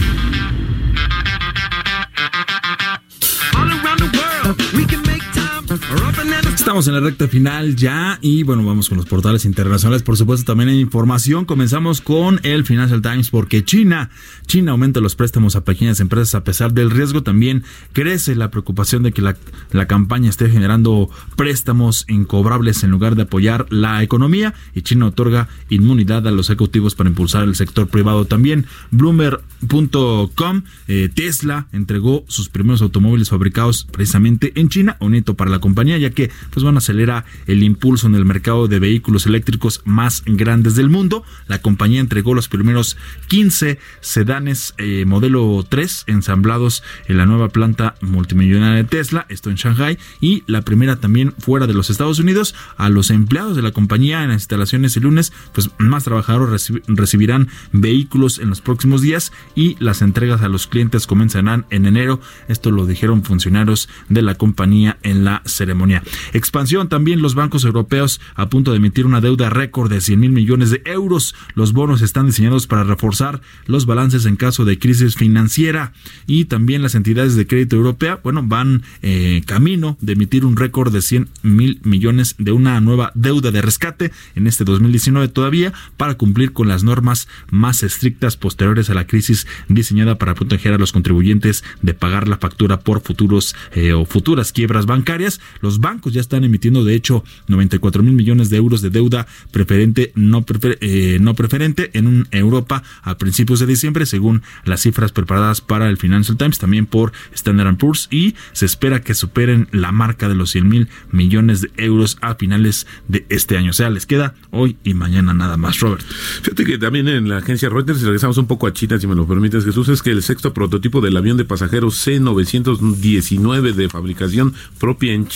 Estamos 6.65 6.87
en 6.87 6.95
la 6.95 6.99
recta 6.99 7.27
final 7.27 7.75
ya 7.75 8.17
y 8.23 8.41
bueno, 8.41 8.65
vamos 8.65 8.89
con 8.89 8.97
los 8.97 9.05
portales 9.05 9.45
internacionales. 9.45 10.01
Por 10.01 10.17
supuesto, 10.17 10.51
también 10.51 10.69
hay 10.69 10.79
información. 10.79 11.45
Comenzamos 11.45 12.01
con 12.01 12.39
el 12.41 12.65
Financial 12.65 13.03
Times 13.03 13.29
porque 13.29 13.63
China, 13.63 14.09
China 14.47 14.71
aumenta 14.71 14.99
los 14.99 15.15
préstamos 15.15 15.55
a 15.55 15.63
pequeñas 15.63 15.99
empresas 15.99 16.33
a 16.33 16.43
pesar 16.43 16.73
del 16.73 16.89
riesgo. 16.89 17.21
También 17.21 17.63
crece 17.93 18.33
la 18.35 18.49
preocupación 18.49 19.03
de 19.03 19.11
que 19.11 19.21
la, 19.21 19.37
la 19.73 19.85
campaña 19.85 20.27
esté 20.27 20.49
generando 20.49 21.07
préstamos 21.35 22.05
incobrables 22.07 22.83
en 22.83 22.89
lugar 22.89 23.15
de 23.15 23.23
apoyar 23.23 23.67
la 23.69 24.01
economía 24.01 24.55
y 24.73 24.81
China 24.81 25.05
otorga 25.05 25.49
inmunidad 25.69 26.27
a 26.27 26.31
los 26.31 26.49
ejecutivos 26.49 26.95
para 26.95 27.09
impulsar 27.09 27.43
el 27.43 27.53
sector 27.53 27.89
privado. 27.89 28.25
También 28.25 28.65
Bloomberg.com, 28.89 30.63
eh, 30.87 31.09
Tesla 31.13 31.67
entregó 31.71 32.25
sus 32.27 32.49
primeros 32.49 32.81
automóviles 32.81 33.29
fabricados 33.29 33.85
precisamente 33.91 34.51
en 34.55 34.69
China, 34.69 34.97
un 34.99 35.13
hito 35.13 35.35
para 35.35 35.51
la 35.51 35.59
compañía 35.59 35.74
ya 35.97 36.09
que 36.09 36.31
pues 36.51 36.63
van 36.63 36.75
a 36.75 36.77
acelerar 36.79 37.25
el 37.47 37.61
impulso 37.63 38.07
en 38.07 38.15
el 38.15 38.25
mercado 38.25 38.67
de 38.67 38.79
vehículos 38.79 39.25
eléctricos 39.25 39.81
más 39.85 40.23
grandes 40.25 40.75
del 40.75 40.89
mundo. 40.89 41.23
La 41.47 41.59
compañía 41.61 41.99
entregó 41.99 42.33
los 42.33 42.47
primeros 42.47 42.97
15 43.27 43.77
sedanes 44.01 44.73
eh, 44.77 45.03
modelo 45.05 45.65
3 45.67 46.05
ensamblados 46.07 46.83
en 47.07 47.17
la 47.17 47.25
nueva 47.25 47.49
planta 47.49 47.95
multimillonaria 48.01 48.77
de 48.77 48.83
Tesla, 48.85 49.25
esto 49.29 49.49
en 49.49 49.55
Shanghai, 49.57 49.97
y 50.21 50.43
la 50.47 50.61
primera 50.63 50.95
también 50.97 51.33
fuera 51.37 51.67
de 51.67 51.73
los 51.73 51.89
Estados 51.89 52.19
Unidos. 52.19 52.55
A 52.77 52.89
los 52.89 53.09
empleados 53.11 53.55
de 53.55 53.61
la 53.61 53.71
compañía 53.71 54.23
en 54.23 54.29
las 54.29 54.41
instalaciones 54.43 54.95
el 54.97 55.03
lunes, 55.03 55.33
pues 55.53 55.69
más 55.77 56.03
trabajadores 56.03 56.71
reci- 56.71 56.81
recibirán 56.87 57.47
vehículos 57.71 58.39
en 58.39 58.49
los 58.49 58.61
próximos 58.61 59.01
días 59.01 59.31
y 59.55 59.75
las 59.79 60.01
entregas 60.01 60.41
a 60.41 60.47
los 60.47 60.67
clientes 60.67 61.07
comenzarán 61.07 61.65
en 61.69 61.85
enero. 61.85 62.19
Esto 62.47 62.71
lo 62.71 62.85
dijeron 62.85 63.23
funcionarios 63.23 63.89
de 64.09 64.21
la 64.21 64.35
compañía 64.35 64.97
en 65.03 65.25
la 65.25 65.41
ceremonia. 65.55 66.03
Expansión 66.33 66.89
también 66.89 67.21
los 67.21 67.35
bancos 67.35 67.63
europeos 67.63 68.21
a 68.35 68.49
punto 68.49 68.71
de 68.71 68.77
emitir 68.77 69.05
una 69.05 69.21
deuda 69.21 69.49
récord 69.49 69.89
de 69.91 70.01
100 70.01 70.19
mil 70.19 70.31
millones 70.31 70.69
de 70.69 70.81
euros. 70.85 71.35
Los 71.53 71.73
bonos 71.73 72.01
están 72.01 72.27
diseñados 72.27 72.67
para 72.67 72.83
reforzar 72.83 73.41
los 73.65 73.85
balances 73.85 74.25
en 74.25 74.35
caso 74.35 74.65
de 74.65 74.79
crisis 74.79 75.15
financiera 75.15 75.93
y 76.27 76.45
también 76.45 76.81
las 76.81 76.95
entidades 76.95 77.35
de 77.35 77.47
crédito 77.47 77.75
europea, 77.75 78.19
bueno, 78.23 78.43
van 78.43 78.83
eh, 79.01 79.41
camino 79.45 79.97
de 80.01 80.13
emitir 80.13 80.45
un 80.45 80.57
récord 80.57 80.91
de 80.91 81.01
100 81.01 81.29
mil 81.43 81.79
millones 81.83 82.35
de 82.37 82.51
una 82.51 82.79
nueva 82.81 83.11
deuda 83.15 83.51
de 83.51 83.61
rescate 83.61 84.11
en 84.35 84.47
este 84.47 84.63
2019 84.63 85.27
todavía 85.29 85.73
para 85.97 86.15
cumplir 86.15 86.53
con 86.53 86.67
las 86.67 86.83
normas 86.83 87.27
más 87.49 87.83
estrictas 87.83 88.37
posteriores 88.37 88.89
a 88.89 88.93
la 88.93 89.07
crisis 89.07 89.47
diseñada 89.67 90.17
para 90.17 90.35
proteger 90.35 90.73
a 90.73 90.77
los 90.77 90.91
contribuyentes 90.91 91.63
de 91.81 91.93
pagar 91.93 92.27
la 92.27 92.37
factura 92.37 92.79
por 92.79 93.01
futuros 93.01 93.55
eh, 93.73 93.93
o 93.93 94.05
futuras 94.05 94.51
quiebras 94.51 94.85
bancarias. 94.85 95.39
Los 95.61 95.79
bancos 95.79 96.13
ya 96.13 96.21
están 96.21 96.43
emitiendo 96.43 96.83
de 96.83 96.95
hecho 96.95 97.23
94 97.47 98.03
mil 98.03 98.13
millones 98.13 98.49
de 98.49 98.57
euros 98.57 98.81
de 98.81 98.89
deuda 98.89 99.27
preferente 99.51 100.11
no, 100.15 100.45
prefer- 100.45 100.77
eh, 100.81 101.17
no 101.21 101.33
preferente 101.35 101.91
en 101.93 102.07
un- 102.07 102.27
Europa 102.31 102.83
a 103.03 103.17
principios 103.17 103.59
de 103.59 103.65
diciembre 103.65 104.05
según 104.05 104.41
las 104.65 104.81
cifras 104.81 105.11
preparadas 105.11 105.61
para 105.61 105.89
el 105.89 105.97
Financial 105.97 106.37
Times 106.37 106.59
también 106.59 106.85
por 106.85 107.11
Standard 107.33 107.77
Poor's 107.77 108.07
y 108.11 108.35
se 108.53 108.65
espera 108.65 109.01
que 109.01 109.13
superen 109.13 109.67
la 109.71 109.91
marca 109.91 110.27
de 110.29 110.35
los 110.35 110.51
100 110.51 110.67
mil 110.69 110.87
millones 111.11 111.61
de 111.61 111.71
euros 111.77 112.17
a 112.21 112.35
finales 112.35 112.87
de 113.07 113.25
este 113.29 113.57
año. 113.57 113.71
O 113.71 113.73
sea, 113.73 113.89
les 113.89 114.05
queda 114.05 114.35
hoy 114.51 114.77
y 114.83 114.93
mañana 114.93 115.33
nada 115.33 115.57
más, 115.57 115.79
Robert. 115.79 116.03
Fíjate 116.41 116.65
que 116.65 116.77
también 116.77 117.07
en 117.07 117.29
la 117.29 117.37
agencia 117.37 117.69
Reuters, 117.69 117.99
si 117.99 118.05
regresamos 118.05 118.37
un 118.37 118.47
poco 118.47 118.67
a 118.67 118.73
China, 118.73 118.99
si 118.99 119.07
me 119.07 119.15
lo 119.15 119.27
permites, 119.27 119.65
Jesús, 119.65 119.89
es 119.89 120.01
que 120.01 120.11
el 120.11 120.21
sexto 120.23 120.53
prototipo 120.53 121.01
del 121.01 121.15
avión 121.17 121.37
de 121.37 121.45
pasajeros 121.45 121.95
C-919 121.97 123.73
de 123.73 123.89
fabricación 123.89 124.53
propia 124.79 125.13
en 125.13 125.27
China 125.27 125.34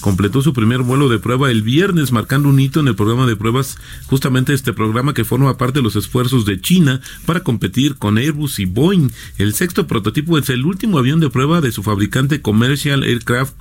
completó 0.00 0.42
su 0.42 0.52
primer 0.52 0.82
vuelo 0.82 1.08
de 1.08 1.18
prueba 1.18 1.50
el 1.50 1.62
viernes, 1.62 2.12
marcando 2.12 2.48
un 2.48 2.58
hito 2.58 2.80
en 2.80 2.88
el 2.88 2.94
programa 2.94 3.26
de 3.26 3.36
pruebas, 3.36 3.76
justamente 4.06 4.54
este 4.54 4.72
programa 4.72 5.14
que 5.14 5.24
forma 5.24 5.56
parte 5.58 5.80
de 5.80 5.82
los 5.82 5.96
esfuerzos 5.96 6.44
de 6.44 6.60
China 6.60 7.00
para 7.26 7.40
competir 7.40 7.96
con 7.96 8.16
Airbus 8.16 8.58
y 8.58 8.64
Boeing. 8.64 9.10
El 9.38 9.54
sexto 9.54 9.86
prototipo 9.86 10.38
es 10.38 10.48
el 10.48 10.64
último 10.64 10.98
avión 10.98 11.20
de 11.20 11.30
prueba 11.30 11.60
de 11.60 11.72
su 11.72 11.82
fabricante 11.82 12.40
Commercial 12.40 13.02
Aircraft 13.02 13.54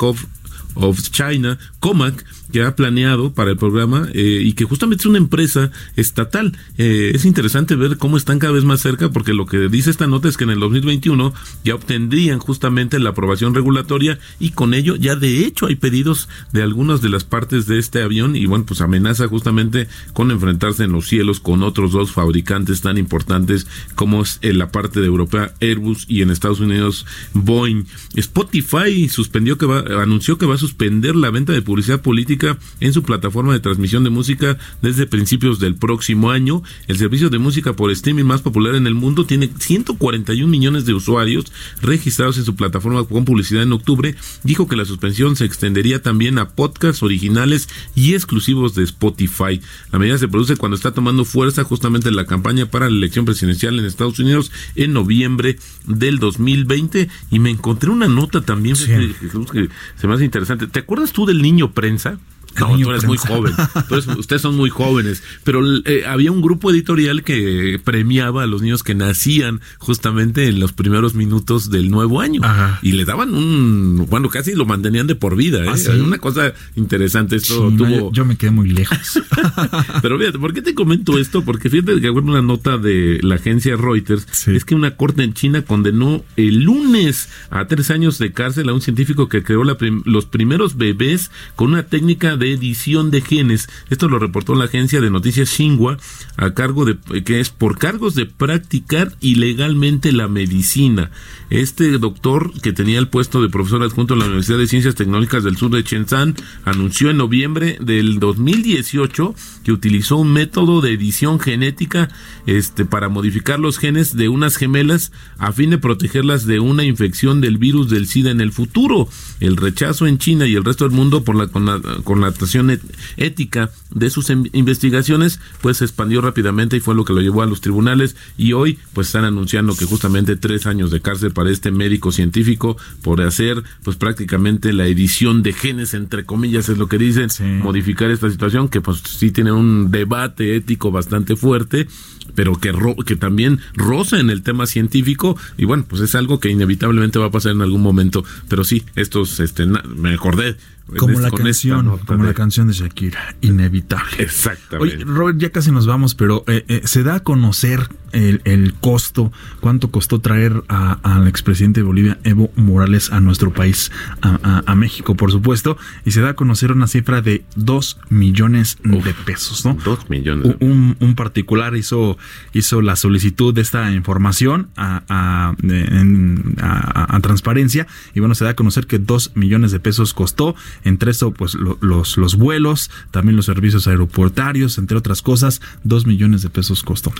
of 0.75 1.09
China, 1.11 1.59
COMAC, 1.79 2.23
que 2.53 2.63
ha 2.63 2.75
planeado 2.75 3.33
para 3.33 3.49
el 3.49 3.57
programa 3.57 4.07
eh, 4.13 4.43
y 4.45 4.53
que 4.53 4.63
justamente 4.63 5.01
es 5.01 5.05
una 5.07 5.17
empresa 5.17 5.71
estatal. 5.95 6.55
Eh, 6.77 7.11
es 7.15 7.25
interesante 7.25 7.75
ver 7.75 7.97
cómo 7.97 8.15
están 8.15 8.37
cada 8.37 8.53
vez 8.53 8.63
más 8.63 8.79
cerca 8.79 9.09
porque 9.09 9.33
lo 9.33 9.47
que 9.47 9.69
dice 9.69 9.89
esta 9.89 10.05
nota 10.05 10.29
es 10.29 10.37
que 10.37 10.43
en 10.43 10.51
el 10.51 10.59
2021 10.59 11.33
ya 11.65 11.73
obtendrían 11.73 12.37
justamente 12.37 12.99
la 12.99 13.09
aprobación 13.09 13.55
regulatoria 13.55 14.19
y 14.39 14.51
con 14.51 14.75
ello 14.75 14.95
ya 14.95 15.15
de 15.15 15.45
hecho 15.45 15.65
hay 15.65 15.75
pedidos 15.75 16.29
de 16.51 16.61
algunas 16.61 17.01
de 17.01 17.09
las 17.09 17.23
partes 17.23 17.65
de 17.65 17.79
este 17.79 18.03
avión 18.03 18.35
y 18.35 18.45
bueno 18.45 18.65
pues 18.67 18.81
amenaza 18.81 19.27
justamente 19.27 19.87
con 20.13 20.29
enfrentarse 20.29 20.83
en 20.83 20.91
los 20.91 21.07
cielos 21.07 21.39
con 21.39 21.63
otros 21.63 21.91
dos 21.91 22.11
fabricantes 22.11 22.81
tan 22.81 22.99
importantes 22.99 23.65
como 23.95 24.21
es 24.21 24.37
en 24.43 24.59
la 24.59 24.71
parte 24.71 24.99
de 24.99 25.07
Europea 25.07 25.55
Airbus 25.59 26.05
y 26.07 26.21
en 26.21 26.29
Estados 26.29 26.59
Unidos 26.59 27.07
Boeing. 27.33 27.85
Spotify 28.13 29.09
suspendió 29.09 29.57
que 29.57 29.65
va, 29.65 29.79
anunció 30.03 30.37
que 30.37 30.45
va 30.45 30.53
a 30.53 30.59
suspender 30.59 31.15
la 31.15 31.31
venta 31.31 31.51
de 31.51 31.63
publicidad 31.63 32.01
política 32.01 32.42
en 32.79 32.93
su 32.93 33.03
plataforma 33.03 33.53
de 33.53 33.59
transmisión 33.59 34.03
de 34.03 34.09
música 34.09 34.57
desde 34.81 35.07
principios 35.07 35.59
del 35.59 35.75
próximo 35.75 36.31
año. 36.31 36.63
El 36.87 36.97
servicio 36.97 37.29
de 37.29 37.39
música 37.39 37.73
por 37.73 37.91
streaming 37.91 38.23
más 38.23 38.41
popular 38.41 38.75
en 38.75 38.87
el 38.87 38.95
mundo 38.95 39.25
tiene 39.25 39.49
141 39.57 40.49
millones 40.49 40.85
de 40.85 40.93
usuarios 40.93 41.51
registrados 41.81 42.37
en 42.37 42.45
su 42.45 42.55
plataforma 42.55 43.03
con 43.05 43.25
publicidad 43.25 43.63
en 43.63 43.73
octubre. 43.73 44.15
Dijo 44.43 44.67
que 44.67 44.75
la 44.75 44.85
suspensión 44.85 45.35
se 45.35 45.45
extendería 45.45 46.01
también 46.01 46.37
a 46.37 46.49
podcasts 46.49 47.03
originales 47.03 47.69
y 47.95 48.13
exclusivos 48.13 48.75
de 48.75 48.83
Spotify. 48.83 49.61
La 49.91 49.99
medida 49.99 50.17
se 50.17 50.27
produce 50.27 50.57
cuando 50.57 50.75
está 50.75 50.91
tomando 50.91 51.25
fuerza 51.25 51.63
justamente 51.63 52.11
la 52.11 52.25
campaña 52.25 52.65
para 52.65 52.89
la 52.89 52.95
elección 52.95 53.25
presidencial 53.25 53.79
en 53.79 53.85
Estados 53.85 54.19
Unidos 54.19 54.51
en 54.75 54.93
noviembre 54.93 55.57
del 55.85 56.19
2020 56.19 57.09
y 57.31 57.39
me 57.39 57.49
encontré 57.49 57.89
una 57.89 58.07
nota 58.07 58.41
también 58.41 58.75
que 58.75 59.69
se 59.95 60.07
me 60.07 60.13
hace 60.13 60.25
interesante. 60.25 60.67
¿Te 60.67 60.79
acuerdas 60.79 61.11
tú 61.11 61.25
del 61.25 61.41
niño 61.41 61.71
prensa? 61.71 62.19
No, 62.59 62.77
tú 62.77 62.89
eres 62.89 63.05
muy 63.05 63.17
joven. 63.17 63.53
Eres- 63.89 64.07
ustedes 64.07 64.41
son 64.41 64.55
muy 64.55 64.69
jóvenes. 64.69 65.23
Pero 65.43 65.61
eh, 65.85 66.03
había 66.07 66.31
un 66.31 66.41
grupo 66.41 66.71
editorial 66.71 67.23
que 67.23 67.79
premiaba 67.83 68.43
a 68.43 68.47
los 68.47 68.61
niños 68.61 68.83
que 68.83 68.95
nacían 68.95 69.61
justamente 69.79 70.47
en 70.47 70.59
los 70.59 70.73
primeros 70.73 71.13
minutos 71.15 71.69
del 71.69 71.89
nuevo 71.89 72.21
año. 72.21 72.41
Ajá. 72.43 72.79
Y 72.81 72.93
le 72.93 73.05
daban 73.05 73.33
un. 73.33 74.05
Bueno, 74.09 74.29
casi 74.29 74.53
lo 74.53 74.65
mantenían 74.65 75.07
de 75.07 75.15
por 75.15 75.35
vida. 75.35 75.63
¿eh? 75.65 75.69
¿Ah, 75.69 75.77
sí? 75.77 75.89
Una 75.89 76.17
cosa 76.19 76.53
interesante. 76.75 77.35
Esto 77.37 77.69
Sí, 77.71 77.77
tuvo. 77.77 77.89
yo, 77.89 78.11
yo 78.11 78.25
me 78.25 78.35
quedé 78.37 78.51
muy 78.51 78.69
lejos. 78.69 78.97
Pero 80.01 80.17
fíjate, 80.19 80.39
¿por 80.39 80.53
qué 80.53 80.61
te 80.61 80.73
comento 80.73 81.17
esto? 81.19 81.43
Porque 81.43 81.69
fíjate 81.69 81.99
que 82.01 82.09
una 82.09 82.41
nota 82.41 82.77
de 82.77 83.19
la 83.21 83.35
agencia 83.35 83.75
Reuters 83.75 84.27
Sí. 84.31 84.55
es 84.55 84.65
que 84.65 84.75
una 84.75 84.95
corte 84.95 85.23
en 85.23 85.33
China 85.33 85.61
condenó 85.63 86.23
el 86.37 86.63
lunes 86.63 87.29
a 87.49 87.65
tres 87.67 87.89
años 87.91 88.17
de 88.17 88.31
cárcel 88.31 88.69
a 88.69 88.73
un 88.73 88.81
científico 88.81 89.29
que 89.29 89.43
creó 89.43 89.63
la 89.63 89.77
prim- 89.77 90.01
los 90.05 90.25
primeros 90.25 90.77
bebés 90.77 91.31
con 91.55 91.71
una 91.71 91.83
técnica 91.83 92.35
de 92.37 92.42
edición 92.45 93.11
de 93.11 93.21
genes. 93.21 93.69
Esto 93.89 94.07
lo 94.09 94.19
reportó 94.19 94.55
la 94.55 94.65
agencia 94.65 95.01
de 95.01 95.09
noticias 95.09 95.49
Xinhua 95.49 95.97
a 96.37 96.53
cargo 96.53 96.85
de 96.85 96.97
que 97.23 97.39
es 97.39 97.49
por 97.49 97.77
cargos 97.77 98.15
de 98.15 98.25
practicar 98.25 99.13
ilegalmente 99.21 100.11
la 100.11 100.27
medicina. 100.27 101.11
Este 101.49 101.97
doctor 101.99 102.51
que 102.61 102.73
tenía 102.73 102.99
el 102.99 103.07
puesto 103.07 103.41
de 103.41 103.49
profesor 103.49 103.83
adjunto 103.83 104.13
en 104.13 104.19
la 104.21 104.25
Universidad 104.25 104.57
de 104.57 104.67
Ciencias 104.67 104.95
Tecnológicas 104.95 105.43
del 105.43 105.57
Sur 105.57 105.71
de 105.71 105.83
Shenzhen 105.83 106.35
anunció 106.65 107.09
en 107.09 107.17
noviembre 107.17 107.77
del 107.79 108.19
2018 108.19 109.35
que 109.63 109.71
utilizó 109.71 110.17
un 110.17 110.33
método 110.33 110.81
de 110.81 110.93
edición 110.93 111.39
genética 111.39 112.09
este 112.47 112.85
para 112.85 113.09
modificar 113.09 113.59
los 113.59 113.77
genes 113.77 114.15
de 114.15 114.29
unas 114.29 114.57
gemelas 114.57 115.11
a 115.37 115.51
fin 115.51 115.69
de 115.69 115.77
protegerlas 115.77 116.45
de 116.45 116.59
una 116.59 116.83
infección 116.83 117.41
del 117.41 117.57
virus 117.57 117.89
del 117.89 118.07
SIDA 118.07 118.31
en 118.31 118.41
el 118.41 118.51
futuro. 118.51 119.07
El 119.39 119.57
rechazo 119.57 120.07
en 120.07 120.17
China 120.17 120.47
y 120.47 120.55
el 120.55 120.63
resto 120.63 120.87
del 120.87 120.95
mundo 120.95 121.23
por 121.23 121.35
la 121.35 121.47
conna- 121.47 121.81
connotación 122.03 122.32
et- 122.69 122.81
ética 123.17 123.69
de 123.91 124.09
sus 124.09 124.29
investigaciones 124.29 125.39
pues 125.61 125.77
se 125.77 125.85
expandió 125.85 126.21
rápidamente 126.21 126.77
y 126.77 126.79
fue 126.79 126.95
lo 126.95 127.05
que 127.05 127.13
lo 127.13 127.21
llevó 127.21 127.41
a 127.41 127.45
los 127.45 127.61
tribunales. 127.61 128.15
Y 128.37 128.53
hoy 128.53 128.79
pues 128.93 129.07
están 129.07 129.25
anunciando 129.25 129.75
que 129.75 129.85
justamente 129.85 130.35
tres 130.35 130.65
años 130.65 130.91
de 130.91 131.01
cárcel 131.01 131.31
para 131.31 131.49
este 131.51 131.71
médico 131.71 132.11
científico 132.11 132.77
por 133.01 133.21
hacer 133.21 133.63
pues 133.83 133.97
prácticamente 133.97 134.73
la 134.73 134.87
edición 134.87 135.43
de 135.43 135.53
genes 135.53 135.93
entre 135.93 136.25
comillas 136.25 136.69
es 136.69 136.77
lo 136.77 136.87
que 136.87 136.97
dicen 136.97 137.29
Sí. 137.29 137.43
modificar 137.43 138.11
esta 138.11 138.29
situación 138.29 138.67
que 138.69 138.81
pues 138.81 139.01
sí 139.05 139.31
tiene 139.31 139.51
un 139.51 139.91
debate 139.91 140.55
ético 140.55 140.91
bastante 140.91 141.35
fuerte 141.35 141.87
pero 142.35 142.55
que 142.59 142.71
ro- 142.71 142.95
que 143.05 143.15
también 143.15 143.59
roza 143.75 144.19
en 144.19 144.29
el 144.29 144.41
tema 144.43 144.65
científico. 144.65 145.37
Y 145.57 145.65
bueno 145.65 145.85
pues 145.87 146.01
es 146.01 146.15
algo 146.15 146.39
que 146.39 146.49
inevitablemente 146.49 147.19
va 147.19 147.27
a 147.27 147.31
pasar 147.31 147.51
en 147.51 147.61
algún 147.61 147.81
momento. 147.81 148.23
Pero 148.47 148.63
sí 148.63 148.83
estos 148.95 149.39
este 149.39 149.65
me 149.65 150.13
acordé 150.13 150.55
Como 150.97 151.17
de- 151.17 151.21
la 151.21 151.31
canción, 151.31 151.97
como 152.05 152.23
de- 152.23 152.29
la 152.29 152.33
canción 152.33 152.67
de 152.67 152.73
Shakira, 152.73 153.35
inevitable. 153.41 154.11
exactamente 154.19 154.97
Oye, 154.97 155.05
Robert, 155.05 155.37
ya 155.39 155.49
casi 155.51 155.71
nos 155.71 155.85
vamos, 155.87 156.13
pero 156.15 156.43
eh, 156.47 156.65
eh, 156.67 156.81
se 156.85 157.03
da 157.03 157.15
a 157.15 157.19
conocer 157.21 157.87
el, 158.13 158.41
el 158.45 158.73
costo, 158.75 159.31
cuánto 159.59 159.91
costó 159.91 160.19
traer 160.19 160.63
al 160.69 161.27
expresidente 161.27 161.81
de 161.81 161.83
Bolivia, 161.85 162.19
Evo 162.23 162.51
Morales, 162.55 163.11
a 163.11 163.19
nuestro 163.19 163.51
país, 163.53 163.91
a, 164.21 164.39
a- 164.43 164.63
a 164.65 164.75
México, 164.75 165.15
por 165.15 165.31
supuesto, 165.31 165.77
y 166.05 166.11
se 166.11 166.21
da 166.21 166.29
a 166.29 166.33
conocer 166.35 166.71
una 166.71 166.87
cifra 166.87 167.21
de 167.21 167.43
2 167.55 167.97
millones 168.09 168.77
de 168.83 169.13
pesos, 169.25 169.65
¿no? 169.65 169.77
dos 169.83 170.09
millones 170.09 170.55
Un- 170.59 171.13
particular 171.15 171.75
hizo, 171.75 172.17
hizo 172.53 172.81
la 172.81 172.95
solicitud 172.95 173.53
de 173.53 173.61
esta 173.61 173.91
información 173.91 174.69
a, 174.77 175.03
a, 175.09 175.55
en- 175.63 176.55
a- 176.61 177.15
a 177.15 177.19
transparencia 177.19 177.87
y 178.13 178.19
bueno, 178.19 178.35
se 178.35 178.43
da 178.45 178.51
a 178.51 178.55
conocer 178.55 178.87
que 178.87 178.99
dos 178.99 179.31
millones 179.35 179.71
de 179.71 179.79
pesos 179.79 180.13
costó, 180.13 180.55
entre 180.83 181.11
eso 181.11 181.31
pues 181.31 181.53
lo- 181.55 181.77
los, 181.81 182.17
los 182.17 182.35
vuelos, 182.35 182.89
también 183.11 183.35
los 183.35 183.45
servicios 183.45 183.87
aeroportarios, 183.87 184.77
entre 184.77 184.97
otras 184.97 185.21
cosas, 185.21 185.61
dos 185.83 186.05
millones 186.05 186.41
de 186.41 186.49
pesos 186.49 186.83
costó. 186.83 187.11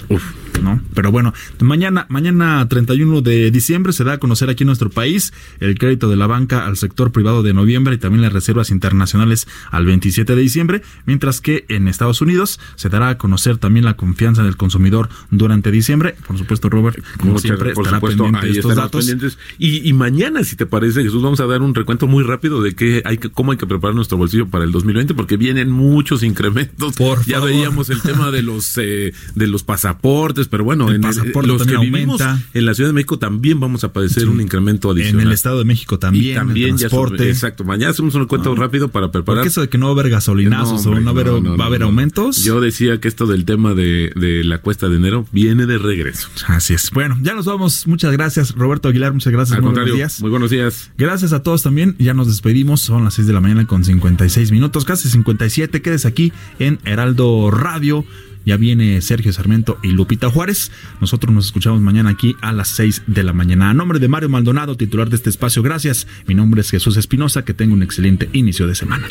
¿no? 0.62 0.82
Pero 0.94 1.12
bueno, 1.12 1.34
mañana, 1.60 2.06
mañana 2.10 2.68
31 2.68 3.22
de 3.22 3.52
diciembre 3.52 3.94
se 3.94 4.04
da 4.04 4.14
a 4.14 4.18
conocer 4.20 4.50
aquí 4.50 4.64
en 4.64 4.68
nuestro 4.68 4.90
país 4.90 5.34
el 5.60 5.78
crédito 5.78 6.10
de 6.10 6.16
la 6.16 6.28
banca 6.28 6.66
al 6.66 6.78
sector 6.78 7.12
privado 7.12 7.44
de 7.44 7.54
noviembre 7.54 7.96
y 7.96 7.98
también 7.98 8.22
las 8.22 8.34
reservas 8.34 8.70
internacionales 8.70 9.48
al 9.72 9.86
27 9.86 10.36
de 10.36 10.42
diciembre, 10.42 10.82
mientras 11.06 11.42
que 11.42 11.66
en 11.70 11.88
Estados 11.88 12.22
Unidos 12.22 12.60
se 12.76 12.90
dará 12.90 13.10
a 13.10 13.18
conocer 13.18 13.58
también 13.58 13.86
la 13.86 13.96
confianza 13.96 14.44
del 14.44 14.58
consumidor 14.58 15.10
durante 15.32 15.72
diciembre. 15.72 16.16
Por 16.28 16.38
supuesto, 16.38 16.70
Robert, 16.70 17.00
como 17.18 17.34
Muchas- 17.34 17.44
siempre, 17.44 17.72
estará 17.72 17.98
supuesto, 17.98 18.24
pendiente 18.24 18.48
de 18.48 18.54
estos 18.60 18.76
datos. 18.76 19.06
pendientes. 19.06 19.38
Y, 19.58 19.88
y 19.88 19.94
mañana, 19.94 20.44
si 20.44 20.56
te 20.56 20.66
parece, 20.66 21.04
Jesús, 21.04 21.22
vamos 21.24 21.40
a 21.40 21.46
dar 21.46 21.62
un 21.62 21.74
recuento 21.76 22.08
muy 22.08 22.24
rápido 22.24 22.62
de 22.62 22.76
qué 22.76 23.02
hay 23.06 23.18
que, 23.18 23.30
cómo 23.30 23.52
hay 23.52 23.58
que 23.58 23.68
preparar 23.68 23.96
nuestro 23.96 24.18
bolsillo 24.18 24.48
para 24.48 24.64
el 24.64 24.72
2020, 24.72 25.14
porque 25.14 25.38
vienen 25.38 25.72
muchos 25.72 26.24
incrementos. 26.24 26.96
Por 26.96 27.24
ya 27.26 27.36
favor. 27.36 27.50
veíamos 27.50 27.90
el 27.90 28.02
tema 28.02 28.32
de 28.32 28.42
los 28.42 28.78
eh, 28.78 29.14
de 29.36 29.48
los 29.48 29.64
pasaportes, 29.64 30.48
pero 30.48 30.64
bueno, 30.64 30.73
El 30.82 30.96
en 30.96 31.02
pasaporte 31.02 31.48
los 31.48 31.66
que 31.66 31.78
vivimos 31.78 32.22
aumenta. 32.22 32.46
en 32.54 32.66
la 32.66 32.74
Ciudad 32.74 32.90
de 32.90 32.94
México 32.94 33.20
también 33.20 33.60
vamos 33.60 33.84
a 33.84 33.94
padecer 33.94 34.24
Sí. 34.24 34.30
un 34.30 34.42
incremento 34.42 34.92
En 34.92 34.98
adicional. 35.00 35.28
el 35.28 35.34
Estado 35.34 35.60
de 35.60 35.66
México 35.66 36.00
también, 36.00 36.32
y 36.32 36.36
también 36.36 36.70
el 36.72 36.76
transporte. 36.78 37.18
sobre- 37.18 37.30
exacto. 37.30 37.64
Mañana 37.64 37.92
hacemos 37.92 38.14
un 38.16 38.22
recuento 38.22 38.54
rápido 38.56 38.90
para 38.90 39.12
preparar. 39.12 39.40
Porque 39.42 39.50
eso 39.50 39.62
de 39.62 39.70
que 39.70 39.78
no 39.78 39.88
va 39.88 39.92
a 39.92 39.94
haber 40.02 40.10
gasolinazos 40.12 40.84
No, 40.84 40.90
o 40.90 40.94
hombre, 40.94 41.04
no, 41.04 41.10
haber- 41.12 41.26
no, 41.28 41.42
no, 41.42 41.58
va 41.58 41.66
a 41.66 41.68
haber 41.68 41.84
aumentos. 41.84 42.44
Yo 42.44 42.62
decía 42.62 43.00
que 43.00 43.08
esto 43.08 43.26
del 43.28 43.46
tema 43.46 43.74
de, 43.74 44.12
de 44.16 44.44
la 44.44 44.60
cuesta 44.60 44.90
de 44.90 44.98
enero 44.98 45.26
viene 45.32 45.66
de 45.66 45.78
regreso. 45.78 46.28
Así 46.48 46.74
es. 46.74 46.90
Bueno, 46.92 47.18
ya 47.22 47.34
nos 47.36 47.46
vamos. 47.46 47.88
Muchas 47.88 48.12
gracias, 48.12 48.54
Roberto 48.56 48.88
Aguilar. 48.90 49.14
Muchas 49.14 49.32
gracias. 49.34 49.56
Al 49.56 49.62
Muy 49.62 49.70
contrario, 49.70 49.94
buenos 49.94 50.12
días. 50.14 50.22
muy 50.22 50.30
buenos 50.30 50.50
días. 50.52 50.92
Gracias 50.98 51.34
a 51.34 51.44
todos 51.44 51.64
también. 51.64 51.96
Ya 52.00 52.14
nos 52.14 52.28
despedimos. 52.28 52.82
Son 52.82 53.04
las 53.04 53.14
6 53.16 53.28
de 53.28 53.34
la 53.34 53.42
mañana 53.42 53.66
con 53.68 53.84
56 53.84 54.52
minutos, 54.52 54.86
casi 54.86 55.10
57. 55.10 55.82
Quedes 55.82 56.06
aquí 56.06 56.32
en 56.60 56.80
Heraldo 56.86 57.52
Radio. 57.52 58.06
Ya 58.46 58.58
viene 58.58 59.02
Sergio 59.02 59.32
Sarmiento 59.34 59.78
y 59.84 59.90
Lupita 59.90 60.30
Juárez. 60.30 60.72
Nosotros 61.02 61.34
nos 61.34 61.46
escuchamos 61.46 61.82
mañana 61.82 62.10
aquí 62.10 62.36
a 62.42 62.52
las 62.52 62.70
6 62.70 63.04
de 63.08 63.24
la 63.24 63.34
mañana. 63.34 63.70
A 63.70 63.74
nombre 63.74 64.00
de 64.00 64.08
Mario 64.08 64.30
Maldonado, 64.30 64.76
titular 64.76 65.10
de 65.10 65.16
este 65.16 65.30
espacio, 65.30 65.64
gracias. 65.64 66.08
Mi 66.28 66.36
nombre 66.36 66.62
es 66.62 66.70
Jesús 66.70 66.98
Espinosa. 66.98 67.46
Que 67.46 67.54
tenga 67.54 67.74
un 67.74 67.84
excelente 67.84 68.30
inicio 68.34 68.68
de 68.68 68.76
semana. 68.76 69.08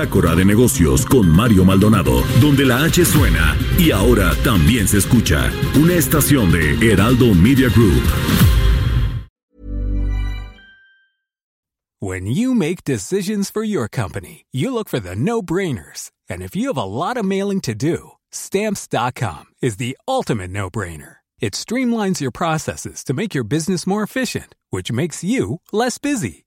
Bitácora 0.00 0.34
de 0.34 0.46
Negocios 0.46 1.04
con 1.04 1.28
Mario 1.28 1.62
Maldonado, 1.62 2.22
donde 2.40 2.64
la 2.64 2.84
H 2.84 3.04
suena 3.04 3.54
y 3.78 3.90
ahora 3.90 4.34
también 4.42 4.88
se 4.88 4.96
escucha. 4.96 5.52
Una 5.74 5.92
estación 5.92 6.50
de 6.50 6.90
Heraldo 6.90 7.34
Media 7.34 7.68
Group. 7.68 8.02
When 12.00 12.24
you 12.24 12.54
make 12.54 12.82
decisions 12.82 13.50
for 13.50 13.62
your 13.62 13.88
company, 13.88 14.46
you 14.52 14.72
look 14.72 14.88
for 14.88 15.00
the 15.00 15.14
no 15.14 15.42
brainers. 15.42 16.10
And 16.30 16.40
if 16.40 16.56
you 16.56 16.68
have 16.68 16.78
a 16.78 16.84
lot 16.84 17.18
of 17.18 17.26
mailing 17.26 17.60
to 17.62 17.74
do, 17.74 18.12
stamps.com 18.30 19.44
is 19.60 19.76
the 19.76 19.98
ultimate 20.08 20.50
no 20.50 20.70
brainer. 20.70 21.16
It 21.40 21.52
streamlines 21.52 22.22
your 22.22 22.30
processes 22.30 23.04
to 23.04 23.12
make 23.12 23.34
your 23.34 23.44
business 23.44 23.86
more 23.86 24.02
efficient, 24.02 24.54
which 24.70 24.90
makes 24.90 25.22
you 25.22 25.60
less 25.72 25.98
busy. 25.98 26.46